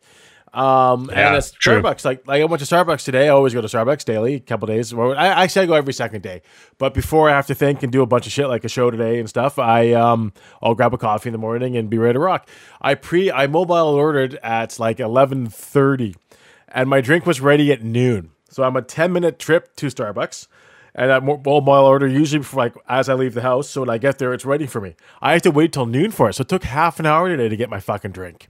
[0.57, 1.81] Um, Yeah, and true.
[1.81, 2.03] Starbucks.
[2.03, 3.25] Like, like I went to Starbucks today.
[3.27, 4.93] I always go to Starbucks daily, a couple days.
[4.93, 6.41] Well, I actually I go every second day.
[6.79, 8.89] But before I have to think and do a bunch of shit like a show
[8.89, 12.13] today and stuff, I um I'll grab a coffee in the morning and be ready
[12.13, 12.49] to rock.
[12.81, 16.15] I pre I mobile ordered at like eleven thirty,
[16.69, 18.31] and my drink was ready at noon.
[18.49, 20.47] So I'm a ten minute trip to Starbucks.
[20.99, 23.69] And that mo- mobile order usually before, like as I leave the house.
[23.69, 24.95] So when I get there, it's ready for me.
[25.21, 26.33] I have to wait till noon for it.
[26.33, 28.47] So it took half an hour today to get my fucking drink.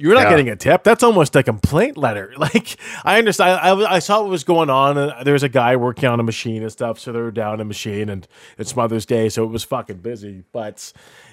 [0.00, 0.30] You're not Yeah.
[0.30, 0.82] getting a tip.
[0.82, 2.32] That's almost a complaint letter.
[2.38, 3.60] Like I understand.
[3.62, 4.96] I, I saw what was going on.
[4.96, 6.98] And there was a guy working on a machine and stuff.
[6.98, 8.26] So they were down in a machine, and
[8.58, 10.42] it's Mother's Day, so it was fucking busy.
[10.52, 10.92] But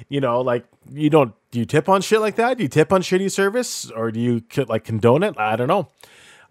[0.10, 1.34] you know, like you don't.
[1.52, 2.58] Do you tip on shit like that?
[2.58, 5.36] Do you tip on shitty service, or do you like condone it?
[5.40, 5.88] I don't know.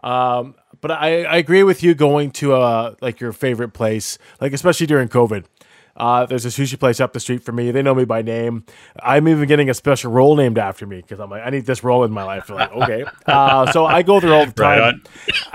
[0.03, 4.53] Um, but I, I agree with you going to uh like your favorite place, like
[4.53, 5.45] especially during COVID.
[5.97, 7.71] Uh, there's a sushi place up the street from me.
[7.71, 8.65] They know me by name.
[9.01, 11.83] I'm even getting a special roll named after me because I'm like, I need this
[11.83, 12.47] roll in my life.
[12.49, 13.05] They're like, okay.
[13.27, 15.03] Uh, so I go there all the Right time.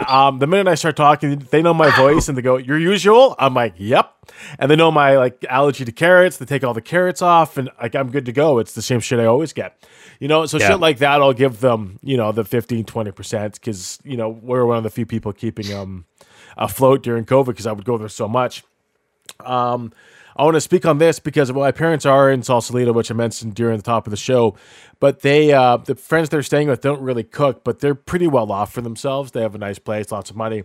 [0.08, 3.36] um, the minute I start talking, they know my voice and they go, "Your usual."
[3.38, 6.38] I'm like, "Yep," and they know my like allergy to carrots.
[6.38, 8.58] They take all the carrots off, and like I'm good to go.
[8.58, 9.86] It's the same shit I always get,
[10.20, 10.46] you know.
[10.48, 10.70] So Yeah.
[10.70, 14.30] shit like that, I'll give them, you know, the 15, 20 percent because you know
[14.30, 16.06] we're one of the few people keeping um
[16.58, 18.64] afloat during COVID because I would go there so much.
[19.46, 19.92] Um,
[20.36, 23.14] I want to speak on this because well, my parents are in Sausalito, which I
[23.14, 24.56] mentioned during the top of the show.
[25.00, 28.52] But they, uh, the friends they're staying with, don't really cook, but they're pretty well
[28.52, 29.32] off for themselves.
[29.32, 30.64] They have a nice place, lots of money,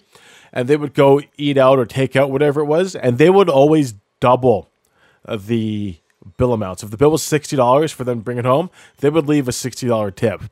[0.52, 3.48] and they would go eat out or take out, whatever it was, and they would
[3.48, 4.70] always double
[5.28, 5.98] the
[6.36, 6.82] bill amounts.
[6.82, 9.48] If the bill was sixty dollars for them to bring it home, they would leave
[9.48, 10.42] a sixty dollar tip.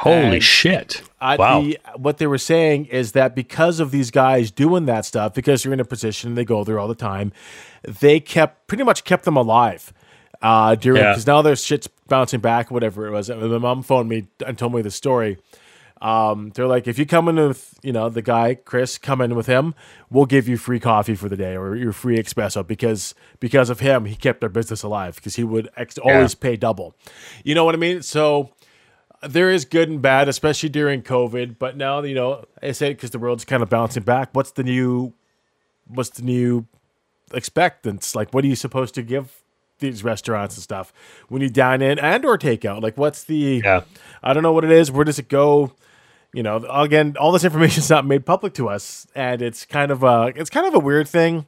[0.00, 1.02] Holy And shit!
[1.20, 1.60] Uh, wow.
[1.60, 5.64] the, what they were saying is that because of these guys doing that stuff, because
[5.64, 7.32] you're in a position, they go there all the time,
[7.82, 9.92] they kept pretty much kept them alive.
[10.42, 11.10] Uh, during Yeah.
[11.12, 13.28] because now their shit's bouncing back, whatever it was.
[13.28, 15.36] My mom phoned me and told me the story.
[16.00, 19.34] Um, they're like, if you come in with, you know, the guy Chris, come in
[19.34, 19.74] with him,
[20.08, 23.80] we'll give you free coffee for the day or your free espresso because because of
[23.80, 26.94] him, he kept our business alive because he would ex- always pay double.
[27.44, 28.00] You know what I mean?
[28.00, 28.48] So
[29.22, 31.56] there is good and bad, especially during COVID.
[31.58, 34.30] But now, you know, I say because the world's kind of bouncing back.
[34.32, 35.12] What's the new?
[35.86, 36.66] What's the new
[37.32, 38.14] expectance?
[38.14, 39.42] Like, what are you supposed to give
[39.80, 40.92] these restaurants and stuff
[41.28, 42.82] when you dine in and or take out?
[42.82, 43.62] Like, what's the?
[43.64, 43.82] Yeah.
[44.22, 44.90] I don't know what it is.
[44.90, 45.72] Where does it go?
[46.32, 49.90] You know, again, all this information is not made public to us, and it's kind
[49.90, 51.46] of a it's kind of a weird thing.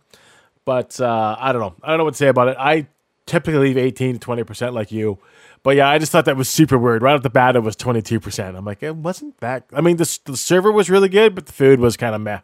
[0.64, 1.75] But uh, I don't know.
[1.83, 2.57] I don't know what to say about it.
[2.59, 2.89] I
[3.27, 5.18] typically leave eighteen to twenty percent, like you.
[5.65, 7.03] But yeah, I just thought that was super weird.
[7.03, 8.57] Right off the bat, it was twenty two percent.
[8.57, 9.65] I'm like, it wasn't that.
[9.73, 12.41] I mean, the the server was really good, but the food was kind of meh.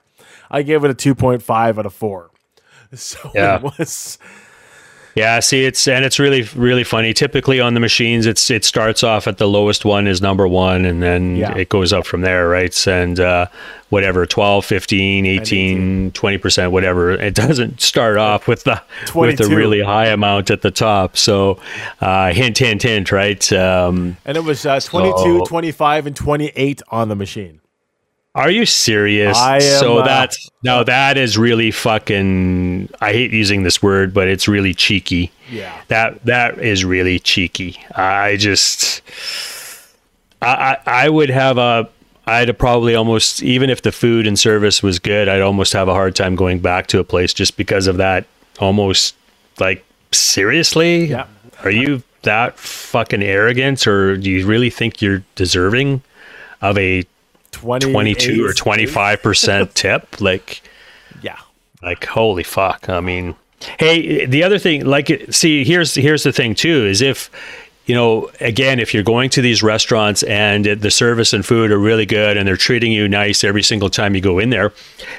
[0.50, 2.30] I gave it a two point five out of four.
[2.94, 3.56] So Yeah.
[3.56, 4.18] it was.
[5.18, 7.12] Yeah, see, it's and it's really really funny.
[7.12, 10.84] Typically on the machines, it's it starts off at the lowest one is number one,
[10.84, 11.56] and then Yeah.
[11.56, 12.86] it goes up from there, right?
[12.86, 13.46] And uh,
[13.88, 17.10] whatever, 12, 15, 18, 20%, whatever.
[17.12, 18.80] It doesn't start off with the
[19.14, 21.16] with the really high amount at the top.
[21.16, 21.58] So
[22.00, 23.52] uh, hint, hint, hint, right?
[23.52, 27.60] Um, And it was uh, 22, So- 25, and 28 on the machine.
[28.38, 29.36] Are you serious?
[29.36, 30.28] I am, so uh,
[30.62, 32.88] now that is really fucking.
[33.00, 35.32] I hate using this word, but it's really cheeky.
[35.50, 35.76] Yeah.
[35.88, 37.84] That that is really cheeky.
[37.96, 39.02] I just,
[40.40, 41.88] I I, I would have a.
[42.26, 45.92] I'd probably almost even if the food and service was good, I'd almost have a
[45.92, 48.24] hard time going back to a place just because of that.
[48.60, 49.16] Almost
[49.58, 51.26] like seriously, Yeah.
[51.64, 56.02] Are you that fucking arrogant, or do you really think you're deserving
[56.62, 57.17] of a 28
[57.52, 60.62] 22 or 25 percent tip like
[61.22, 61.36] Yeah.
[61.82, 63.34] like holy fuck i mean
[63.78, 67.30] hey the other thing like see here's here's the thing too is if
[67.86, 71.78] you know again if you're going to these restaurants and the service and food are
[71.78, 74.72] really good and they're treating you nice every single time you go in there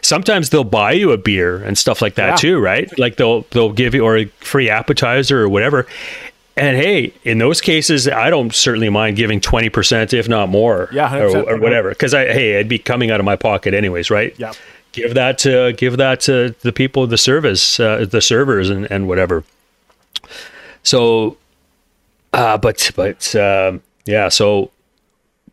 [0.04, 2.36] sometimes they'll buy you a beer and stuff like that Yeah.
[2.36, 5.88] too right like they'll they'll give you or a free appetizer or whatever
[6.60, 10.90] and hey, in those cases, I don't certainly mind giving twenty percent, if not more,
[10.92, 11.90] Yeah, or, or whatever.
[11.90, 14.36] Because I, hey, it'd be coming out of my pocket anyways, right?
[14.38, 14.54] Yeah.
[14.92, 19.08] Give that to give that to the people, the service, uh, the servers, and and
[19.08, 19.44] whatever.
[20.84, 21.38] So,
[22.34, 24.72] uh, but but um, yeah, so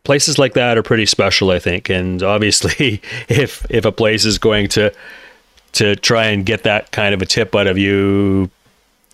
[0.03, 1.89] places like that are pretty special, I think.
[1.89, 4.91] And obviously, if if a place is going to
[5.73, 8.49] to try and get that kind of a tip out of you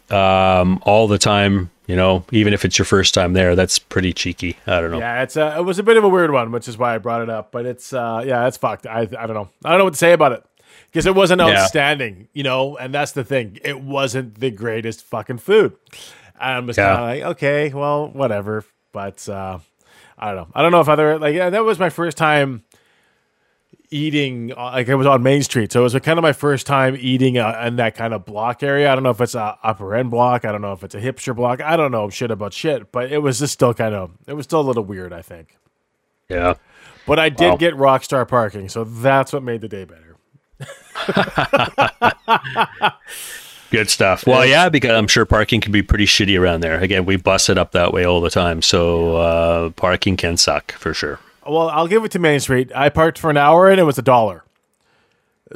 [0.10, 4.14] um, all the time, you know, even if it's your first time there, that's pretty
[4.14, 4.58] cheeky.
[4.68, 5.00] I don't know.
[5.00, 6.98] Yeah, it's uh, it was a bit of a weird one, which is why I
[6.98, 7.52] brought it up.
[7.52, 8.86] But it's uh, yeah, it's fucked.
[8.88, 9.50] I I don't know.
[9.66, 10.44] I don't know what to say about it
[10.92, 11.62] because it wasn't Yeah.
[11.62, 12.78] outstanding, you know.
[12.78, 13.60] And that's the thing.
[13.64, 15.74] It wasn't the greatest fucking food.
[16.40, 16.96] I'm just Yeah.
[16.96, 18.64] kind of like, okay, well, whatever.
[18.92, 19.60] But uh,
[20.18, 20.48] I don't know.
[20.54, 22.64] I don't know if other like yeah, that was my first time
[23.94, 26.66] eating uh, like it was on Main Street, so it was kind of my first
[26.68, 28.92] time eating uh, in that kind of block area.
[28.92, 30.44] I don't know if it's a upper end block.
[30.46, 31.62] I don't know if it's a hipster block.
[31.62, 34.46] I don't know shit about shit, but it was just still kind of it was
[34.46, 35.14] still a little weird.
[35.14, 35.58] I think,
[36.30, 36.56] Yeah.
[37.06, 37.58] but I did Wow.
[37.58, 40.18] get Rockstar parking, so that's what made the day better.
[43.72, 44.28] Good stuff.
[44.28, 46.80] Well, yeah, because I'm sure parking can be pretty shitty around there.
[46.80, 48.62] Again, we bust it up that way all the time.
[48.62, 51.20] So uh, parking can suck for sure.
[51.48, 52.72] Well, I'll give it to Main Street.
[52.76, 54.44] I parked for an hour and it was a dollar.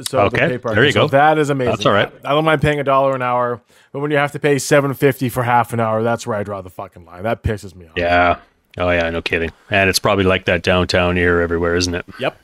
[0.02, 1.08] So Okay, the there you So go.
[1.08, 1.72] that is amazing.
[1.72, 2.12] That's all right.
[2.24, 3.60] I don't mind paying a dollar an hour,
[3.92, 6.44] but when you have to pay seven fifty for half an hour, that's where I
[6.44, 7.24] draw the fucking line.
[7.24, 7.92] That pisses me off.
[7.96, 8.38] Yeah.
[8.76, 9.50] Oh, yeah, no kidding.
[9.70, 12.04] And it's probably like that downtown here everywhere, isn't it?
[12.20, 12.38] Yep.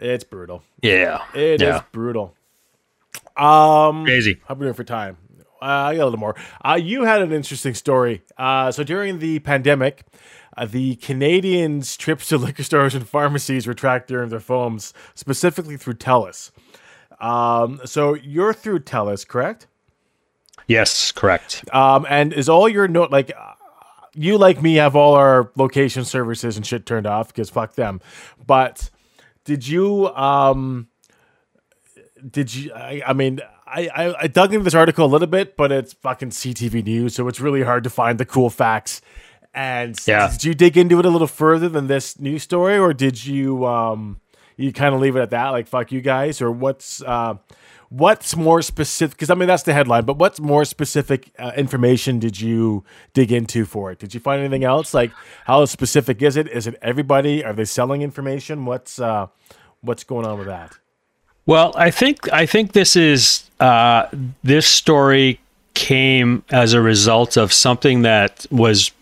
[0.00, 0.64] It's brutal.
[0.82, 1.22] Yeah.
[1.34, 1.82] It is yeah.
[1.92, 2.34] brutal.
[3.36, 4.40] Um, Crazy.
[4.48, 5.18] How we doing for time?
[5.60, 6.34] Uh, I got a little more.
[6.64, 8.22] Uh, you had an interesting story.
[8.36, 10.02] Uh, so during the pandemic,
[10.56, 15.76] uh, the Canadians' trips to liquor stores and pharmacies were tracked during their phones, specifically
[15.76, 16.50] through TELUS.
[17.20, 19.66] Um, so you're through TELUS, correct?
[20.66, 21.64] Yes, correct.
[21.74, 23.52] Um, and is all your note like uh,
[24.14, 28.00] you like me have all our location services and shit turned off because fuck them.
[28.46, 28.90] But
[29.44, 30.88] did you um
[32.30, 35.56] did you I, I mean I, I I dug into this article a little bit,
[35.56, 39.00] but it's fucking CTV news, so it's really hard to find the cool facts.
[39.54, 40.30] And Yeah.
[40.30, 43.66] did you dig into it a little further than this news story, or did you
[43.66, 44.20] um
[44.56, 47.34] you kind of leave it at that, like fuck you guys, or what's uh
[47.90, 49.16] what's more specific?
[49.16, 53.30] Because I mean that's the headline, but what's more specific uh, information did you dig
[53.32, 53.98] into for it?
[53.98, 54.94] Did you find anything else?
[54.94, 55.10] Like
[55.44, 56.48] how specific is it?
[56.48, 57.44] Is it everybody?
[57.44, 58.64] Are they selling information?
[58.64, 59.26] What's uh
[59.82, 60.78] what's going on with that?
[61.44, 64.06] Well, I think I think this is uh,
[64.44, 65.40] this story
[65.74, 68.92] came as a result of something that was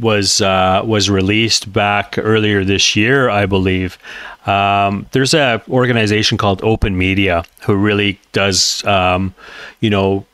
[0.00, 3.98] was uh, was released back earlier this year, I believe.
[4.46, 9.34] Um, there's a organization called Open Media who really does, um,
[9.80, 10.24] you know,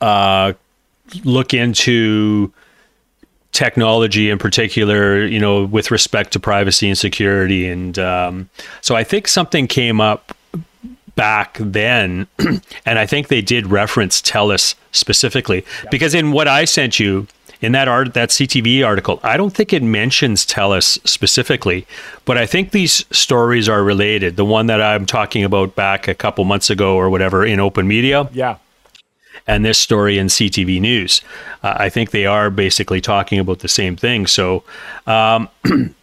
[0.00, 0.52] uh,
[1.24, 2.52] look into
[3.52, 7.68] technology in particular, you know, with respect to privacy and security.
[7.68, 8.50] And um,
[8.82, 10.36] so I think something came up
[11.16, 12.26] back then,
[12.86, 17.26] and I think they did reference TELUS specifically because in what I sent you
[17.66, 21.84] in that art that CTV article, I don't think it mentions TELUS specifically,
[22.24, 24.36] but I think these stories are related.
[24.36, 27.88] The one that I'm talking about back a couple months ago or whatever in open
[27.88, 28.56] media Yeah.
[29.48, 31.20] and this story in CTV News.
[31.64, 34.26] Uh, I think they are basically talking about the same thing.
[34.28, 34.62] So
[35.08, 35.48] um,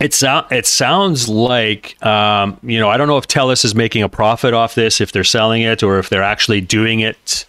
[0.00, 4.02] it, so- it sounds like, um, you know, I don't know if TELUS is making
[4.04, 7.44] a profit off this, if they're selling it, or if they're actually doing it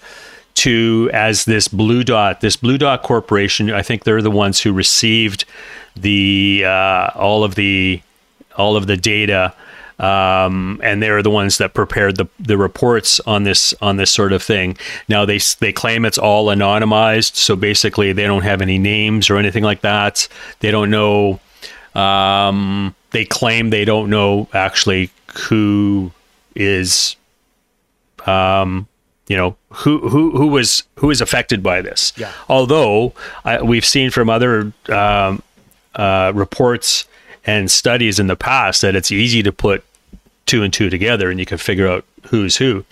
[0.63, 3.71] to as this Blue Dot, this Blue Dot Corporation.
[3.71, 5.45] I think they're the ones who received
[5.95, 8.01] the uh, all of the
[8.57, 9.53] all of the data
[10.01, 14.33] um, and they're the ones that prepared the, the reports on this on this sort
[14.33, 14.77] of thing.
[15.07, 19.37] Now they they claim it's all anonymized, so basically they don't have any names or
[19.37, 20.27] anything like that.
[20.59, 21.39] They don't know.
[21.93, 25.11] Um, they claim they don't know actually
[25.47, 26.11] who
[26.55, 27.15] is,
[28.25, 28.87] um,
[29.27, 32.13] you know, who who who was who is affected by this.
[32.17, 32.31] Yeah.
[32.49, 33.13] Although
[33.45, 35.41] I, we've seen from other um,
[35.95, 37.05] uh, reports
[37.45, 39.83] and studies in the past that it's easy to put
[40.45, 42.83] two and two together and you can figure out who's who.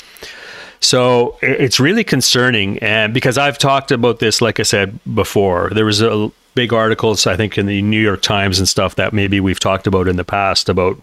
[0.82, 5.84] So it's really concerning, and because I've talked about this, like I said before, there
[5.84, 9.39] was a big articles I think in the New York Times and stuff that maybe
[9.39, 10.99] we've talked about in the past about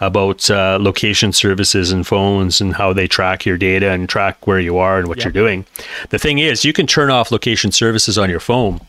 [0.00, 4.58] about uh, location services and phones and how they track your data and track where
[4.58, 5.66] you are and what you're doing.
[6.08, 8.80] The thing is, you can turn off location services on your phone,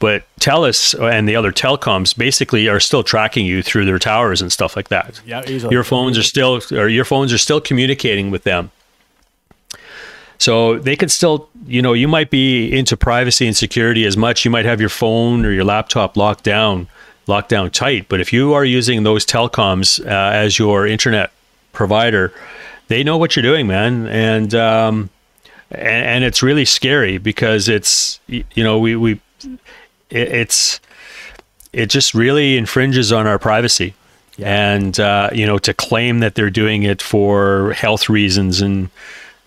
[0.00, 4.52] but TELUS and the other telecoms basically are still tracking you through their towers and
[4.52, 5.20] stuff like that.
[5.24, 5.72] Yeah, easily.
[5.72, 8.70] Your phones are still, or your phones are still communicating with them.
[10.38, 14.44] So they could still, you know, you might be into privacy and security as much.
[14.44, 16.86] You might have your phone or your laptop locked down,
[17.28, 18.08] locked down tight.
[18.08, 21.30] But if you are using those telecoms uh, as your internet
[21.72, 22.32] provider,
[22.88, 24.06] they know what you're doing, man.
[24.06, 25.10] And, um,
[25.70, 29.20] and, and it's really scary because it's, you know, we, we,
[30.10, 30.80] it, it's,
[31.72, 33.94] it just really infringes on our privacy.
[34.38, 38.90] And, uh, you know, to claim that they're doing it for health reasons and,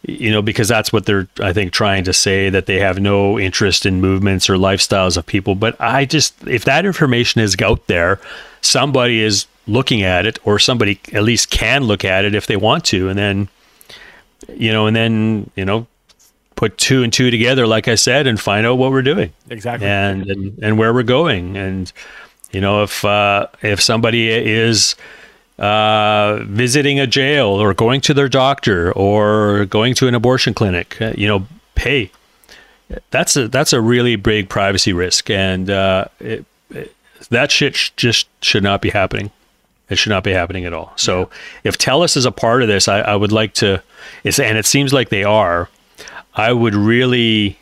[0.04, 3.40] you know, because that's what they're, I think, trying to say that they have no
[3.40, 5.56] interest in movements or lifestyles of people.
[5.56, 8.20] But I just, if that information is out there,
[8.62, 12.58] somebody is looking at it, or somebody at least can look at it if they
[12.58, 13.48] want to, and then,
[14.56, 15.86] you know, and then, you know,
[16.56, 19.88] put two and two together, like I said, and find out what we're doing Exactly.
[19.88, 21.92] and and, and where we're going and
[22.52, 24.96] you know if uh, if somebody is
[25.62, 31.02] uh, visiting a jail or going to their doctor or going to an abortion clinic
[31.02, 31.46] uh, you know
[31.76, 32.12] hey
[33.10, 35.30] that's a that's a really big privacy risk.
[35.30, 36.96] And uh, it, it,
[37.30, 39.32] that shit sh- just should not be happening.
[39.90, 40.94] It should not be happening at all.
[40.96, 41.30] So
[41.64, 43.84] if TELUS is a part of this I, I would like to
[44.24, 45.70] it's and it seems like they are
[46.34, 47.58] I would really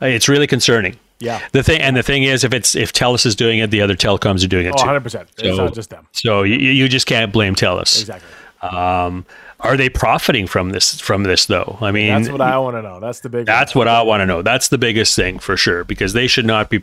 [0.00, 1.40] it's really concerning Yeah.
[1.52, 3.94] the thing and the thing is, if it's if TELUS is doing it, the other
[3.96, 4.88] telecoms are doing it Oh, too.
[4.88, 5.26] 100%.
[5.38, 6.06] It's So- not just them.
[6.12, 8.00] So you, you just can't blame TELUS.
[8.00, 8.28] Exactly.
[8.62, 9.24] Um,
[9.60, 11.00] are they profiting from this?
[11.00, 13.00] From this though, I mean, That's what I want to know.
[13.00, 14.42] That's the big that's what I want to know.
[14.42, 16.82] That's the biggest thing for sure, because they should not be,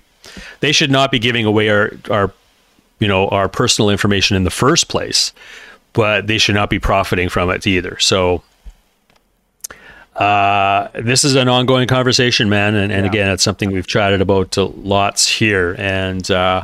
[0.62, 2.32] they should not be giving away our our,
[3.00, 5.32] you know, our personal information in the first place,
[5.94, 7.98] but they should not be profiting from it either.
[8.00, 8.44] So.
[10.16, 13.12] Uh, this is an ongoing conversation, man, and, and Yeah.
[13.12, 16.64] again, it's something we've chatted about lots here, and uh,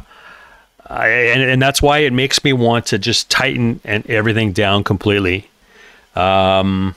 [0.88, 4.84] I, and and that's why it makes me want to just tighten and everything down
[4.84, 5.48] completely.
[6.16, 6.96] Um,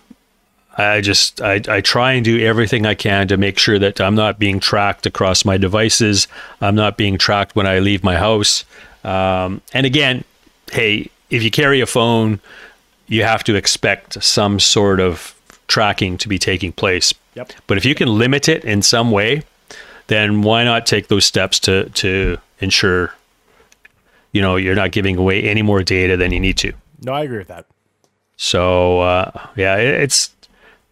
[0.76, 4.14] I just I, I try and do everything I can to make sure that I'm
[4.14, 6.28] not being tracked across my devices.
[6.60, 8.64] I'm not being tracked when I leave my house.
[9.04, 10.24] Um, and again,
[10.72, 12.40] hey, if you carry a phone,
[13.06, 15.34] you have to expect some sort of
[15.68, 17.14] tracking to be taking place.
[17.34, 17.52] Yep.
[17.66, 19.42] But if you can limit it in some way,
[20.08, 23.14] then why not take those steps to to ensure
[24.32, 26.72] you know you're not giving away any more data than you need to.
[27.02, 27.66] No, I agree with that.
[28.36, 30.34] So uh, yeah, it, it's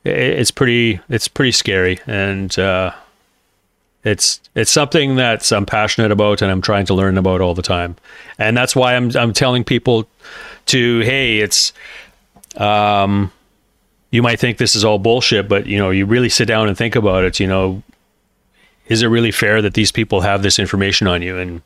[0.04, 2.92] it, it's pretty it's pretty scary, and uh,
[4.04, 7.62] it's it's something that's I'm passionate about and I'm trying to learn about all the
[7.62, 7.96] time,
[8.38, 10.06] and that's why I'm I'm telling people
[10.66, 11.72] to hey, it's
[12.56, 13.32] um,
[14.10, 16.76] you might think this is all bullshit, but you know you really sit down and
[16.76, 17.82] think about it, you know.
[18.88, 21.62] is it really fair that these people have this information on you and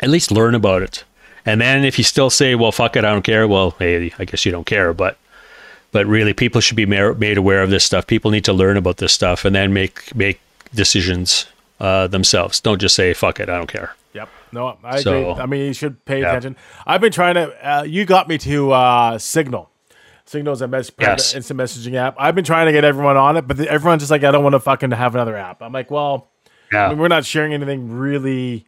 [0.00, 1.04] at least learn about it
[1.46, 4.24] and then if you still say well fuck it i don't care well hey i
[4.24, 5.16] guess you don't care but
[5.92, 8.76] but really people should be ma- made aware of this stuff people need to learn
[8.76, 10.40] about this stuff and then make make
[10.74, 11.46] decisions
[11.78, 14.28] uh, themselves don't just say fuck it i don't care Yep.
[14.52, 15.42] No, I So- agree.
[15.42, 16.28] I mean, you should pay Yeah.
[16.28, 16.56] attention.
[16.86, 17.46] I've been trying to.
[17.66, 19.70] Uh, you got me to uh, Signal.
[20.32, 21.34] Signal is a mess- Yes.
[21.34, 22.14] instant messaging app.
[22.18, 24.42] I've been trying to get everyone on it, but the, everyone's just like, I don't
[24.42, 25.60] want to fucking have another app.
[25.62, 26.30] I'm like, well,
[26.72, 28.64] yeah I mean, we're not sharing anything really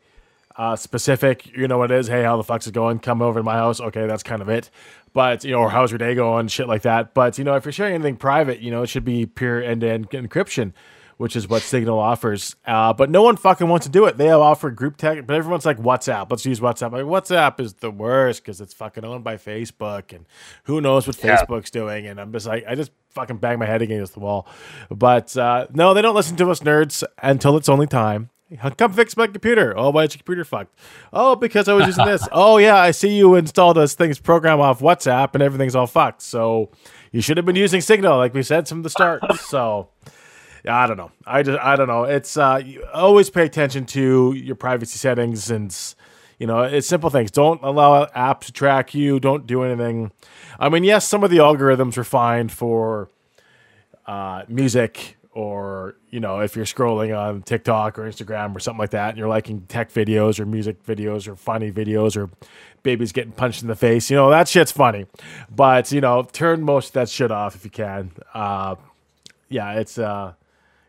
[0.56, 1.46] uh, specific.
[1.56, 2.06] You know what it is?
[2.06, 2.98] Hey, how the fuck's it going?
[2.98, 3.80] Come over to my house.
[3.80, 4.68] Okay, that's kind of it.
[5.14, 6.48] But you know, or how's your day going?
[6.48, 7.14] Shit like that.
[7.14, 10.10] But you know, if you're sharing anything private, you know, it should be pure end-to-end
[10.10, 10.72] encryption,
[11.16, 12.56] which is what Signal offers.
[12.66, 14.16] Uh, but no one fucking wants to do it.
[14.16, 16.26] They have offered group tech, but everyone's like WhatsApp.
[16.30, 16.92] Let's use WhatsApp.
[16.92, 20.26] Like WhatsApp is the worst because it's fucking owned by Facebook, and
[20.64, 21.36] who knows what Yeah.
[21.44, 22.06] Facebook's doing.
[22.06, 24.46] And I'm just like, I just fucking bang my head against the wall.
[24.90, 28.30] But uh, no, they don't listen to us nerds until it's only time.
[28.76, 29.74] Come fix my computer.
[29.76, 30.78] Oh, why is your computer fucked?
[31.12, 32.28] Oh, because I was using this.
[32.32, 36.22] Oh, yeah, I see you installed this thing's program off WhatsApp and everything's all fucked.
[36.22, 36.70] So
[37.10, 39.22] you should have been using Signal, like we said from the start.
[39.40, 39.88] So
[40.66, 41.12] I don't know.
[41.26, 42.04] I just I don't know.
[42.04, 42.62] It's uh,
[42.92, 45.76] always pay attention to your privacy settings and
[46.38, 47.30] you know it's simple things.
[47.30, 49.20] Don't allow apps to track you.
[49.20, 50.12] Don't do anything.
[50.58, 53.10] I mean, yes, some of the algorithms are fine for
[54.06, 58.90] uh, music or you know if you're scrolling on TikTok or Instagram or something like
[58.90, 62.30] that, and you're liking tech videos or music videos or funny videos or
[62.82, 64.10] babies getting punched in the face.
[64.10, 65.06] You know that shit's funny,
[65.54, 68.12] but you know turn most of that shit off if you can.
[68.32, 68.76] Uh,
[69.48, 70.34] yeah, it's uh,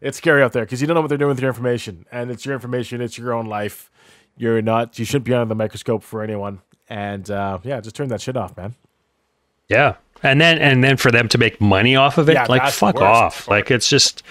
[0.05, 2.29] it's scary out there because you don't know what they're doing with your information, and
[2.29, 3.89] it's your information, it's your own life.
[4.37, 8.09] You're not, you shouldn't be under the microscope for anyone, and uh, yeah, just turn
[8.09, 8.75] that shit off, man.
[9.67, 9.95] Yeah.
[10.23, 13.01] And then and then for them to make money off of it, Yeah, like fuck
[13.01, 13.47] off.
[13.47, 14.23] Like it's just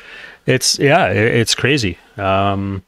[0.46, 1.98] it's yeah, it's crazy.
[2.16, 2.82] Um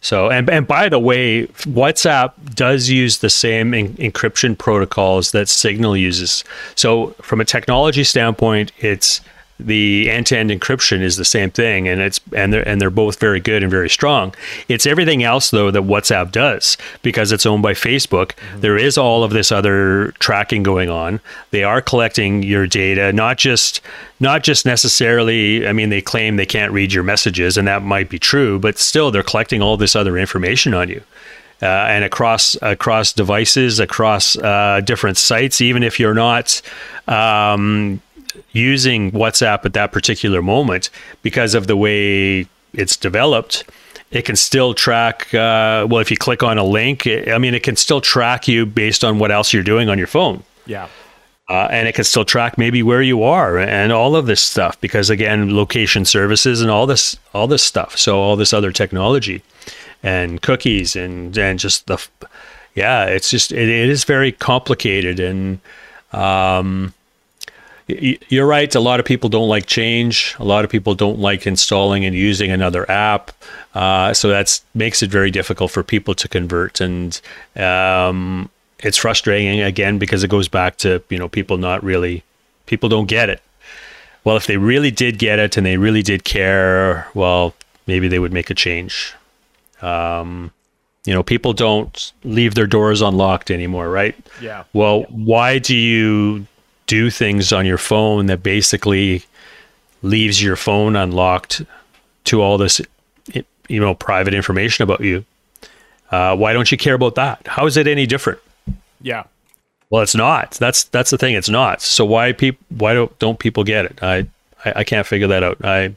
[0.00, 5.48] so and and by the way, WhatsApp does use the same en- encryption protocols that
[5.48, 6.44] Signal uses.
[6.74, 9.20] So from a technology standpoint, it's
[9.60, 13.40] the end-to-end encryption is the same thing and it's and they're and they're both very
[13.40, 14.34] good and very strong.
[14.68, 18.32] It's everything else though that whatsapp does because it's owned by facebook.
[18.56, 21.20] There is all of this other tracking going on.
[21.50, 23.80] They are collecting your data not just
[24.20, 28.08] not just necessarily i mean they claim they can't read your messages and that might
[28.08, 31.02] be true but still they're collecting all this other information on you
[31.62, 35.60] uh, and across across devices, across uh, different sites.
[35.60, 36.60] Even if you're not
[37.06, 38.00] um,
[38.52, 40.90] using WhatsApp at that particular moment,
[41.22, 43.64] because of the way it's developed,
[44.10, 45.32] it can still track.
[45.34, 48.66] Uh, well, if you click on a link, I mean, it can still track you
[48.66, 50.42] based on what else you're doing on your phone.
[50.66, 50.88] Yeah,
[51.48, 54.80] Uh, and it can still track maybe where you are and all of this stuff
[54.80, 59.42] because again location services and all this all this stuff so all this other technology
[60.02, 61.98] and cookies and and just the
[62.74, 65.58] yeah it's just it, it is very complicated and
[66.12, 66.94] um
[67.88, 70.36] you're right a lot of people don't like change.
[70.38, 73.32] A lot of people don't like installing and using another app.
[73.74, 76.80] Uh, so that's makes it very difficult for people to convert.
[76.80, 77.20] And
[77.56, 82.22] um, it's frustrating again because it goes back to you know people not really
[82.66, 83.42] people don't get it.
[84.24, 87.54] Well if they really did get it and they really did care well
[87.86, 89.14] maybe they would make a change.
[89.80, 90.52] Um,
[91.04, 94.14] you know people don't leave their doors unlocked anymore right?
[94.40, 94.64] Yeah.
[94.72, 96.46] well, why do you
[96.92, 99.24] do things on your phone that basically
[100.02, 101.62] leaves your phone unlocked
[102.24, 102.82] to all this,
[103.66, 105.24] you know, private information about you?
[106.10, 107.40] Uh, why don't you care about that?
[107.46, 108.40] How is it any different?
[109.00, 109.24] Yeah.
[109.88, 110.50] Well, it's not.
[110.60, 111.34] That's that's the thing.
[111.34, 111.80] It's not.
[111.80, 112.62] So why people?
[112.68, 114.02] Why don't don't people get it?
[114.02, 114.26] I
[114.62, 115.64] I, I can't figure that out.
[115.64, 115.96] I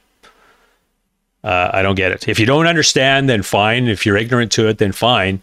[1.43, 2.29] uh, I don't get it.
[2.29, 3.89] If you don't understand, then fine.
[3.89, 5.41] If you're ignorant to it, then fine.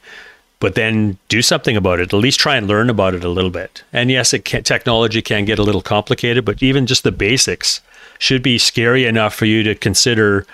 [0.63, 2.13] But then do something about it.
[2.15, 3.83] At least try and learn about it a little bit.
[3.93, 7.81] And yes, it can, technology can get a little complicated, but even just the basics
[8.21, 10.47] should be scary enough for you to consider,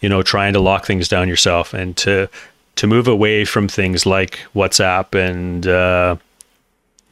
[0.00, 2.28] you know, trying to lock things down yourself and to
[2.74, 6.16] to move away from things like WhatsApp and uh,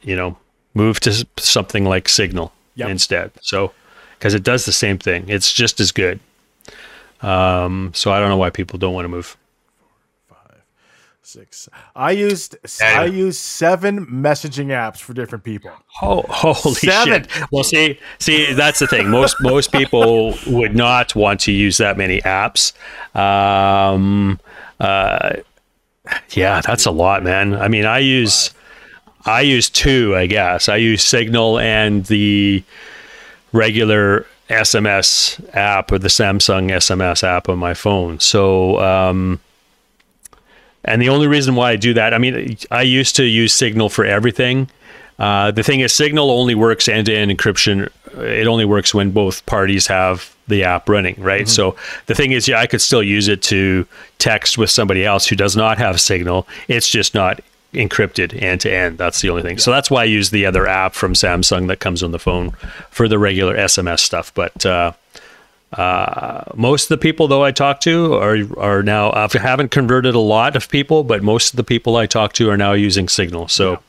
[0.01, 0.35] you know
[0.73, 2.89] move to something like Signal Yep.
[2.89, 3.31] instead.
[3.41, 3.71] So
[4.19, 6.19] because it does the same thing, it's just as good.
[7.21, 9.37] Um, so I don't know why people don't want to move.
[11.23, 11.69] Six.
[11.95, 15.71] I used I used seven messaging apps for different people.
[16.01, 17.27] Oh, holy Seven.
[17.27, 17.51] shit!
[17.51, 19.09] Well, see, see, that's the thing.
[19.09, 22.73] Most most people would not want to use that many apps.
[23.15, 24.39] Um,
[24.79, 25.37] uh,
[26.31, 27.53] yeah, that's a lot, man.
[27.53, 28.51] I mean, I use
[29.25, 30.69] I use two, I guess.
[30.69, 32.63] I use Signal and the
[33.53, 38.19] regular SMS app or the Samsung SMS app on my phone.
[38.19, 39.39] So, um,
[40.83, 43.89] and the only reason why I do that, I mean, I used to use Signal
[43.89, 44.69] for everything.
[45.19, 47.89] Uh, the thing is, Signal only works end to end encryption.
[48.17, 51.47] It only works when both parties have the app running, right?
[51.47, 51.75] So
[52.07, 53.85] the thing is, yeah, I could still use it to
[54.17, 56.47] text with somebody else who does not have Signal.
[56.67, 57.39] It's just not
[57.73, 58.97] encrypted end to end.
[58.97, 59.57] That's the only thing.
[59.59, 62.51] So that's why I use the other app from Samsung that comes on the phone
[62.89, 64.33] for the regular SMS stuff.
[64.33, 64.93] But uh,
[65.73, 69.11] uh, most of the people, though, I talk to are are now.
[69.11, 72.49] I haven't converted a lot of people, but most of the people I talk to
[72.49, 73.47] are now using Signal.
[73.47, 73.79] So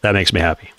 [0.00, 0.70] that makes me happy.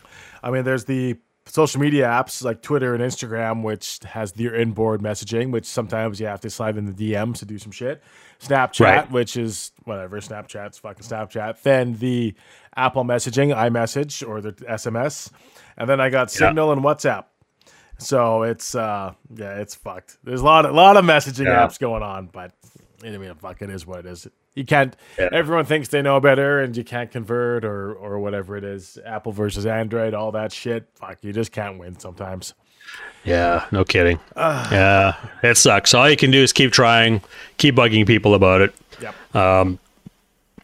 [0.42, 1.16] I mean, there's the
[1.46, 6.26] social media apps like Twitter and Instagram, which has their inboard messaging, which sometimes you
[6.26, 8.02] have to slide in the DMs to do some shit.
[8.42, 9.12] Snapchat, Right.
[9.12, 11.62] which is whatever, Snapchat's fucking Snapchat.
[11.62, 12.34] Then the
[12.76, 15.32] Apple messaging, iMessage, or the SMS.
[15.78, 17.26] And then I got Signal and WhatsApp.
[17.98, 20.18] So it's uh yeah, it's fucked.
[20.24, 21.66] There's a lot a lot of messaging Yeah.
[21.66, 22.52] apps going on, but
[23.04, 24.28] I mean fuck it is what it is.
[24.56, 25.30] You can't Yeah.
[25.32, 28.98] everyone thinks they know better and you can't convert or or whatever it is.
[29.06, 30.88] Apple versus Android, all that shit.
[30.96, 32.54] Fuck, you just can't win sometimes.
[33.24, 34.20] Yeah, no kidding.
[34.36, 35.94] yeah, it sucks.
[35.94, 37.22] All you can do is keep trying,
[37.58, 38.76] keep bugging people about it.
[39.02, 39.36] Yep.
[39.36, 39.80] Um,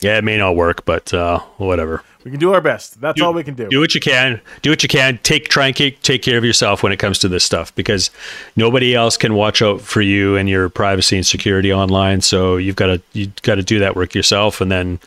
[0.02, 2.04] yeah, it may not work, but uh, whatever.
[2.24, 3.00] We can do our best.
[3.00, 3.70] That's all we can do.
[3.70, 4.42] Do what you can.
[4.62, 5.20] Do what you can.
[5.24, 8.12] Take try and take, take care of yourself when it comes to this stuff because
[8.58, 12.20] nobody else can watch out for you and your privacy and security online.
[12.22, 15.00] So you've got to you got to do that work yourself, and then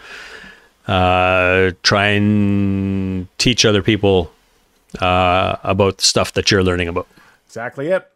[0.89, 4.33] uh, try and teach other people
[5.01, 7.07] uh, about the stuff that you're learning about.
[7.47, 8.09] Exactly it.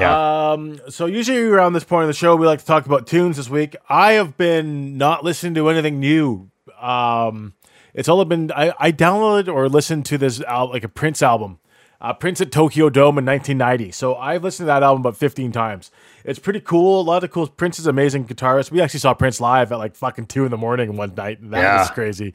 [0.00, 0.52] Yeah.
[0.52, 3.36] Um, so usually around this point of the show, we like to talk about tunes
[3.36, 3.76] this week.
[3.88, 6.50] I have been not listening to anything new.
[6.80, 7.54] Um,
[7.94, 11.58] it's all been I, I downloaded or listened to this like a Prince album,
[12.00, 13.92] uh, Prince at Tokyo Dome in 1990.
[13.92, 15.90] So I've listened to that album about 15 times.
[16.24, 17.00] It's pretty cool.
[17.00, 17.46] A lot of cool.
[17.48, 18.70] Prince is amazing guitarist.
[18.70, 21.40] We actually saw Prince live at like fucking two in the morning one night.
[21.40, 21.78] and That Yeah.
[21.80, 22.34] was crazy.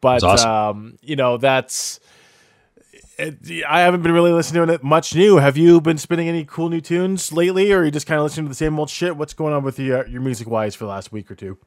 [0.00, 0.50] But awesome.
[0.50, 1.98] um, you know that's.
[3.18, 5.36] It, I haven't been really listening to it much new.
[5.36, 8.24] Have you been spinning any cool new tunes lately, or are you just kind of
[8.24, 9.16] listening to the same old shit?
[9.16, 11.58] What's going on with uh, your music wise for the last week or two?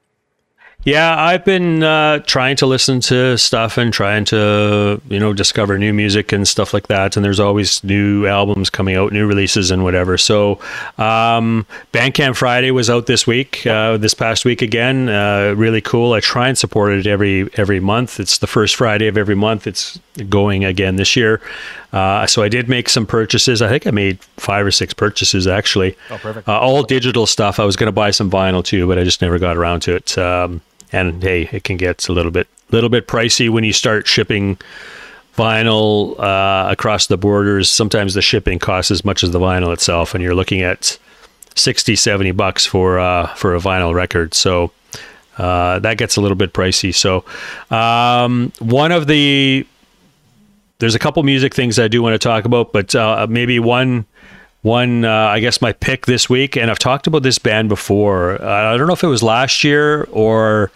[0.85, 5.79] Yeah, I've been uh, trying to listen to stuff and trying to, you know, discover
[5.79, 7.15] new music and stuff like that.
[7.15, 10.15] And there's always new albums coming out, new releases and whatever.
[10.15, 10.59] So,
[10.99, 15.09] um, Bandcamp Friday was out this week, uh, this past week again.
[15.09, 16.13] Uh, really cool.
[16.13, 18.19] I try and support it every every month.
[18.19, 19.65] It's the first Friday of every month.
[19.65, 21.41] It's going again this year.
[21.93, 23.63] Uh, so I did make some purchases.
[23.63, 25.97] I think I made five or six purchases actually.
[26.11, 26.47] Oh, perfect.
[26.47, 27.59] Uh, all digital stuff.
[27.59, 29.95] I was going to buy some vinyl too, but I just never got around to
[29.95, 30.15] it.
[30.19, 30.61] Um,
[30.95, 34.57] and hey, it can get a little bit little bit pricey when you start shipping
[35.37, 37.69] vinyl uh, across the borders.
[37.69, 40.97] Sometimes the shipping costs as much as the vinyl itself, and you're looking at
[41.55, 44.33] 60, 70 bucks for uh, for a vinyl record.
[44.33, 44.71] So
[45.37, 46.93] uh, that gets a little bit pricey.
[46.93, 47.25] So
[47.75, 49.67] um, one of the
[50.79, 54.05] there's a couple music things I do want to talk about, but uh, maybe one
[54.65, 58.41] one uh, I guess my pick this week, and I've talked about this band before.
[58.41, 60.71] Uh, I don't know if it was last year or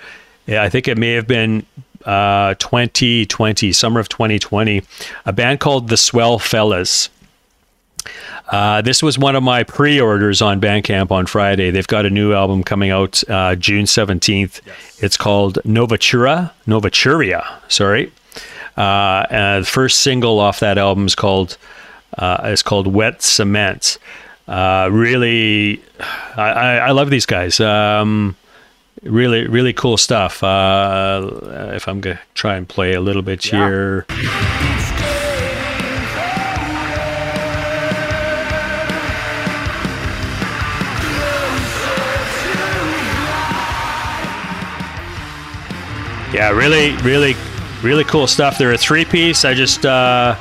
[0.45, 1.65] yeah, I think it may have been
[2.05, 4.83] uh, 2020, summer of 2020.
[5.25, 7.09] A band called the Swell Fellas.
[8.49, 11.71] Uh, this was one of my pre-orders on Bandcamp on Friday.
[11.71, 14.61] They've got a new album coming out uh, June 17th.
[15.03, 18.11] It's called Novatura, Novaturia, sorry.
[18.77, 21.57] Uh, and the first single off that album is called
[22.19, 23.97] uh, is called Wet Cement.
[24.47, 25.81] Uh, really,
[26.37, 27.59] I, I, I love these guys.
[27.59, 28.35] Um,
[29.03, 30.43] really, really cool stuff.
[30.43, 31.29] Uh,
[31.73, 33.67] if I'm gonna try and play a little bit Yeah.
[33.67, 34.05] here.
[46.33, 47.35] Yeah, really, really,
[47.81, 48.59] really cool stuff.
[48.59, 49.45] They're a three piece.
[49.45, 50.35] I just, uh,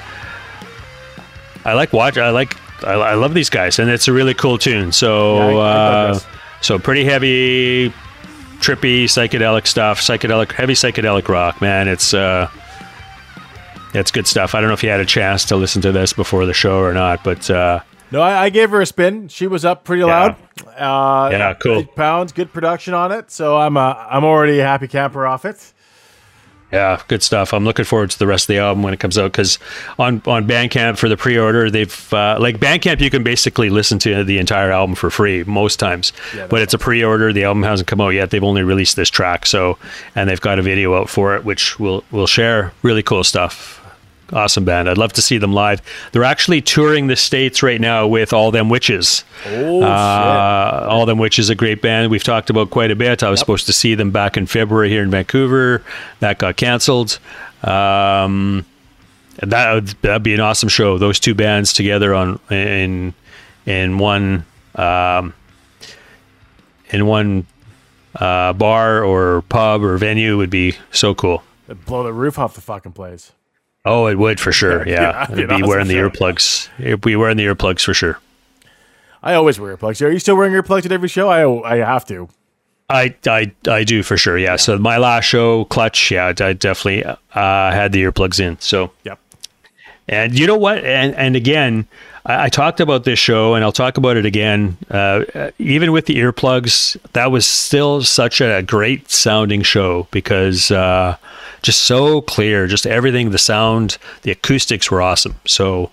[1.68, 2.18] I like watch.
[2.18, 2.56] I like.
[2.84, 4.92] I, I love these guys, and it's a really cool tune.
[4.92, 6.20] So, Yeah, uh,
[6.60, 7.90] so pretty heavy,
[8.60, 10.00] trippy psychedelic stuff.
[10.00, 11.60] Psychedelic, heavy psychedelic rock.
[11.60, 12.48] Man, it's uh,
[13.94, 14.54] it's good stuff.
[14.54, 16.78] I don't know if you had a chance to listen to this before the show
[16.78, 17.80] or not, but uh,
[18.12, 19.28] No, I, I gave her a spin.
[19.28, 20.36] She was up pretty loud.
[20.76, 21.84] Uh, Yeah, cool.
[21.84, 23.30] Pounds, good production on it.
[23.30, 25.72] So I'm uh, I'm already a happy camper off it.
[26.72, 27.54] Yeah, good stuff.
[27.54, 29.58] I'm looking forward to the rest of the album when it comes out because
[29.98, 34.22] on on Bandcamp for the pre-order, they've uh, like Bandcamp, you can basically listen to
[34.22, 36.12] the entire album for free most times.
[36.34, 37.32] that's but it's a pre-order.
[37.32, 38.30] The album hasn't come out yet.
[38.30, 39.78] They've only released this track, so
[40.14, 42.72] and they've got a video out for it, which we'll we'll share.
[42.82, 43.82] Really cool stuff.
[44.32, 44.88] Awesome band.
[44.88, 45.80] I'd love to see them live.
[46.12, 49.24] They're actually touring the states right now with All Them Witches.
[49.46, 53.22] Oh, Uh, All Them Witches, a great band we've talked about quite a bit.
[53.22, 55.82] I was supposed to see them back in February here in Vancouver.
[56.20, 57.18] That got canceled.
[57.62, 58.64] Um,
[59.42, 60.98] that would that'd be an awesome show.
[60.98, 63.14] Those two bands together on in
[63.66, 64.44] in one
[64.74, 65.32] um,
[66.90, 67.46] in one
[68.16, 71.42] uh, bar or pub or venue would be so cool.
[71.86, 73.32] Blow the roof off the fucking place.
[73.84, 74.86] Oh, it would for sure.
[74.88, 76.68] Yeah, Yeah, it'd be wearing the earplugs.
[76.78, 78.18] It'd be wearing the earplugs for sure.
[79.22, 80.05] I always wear earplugs.
[80.05, 81.28] Are you still wearing earplugs at every show?
[81.28, 82.28] I I have to.
[82.90, 84.38] I, I, I do for sure.
[84.38, 84.56] Yeah.
[84.56, 88.59] So my last show, Clutch, yeah, I definitely uh, had the earplugs in.
[88.60, 89.18] So Yep.
[90.09, 90.78] And you know what?
[90.85, 91.86] And and again,
[92.24, 94.76] I, I talked about this show, and I'll talk about it again.
[94.90, 101.16] Uh, even with the earplugs, that was still such a great sounding show because uh,
[101.62, 105.36] just so clear, just everything, the sound, the acoustics were awesome.
[105.47, 105.90] So.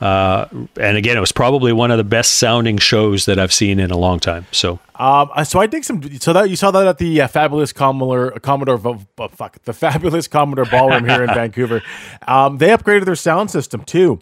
[0.00, 0.46] Uh,
[0.78, 3.90] and again, it was probably one of the best sounding shows that I've seen in
[3.90, 4.46] a long time.
[4.52, 6.02] So Um, I- so I dig some.
[6.20, 10.26] So that you saw that at the uh, fabulous Commodore Commodore oh, fuck the fabulous
[10.28, 11.82] Commodore Ballroom here in Vancouver.
[12.28, 14.20] Um, they upgraded their sound system too.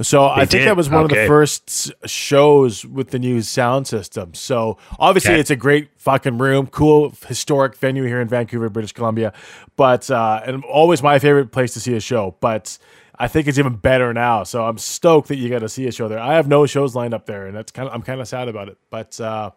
[0.00, 0.66] So I think did?
[0.68, 4.34] that was one of the first shows with the new sound system.
[4.34, 5.40] So obviously Okay.
[5.40, 9.32] it's a great fucking room, cool historic venue here in Vancouver, British Columbia.
[9.76, 12.34] But uh, and always my favorite place to see a show.
[12.40, 12.78] But
[13.22, 14.42] I think it's even better now.
[14.42, 16.18] So I'm stoked that you got to see a show there.
[16.18, 18.48] I have no shows lined up there, and that's kind of I'm kind of sad
[18.48, 18.78] about it.
[18.90, 19.52] But uh,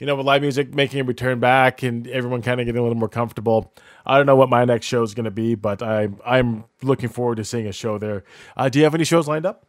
[0.00, 2.82] you know, with live music making a return back and everyone kind of getting a
[2.82, 3.72] little more comfortable,
[4.04, 7.08] I don't know what my next show is going to be, but I'm I'm looking
[7.08, 8.24] forward to seeing a show there.
[8.56, 9.66] Uh, do you have any shows lined up?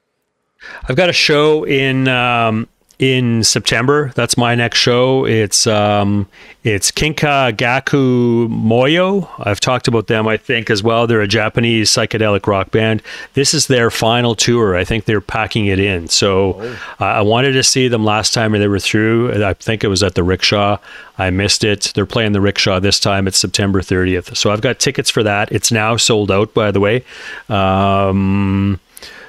[0.90, 2.68] I've got a show in um,
[3.00, 4.12] in September.
[4.16, 5.26] That's my next show.
[5.26, 6.28] It's um,
[6.64, 9.30] it's Kikagaku Moyo.
[9.40, 11.06] I've talked about them, I think, as well.
[11.06, 13.04] They're a Japanese psychedelic rock band.
[13.34, 14.76] This is their final tour.
[14.76, 16.08] I think they're packing it in.
[16.08, 16.54] So
[17.00, 19.44] uh, I wanted to see them last time they were through.
[19.44, 20.78] I think it was at the Rickshaw.
[21.20, 21.92] I missed it.
[21.94, 23.28] They're playing the Rickshaw this time.
[23.28, 24.36] It's September 30th.
[24.36, 25.52] So I've got tickets for that.
[25.52, 27.04] It's now sold out, by the way.
[27.48, 28.80] Um,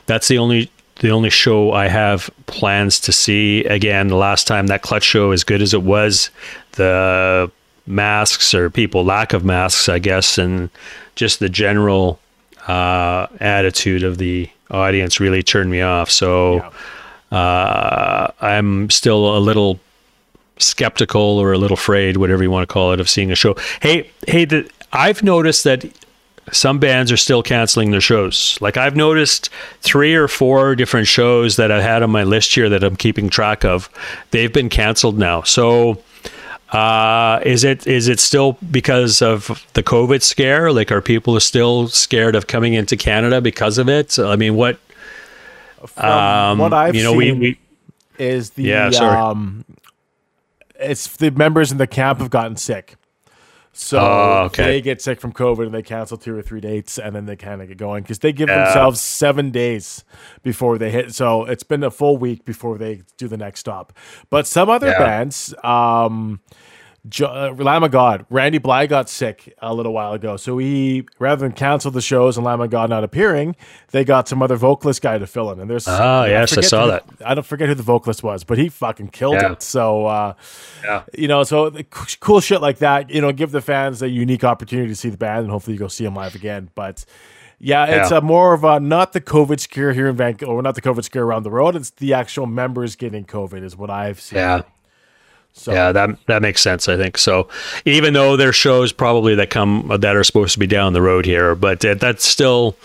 [0.06, 0.70] that's the only
[1.00, 3.64] the only show I have plans to see.
[3.64, 6.30] Again, the last time that clutch show, as good as it was,
[6.72, 7.50] the
[7.86, 10.70] masks or people lack of masks, I guess, and
[11.14, 12.18] just the general
[12.66, 16.10] uh, attitude of the audience really turned me off.
[16.10, 16.70] So
[17.32, 19.80] uh, I'm still a little
[20.58, 23.56] skeptical or a little afraid, whatever you want to call it, of seeing a show.
[23.80, 25.84] Hey, hey, the, I've noticed that
[26.52, 28.58] some bands are still canceling their shows.
[28.60, 29.50] Like I've noticed
[29.80, 33.28] three or four different shows that I had on my list here that I'm keeping
[33.30, 33.88] track of.
[34.30, 35.42] They've been canceled now.
[35.42, 36.02] So
[36.72, 40.72] uh, is it is it still because of the COVID scare?
[40.72, 44.18] Like are people still scared of coming into Canada because of it?
[44.18, 44.78] I mean, what
[45.86, 47.58] From what I've Um, you know, we, seen we
[48.18, 49.16] is the Yeah, sorry.
[49.16, 49.64] um,
[50.78, 52.96] it's the members in the camp have gotten sick.
[53.80, 54.64] So Oh, okay.
[54.64, 57.36] they get sick from COVID and they cancel two or three dates and then they
[57.36, 58.64] kind of get going because they give Yeah.
[58.64, 60.04] themselves seven days
[60.42, 61.14] before they hit.
[61.14, 63.92] So it's been a full week before they do the next stop.
[64.30, 64.98] But some other Yeah.
[64.98, 66.40] bands, um,
[67.08, 67.26] Jo-
[67.58, 70.36] uh, Lamb of God, Randy Blythe got sick a little while ago.
[70.36, 73.56] So he, rather than cancel the shows and Lamb of God not appearing,
[73.92, 75.60] they got some other vocalist guy to fill in.
[75.60, 77.04] And there's Ah, yes, I saw who- that.
[77.24, 79.52] I don't forget who the vocalist was, but he fucking killed Yeah.
[79.52, 79.62] it.
[79.62, 80.34] So, uh,
[80.84, 81.02] Yeah.
[81.16, 81.70] you know, so
[82.20, 85.16] cool shit like that, you know, give the fans a unique opportunity to see the
[85.18, 86.68] band and hopefully you go see them live again.
[86.74, 87.04] But
[87.60, 88.18] yeah, it's Yeah.
[88.18, 91.04] a more of a not the COVID scare here in Vancouver, or not the COVID
[91.04, 91.74] scare around the road.
[91.76, 94.38] It's the actual members getting COVID, is what I've seen.
[94.40, 94.62] yeah.
[95.58, 96.88] So, Yeah, that that makes sense.
[96.88, 97.48] I think so.
[97.84, 101.26] Even though there's shows probably that come that are supposed to be down the road
[101.26, 102.76] here, but that's still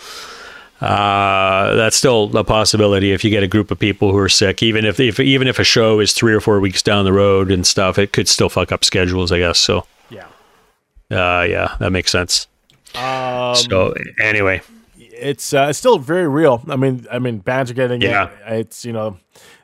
[0.80, 4.62] uh, that's still a possibility if you get a group of people who are sick.
[4.62, 7.50] Even if, if even if a show is three or four weeks down the road
[7.50, 9.32] and stuff, it could still fuck up schedules.
[9.32, 9.86] I guess so.
[10.10, 10.26] yeah.
[11.10, 12.48] Uh, yeah, that makes sense.
[12.94, 14.62] Um, So anyway,
[14.98, 16.62] it's uh, it's still very real.
[16.68, 18.28] I mean, I mean, bands are getting Yeah.
[18.46, 18.58] it.
[18.60, 19.16] It's you know,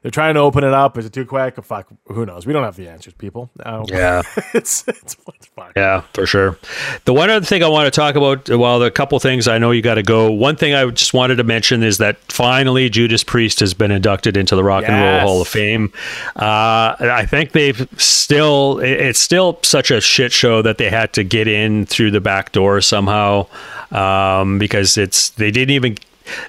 [0.03, 0.97] they're trying to open it up.
[0.97, 1.63] Is it too quick?
[1.63, 2.47] Fuck, who knows?
[2.47, 3.51] We don't have the answers, people.
[3.61, 4.23] Uh, yeah.
[4.55, 5.73] it's it's, it's fine.
[5.77, 6.59] Yeah, for sure.
[7.05, 9.71] The one other thing I want to talk about, well, the couple things I know
[9.73, 10.31] you got to go.
[10.31, 14.37] One thing I just wanted to mention is that finally Judas Priest has been inducted
[14.37, 15.93] into the Rock and Roll Hall of Fame.
[16.37, 21.25] Uh, I think they've still, it's still such a shit show that they had to
[21.25, 23.47] get in through the back door somehow
[23.91, 25.97] um, because it's, they didn't even,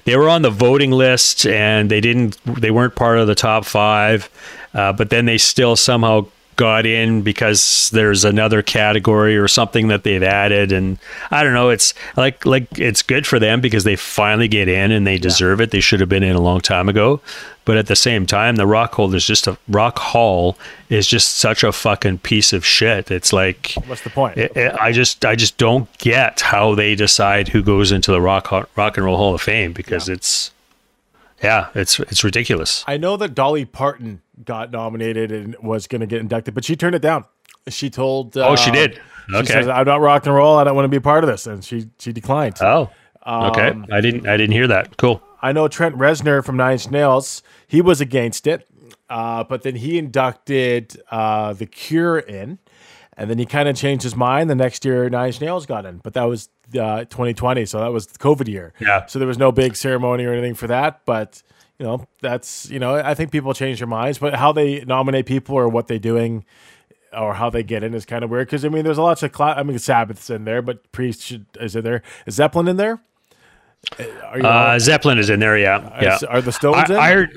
[0.04, 3.64] they were on the voting list and they didn't, they weren't part of the top
[3.64, 4.28] five,
[4.74, 6.26] uh, but then they still somehow
[6.62, 10.96] got in because there's another category or something that they've added, and
[11.32, 11.70] I don't know.
[11.70, 15.60] It's like like it's good for them because they finally get in and they deserve
[15.60, 15.72] it.
[15.72, 17.20] They should have been in a long time ago,
[17.64, 20.56] but at the same time, the Rock Hall is just a Rock Hall
[20.88, 23.10] is just such a fucking piece of shit.
[23.10, 24.38] It's like What's the point?
[24.38, 28.20] it, it- I just I just don't get how they decide who goes into the
[28.20, 30.52] Rock Rock and Roll Hall of Fame because it's
[31.42, 32.84] yeah, it's it's ridiculous.
[32.86, 36.76] I know that Dolly Parton got nominated and was going to get inducted, but she
[36.76, 37.24] turned it down.
[37.68, 38.36] She told.
[38.36, 38.94] Uh, Oh, she did?
[39.28, 39.46] She Okay.
[39.52, 40.56] says, "I'm not rock and roll.
[40.58, 42.56] I don't want to be a part of this," and she she declined.
[42.60, 42.90] Oh,
[43.26, 43.72] okay.
[43.92, 44.96] I didn't I didn't hear that.
[44.96, 45.22] Cool.
[45.40, 47.42] I know Trent Reznor from Nine Inch Nails.
[47.68, 48.66] He was against it,
[49.10, 52.58] uh, but then he inducted uh, the Cure in,
[53.16, 54.48] and then he kind of changed his mind.
[54.50, 56.48] The next year, Nine Inch Nails got in, but that was
[56.78, 58.72] uh, 2020, so that was the COVID year.
[58.80, 59.06] Yeah.
[59.06, 61.42] So there was no big ceremony or anything for that, but
[61.78, 65.26] you know that's you know I think people change their minds, but how they nominate
[65.26, 66.44] people or what they're doing.
[67.14, 69.22] Or how they get in is kind of weird because I mean, there's a lots
[69.22, 72.02] of cla- I mean, Sabbath's in there, but Priest should, is in there.
[72.24, 73.02] Is Zeppelin in there?
[74.24, 75.58] Are you Uh, Zeppelin is in there.
[75.58, 76.18] Yeah, yeah.
[76.26, 76.96] are the Stones in?
[76.96, 77.30] I, Iron,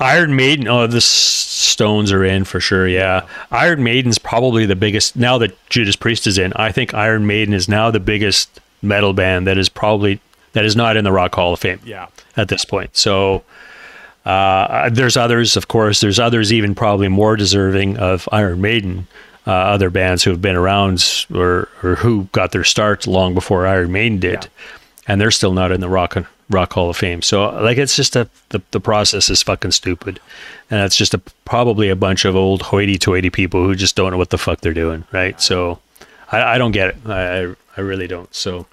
[0.00, 0.66] Iron Maiden.
[0.68, 2.88] Oh, the Stones are in for sure.
[2.88, 6.52] Yeah, Iron Maiden's probably the biggest now that Judas Priest is in.
[6.54, 10.20] I think Iron Maiden is now the biggest metal band that is probably
[10.52, 11.80] that is not in the Rock Hall of Fame.
[11.84, 12.06] Yeah.
[12.36, 12.96] at this point.
[12.96, 13.44] So.
[14.26, 16.02] Uh, there's others, of course.
[16.02, 19.06] There's others even probably more deserving of Iron Maiden.
[19.46, 21.02] Uh, other bands who have been around
[21.34, 24.46] or or who got their start long before Iron Maiden did,
[25.08, 26.18] and they're still not in the Rock
[26.50, 27.22] Rock Hall of Fame.
[27.22, 30.20] So like it's just a the, the process is fucking stupid,
[30.70, 34.18] and it's just a probably a bunch of old hoity-toity people who just don't know
[34.18, 35.40] what the fuck they're doing, right?
[35.40, 35.78] So
[36.32, 36.96] I, I don't get it.
[37.06, 38.34] I I- I really don't.
[38.34, 38.66] So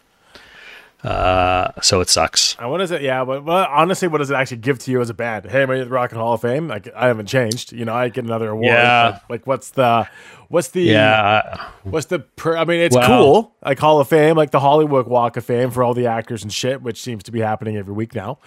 [1.07, 2.55] uh, so it sucks.
[2.59, 3.01] I what is it?
[3.01, 5.45] Yeah, but well, honestly, what does it actually give to you as a band?
[5.49, 6.67] Hey, am I at the Rock and Hall of Fame?
[6.67, 7.71] Like, I haven't changed.
[7.71, 8.65] You know, I get another award.
[8.65, 9.11] Yeah.
[9.27, 10.07] but, Like, what's the,
[10.49, 12.19] what's the, Yeah, what's the?
[12.19, 13.55] Per, I mean, it's Well- cool.
[13.63, 16.51] Like Hall of Fame, like the Hollywood Walk of Fame for all the actors and
[16.51, 18.39] shit, which seems to be happening every week now.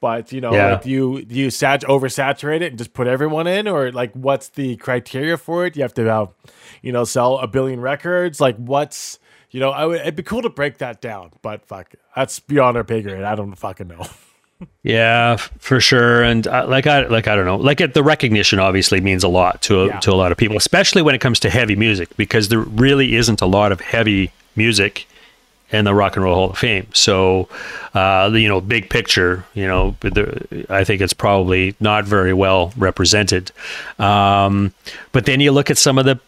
[0.00, 0.72] But you know, Yeah.
[0.74, 4.12] like, do you do you sat oversaturate it and just put everyone in, or like
[4.12, 5.74] what's the criteria for it?
[5.76, 6.28] You have to have,
[6.82, 8.40] you know, sell a billion records.
[8.40, 9.18] Like, what's
[9.50, 12.76] you know, I would, it'd be cool to break that down, but fuck, that's beyond
[12.76, 13.22] our pay grade.
[13.22, 14.06] I don't fucking know.
[14.82, 16.24] Yeah, for sure.
[16.24, 19.28] And uh, like I like I don't know, like it, the recognition obviously means a
[19.28, 20.00] lot to a, Yeah.
[20.00, 23.14] to a lot of people, especially when it comes to heavy music, because there really
[23.14, 25.06] isn't a lot of heavy music
[25.70, 26.88] in the Rock and Roll Hall of Fame.
[26.92, 27.48] So,
[27.94, 32.72] uh, you know, big picture, you know, the, I think it's probably not very well
[32.76, 33.52] represented.
[34.00, 34.74] Um,
[35.12, 36.18] but then you look at some of the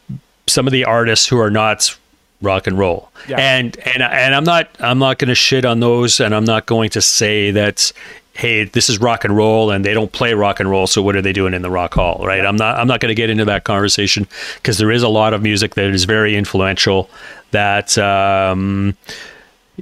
[0.47, 1.97] some of the artists who are not
[2.43, 3.39] rock and roll, Yeah.
[3.39, 6.67] and and and I'm not I'm not going to shit on those, and I'm not
[6.67, 7.93] going to say that.
[8.33, 10.87] Hey, this is rock and roll, and they don't play rock and roll.
[10.87, 12.47] So what are they doing in the rock hall, right?
[12.47, 12.79] I'm not.
[12.79, 15.75] I'm not going to get into that conversation because there is a lot of music
[15.75, 17.11] that is very influential.
[17.51, 18.97] That um,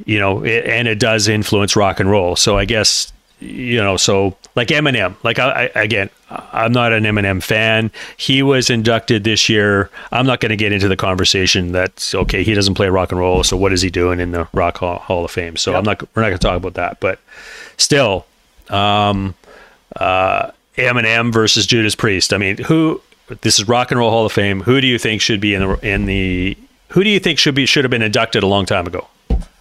[0.06, 2.34] you know, it, and it does influence rock and roll.
[2.36, 7.04] So I guess you know, so like Eminem, like I, I again, I'm not an
[7.04, 7.90] Eminem fan.
[8.16, 9.90] He was inducted this year.
[10.10, 13.20] I'm not going to get into the conversation That's okay, he doesn't play rock and
[13.20, 15.56] roll, so what is he doing in the Rock Hall, Hall of Fame?
[15.56, 16.02] So I'm not.
[16.14, 17.00] We're not going to talk about that.
[17.00, 17.20] But
[17.76, 18.26] still,
[18.68, 19.34] um,
[19.96, 22.32] uh, Eminem versus Judas Priest.
[22.32, 23.00] I mean, who?
[23.42, 24.62] This is Rock and Roll Hall of Fame.
[24.62, 26.56] Who do you think should be in the in the?
[26.90, 29.06] Who do you think should be should have been inducted a long time ago?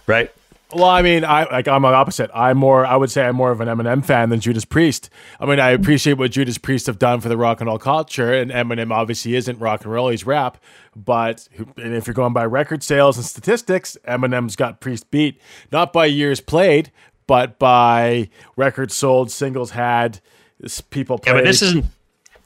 [0.06, 0.32] Right?
[0.70, 2.30] Well, I mean, I like I'm on the opposite.
[2.34, 2.84] I'm more.
[2.84, 5.08] I would say I'm more of an Eminem fan than Judas Priest.
[5.40, 8.34] I mean, I appreciate what Judas Priest have done for the rock and roll culture,
[8.34, 10.58] and Eminem obviously isn't rock and roll; he's rap.
[10.94, 15.40] But and if you're going by record sales and statistics, Eminem's got Priest beat
[15.72, 16.92] not by years played,
[17.26, 20.20] but by records sold, singles had,
[20.90, 21.86] people Yeah, but this isn't.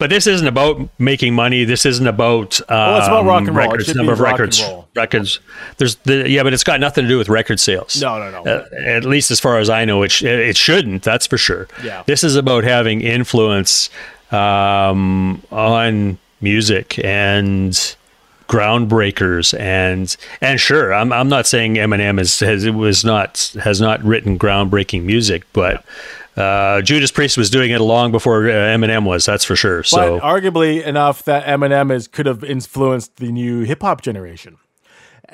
[0.03, 1.63] But this isn't about making money.
[1.63, 2.61] This isn't about.
[2.63, 3.69] Um, Well, it's about rock and roll.
[3.69, 4.61] Records, number be of records.
[4.97, 5.39] Records.
[5.77, 8.03] There's the yeah, but it's got nothing to do with record sales.
[8.03, 8.51] No, no, no.
[8.51, 11.05] Uh, at least as far as I know, it sh- it shouldn't.
[11.05, 11.69] That's for sure.
[11.85, 12.03] Yeah.
[12.05, 13.91] This is about having influence
[14.33, 17.95] um, on music and
[18.49, 23.81] groundbreakers and and sure I'm I'm not saying Eminem is has it was not has
[23.81, 25.85] not written groundbreaking music but
[26.37, 30.19] uh, Judas Priest was doing it long before uh, Eminem was that's for sure so
[30.19, 34.57] but arguably enough that Eminem is could have influenced the new hip hop generation.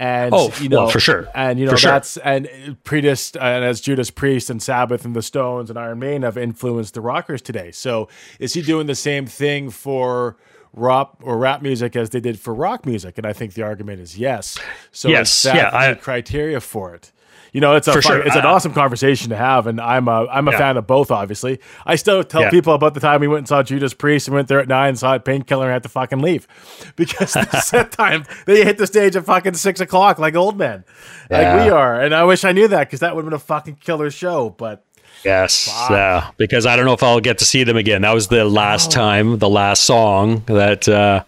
[0.00, 1.26] And Oh, you know, well, for sure.
[1.34, 1.90] And you know For sure.
[1.90, 6.22] that's and Priest and as Judas Priest and Sabbath and the Stones and Iron Maiden
[6.22, 7.72] have influenced the rockers today.
[7.72, 8.08] So
[8.38, 10.36] is he doing the same thing for
[10.72, 13.18] rap or rap music as they did for rock music?
[13.18, 14.56] And I think the argument is yes.
[14.92, 17.10] So Yes, that yeah, I- criteria for it?
[17.52, 18.18] You know, it's a fun- sure.
[18.20, 20.58] it's an awesome conversation to have, and I'm a I'm a Yeah.
[20.58, 21.10] fan of both.
[21.10, 22.50] Obviously, I still tell Yeah.
[22.50, 24.90] people about the time we went and saw Judas Priest and went there at nine,
[24.90, 26.46] and saw a painkiller, and had to fucking leave
[26.96, 30.84] because the set time they hit the stage at fucking six o'clock like old men,
[31.30, 32.00] like we are.
[32.00, 34.50] And I wish I knew that because that would have been a fucking killer show.
[34.50, 34.84] But
[35.24, 36.28] Yes, yeah.
[36.36, 38.02] Because I don't know if I'll get to see them again.
[38.02, 38.48] That was the Oh.
[38.48, 41.24] last time, the last song that uh,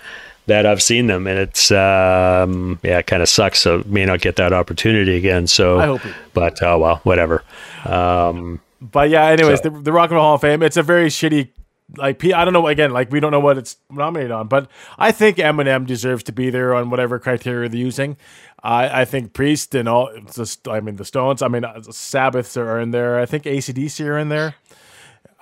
[0.51, 3.60] that I've seen them, and it's um, yeah, it kind of sucks.
[3.60, 5.47] So may not get that opportunity again.
[5.47, 6.02] So I hope
[6.35, 7.43] but oh well, whatever.
[7.85, 10.62] Um, But yeah, anyways, So- the, the Rock and Roll Hall of Fame.
[10.62, 11.48] It's a very shitty.
[11.97, 12.93] Like I don't know again.
[12.93, 16.48] Like we don't know what it's nominated on, but I think Eminem deserves to be
[16.51, 18.16] there on whatever criteria they're using.
[18.62, 20.09] I I think Priest and all.
[20.32, 21.43] Just, I mean the Stones.
[21.43, 23.18] I mean uh, Sabbaths are in there.
[23.18, 24.55] I think ACDC are in there.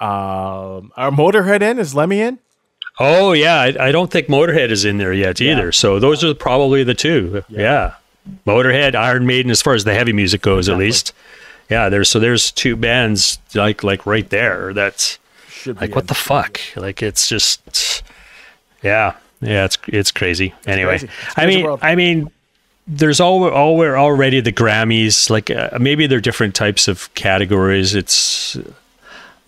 [0.01, 1.79] Um, are Motorhead in?
[1.79, 2.39] Is Lemmy in?
[2.99, 5.73] Oh yeah, I, I don't think Motorhead is in there yet either.
[5.73, 7.45] So those are probably the two.
[7.49, 7.95] Yeah.
[8.47, 11.13] Motorhead, Iron Maiden, as far as the heavy music goes, at least.
[11.71, 14.73] Yeah, there's so there's two bands like like right there.
[14.75, 15.19] That's
[15.67, 18.03] like what the fuck like it's just
[18.83, 21.07] yeah yeah it's it's crazy anyway crazy.
[21.07, 21.81] It's i mean world.
[21.83, 22.31] i mean
[22.87, 28.57] there's all all already the grammys like uh, maybe they're different types of categories it's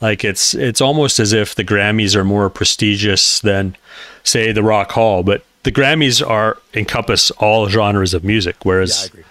[0.01, 3.77] like it's it's almost as if the grammys are more prestigious than
[4.25, 9.07] say the rock hall but the grammys are encompass all genres of music whereas I
[9.07, 9.25] agree.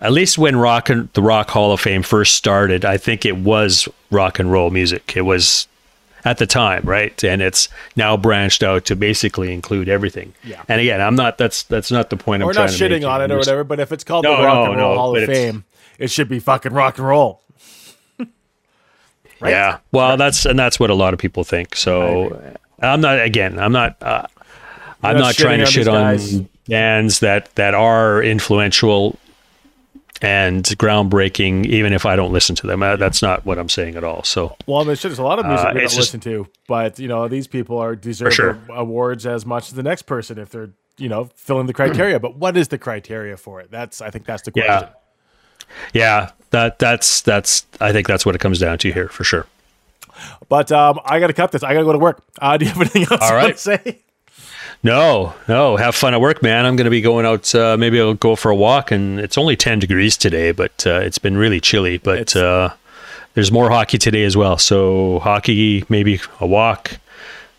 [0.00, 3.36] at least when rock and the rock hall of fame first started i think it
[3.38, 5.66] was rock and roll music it was
[6.24, 10.62] at the time right and it's now branched out to basically include everything Yeah.
[10.68, 13.22] and again i'm not that's that's not the point We're i'm trying not shitting on
[13.22, 13.64] it or whatever.
[13.64, 15.64] But if it's called No, the Rock no, and Roll no, Hall of Fame,
[15.98, 17.40] it should be fucking rock and roll.
[19.40, 19.50] Right?
[19.50, 22.40] yeah well that's and that's what a lot of people think so
[22.80, 24.26] i'm not again i'm not uh,
[25.02, 29.18] i'm not not trying to shit on on bands that that are influential
[30.22, 33.96] and groundbreaking even if i don't listen to them Uh, that's not what i'm saying
[33.96, 36.20] at all so Well, there's, there's a lot of music Uh, we don't just- listen
[36.20, 38.58] to, but you know these people are deserve sure.
[38.68, 42.20] awards as much as the next person if they're you know filling the criteria.
[42.20, 43.70] but what is the criteria for it?
[43.70, 44.70] That's I think that's the question.
[44.88, 44.88] Yeah.
[45.94, 49.46] Yeah that that's that's i think that's what it comes down to here for sure
[50.50, 51.62] But um, I got to cut this.
[51.62, 52.22] I got to go to work.
[52.40, 53.56] Uh, do you have anything else All right.
[53.56, 53.98] to say?
[54.82, 55.76] No, no.
[55.76, 56.66] Have fun at work, man.
[56.66, 57.54] I'm going to be going out.
[57.54, 61.00] Uh, maybe I'll go for a walk, and it's only 10 degrees today, but uh,
[61.02, 61.96] it's been really chilly.
[61.98, 62.70] But uh,
[63.34, 64.58] there's more hockey today as well.
[64.58, 66.98] So hockey, maybe a walk.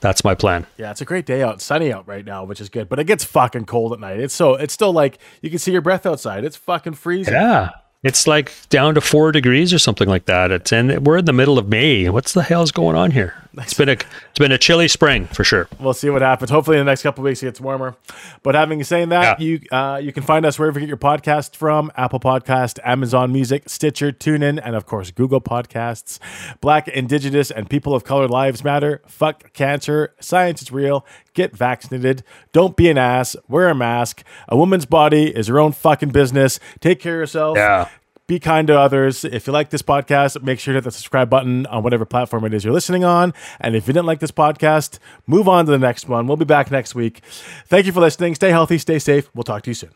[0.01, 0.67] That's my plan.
[0.77, 2.89] Yeah, it's a great day out, sunny out right now, which is good.
[2.89, 4.19] But it gets fucking cold at night.
[4.19, 6.43] It's so it's still like you can see your breath outside.
[6.43, 7.33] It's fucking freezing.
[7.35, 7.69] Yeah.
[8.03, 10.51] It's like down to four degrees or something like that.
[10.51, 12.09] It's and we're in the middle of May.
[12.09, 13.35] What's the hell's going on here?
[13.57, 15.67] It's been a it's been a chilly spring for sure.
[15.79, 16.49] We'll see what happens.
[16.51, 17.95] Hopefully, in the next couple of weeks, it gets warmer.
[18.43, 19.45] But having saying that, Yeah.
[19.45, 23.33] you uh, you can find us wherever you get your podcast from: Apple Podcast, Amazon
[23.33, 26.17] Music, Stitcher, TuneIn, and of course Google Podcasts.
[26.61, 29.01] Black, Indigenous, and people of color lives matter.
[29.05, 30.13] Fuck cancer.
[30.21, 31.05] Science is real.
[31.33, 32.23] Get vaccinated.
[32.53, 33.35] Don't be an ass.
[33.49, 34.23] Wear a mask.
[34.47, 36.59] A woman's body is her own fucking business.
[36.79, 37.57] Take care of yourself.
[37.57, 37.89] Yeah.
[38.31, 39.25] Be kind to others.
[39.25, 42.45] If you like this podcast, make sure to hit the subscribe button on whatever platform
[42.45, 43.33] it is you're listening on.
[43.59, 46.27] And if you didn't like this podcast, move on to the next one.
[46.27, 47.19] We'll be back next week.
[47.65, 48.35] Thank you for listening.
[48.35, 49.29] Stay healthy, stay safe.
[49.35, 49.89] We'll talk to you soon.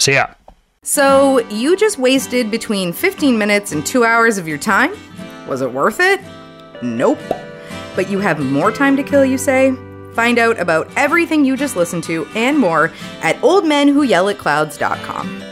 [0.00, 0.34] See ya.
[0.82, 4.90] So, you just wasted between 15 minutes and two hours of your time?
[5.46, 6.20] Was it worth it?
[6.82, 7.20] Nope.
[7.94, 9.76] But you have more time to kill, you say?
[10.14, 12.90] Find out about everything you just listened to and more
[13.22, 15.49] at oldmenwhoyellatclouds.com.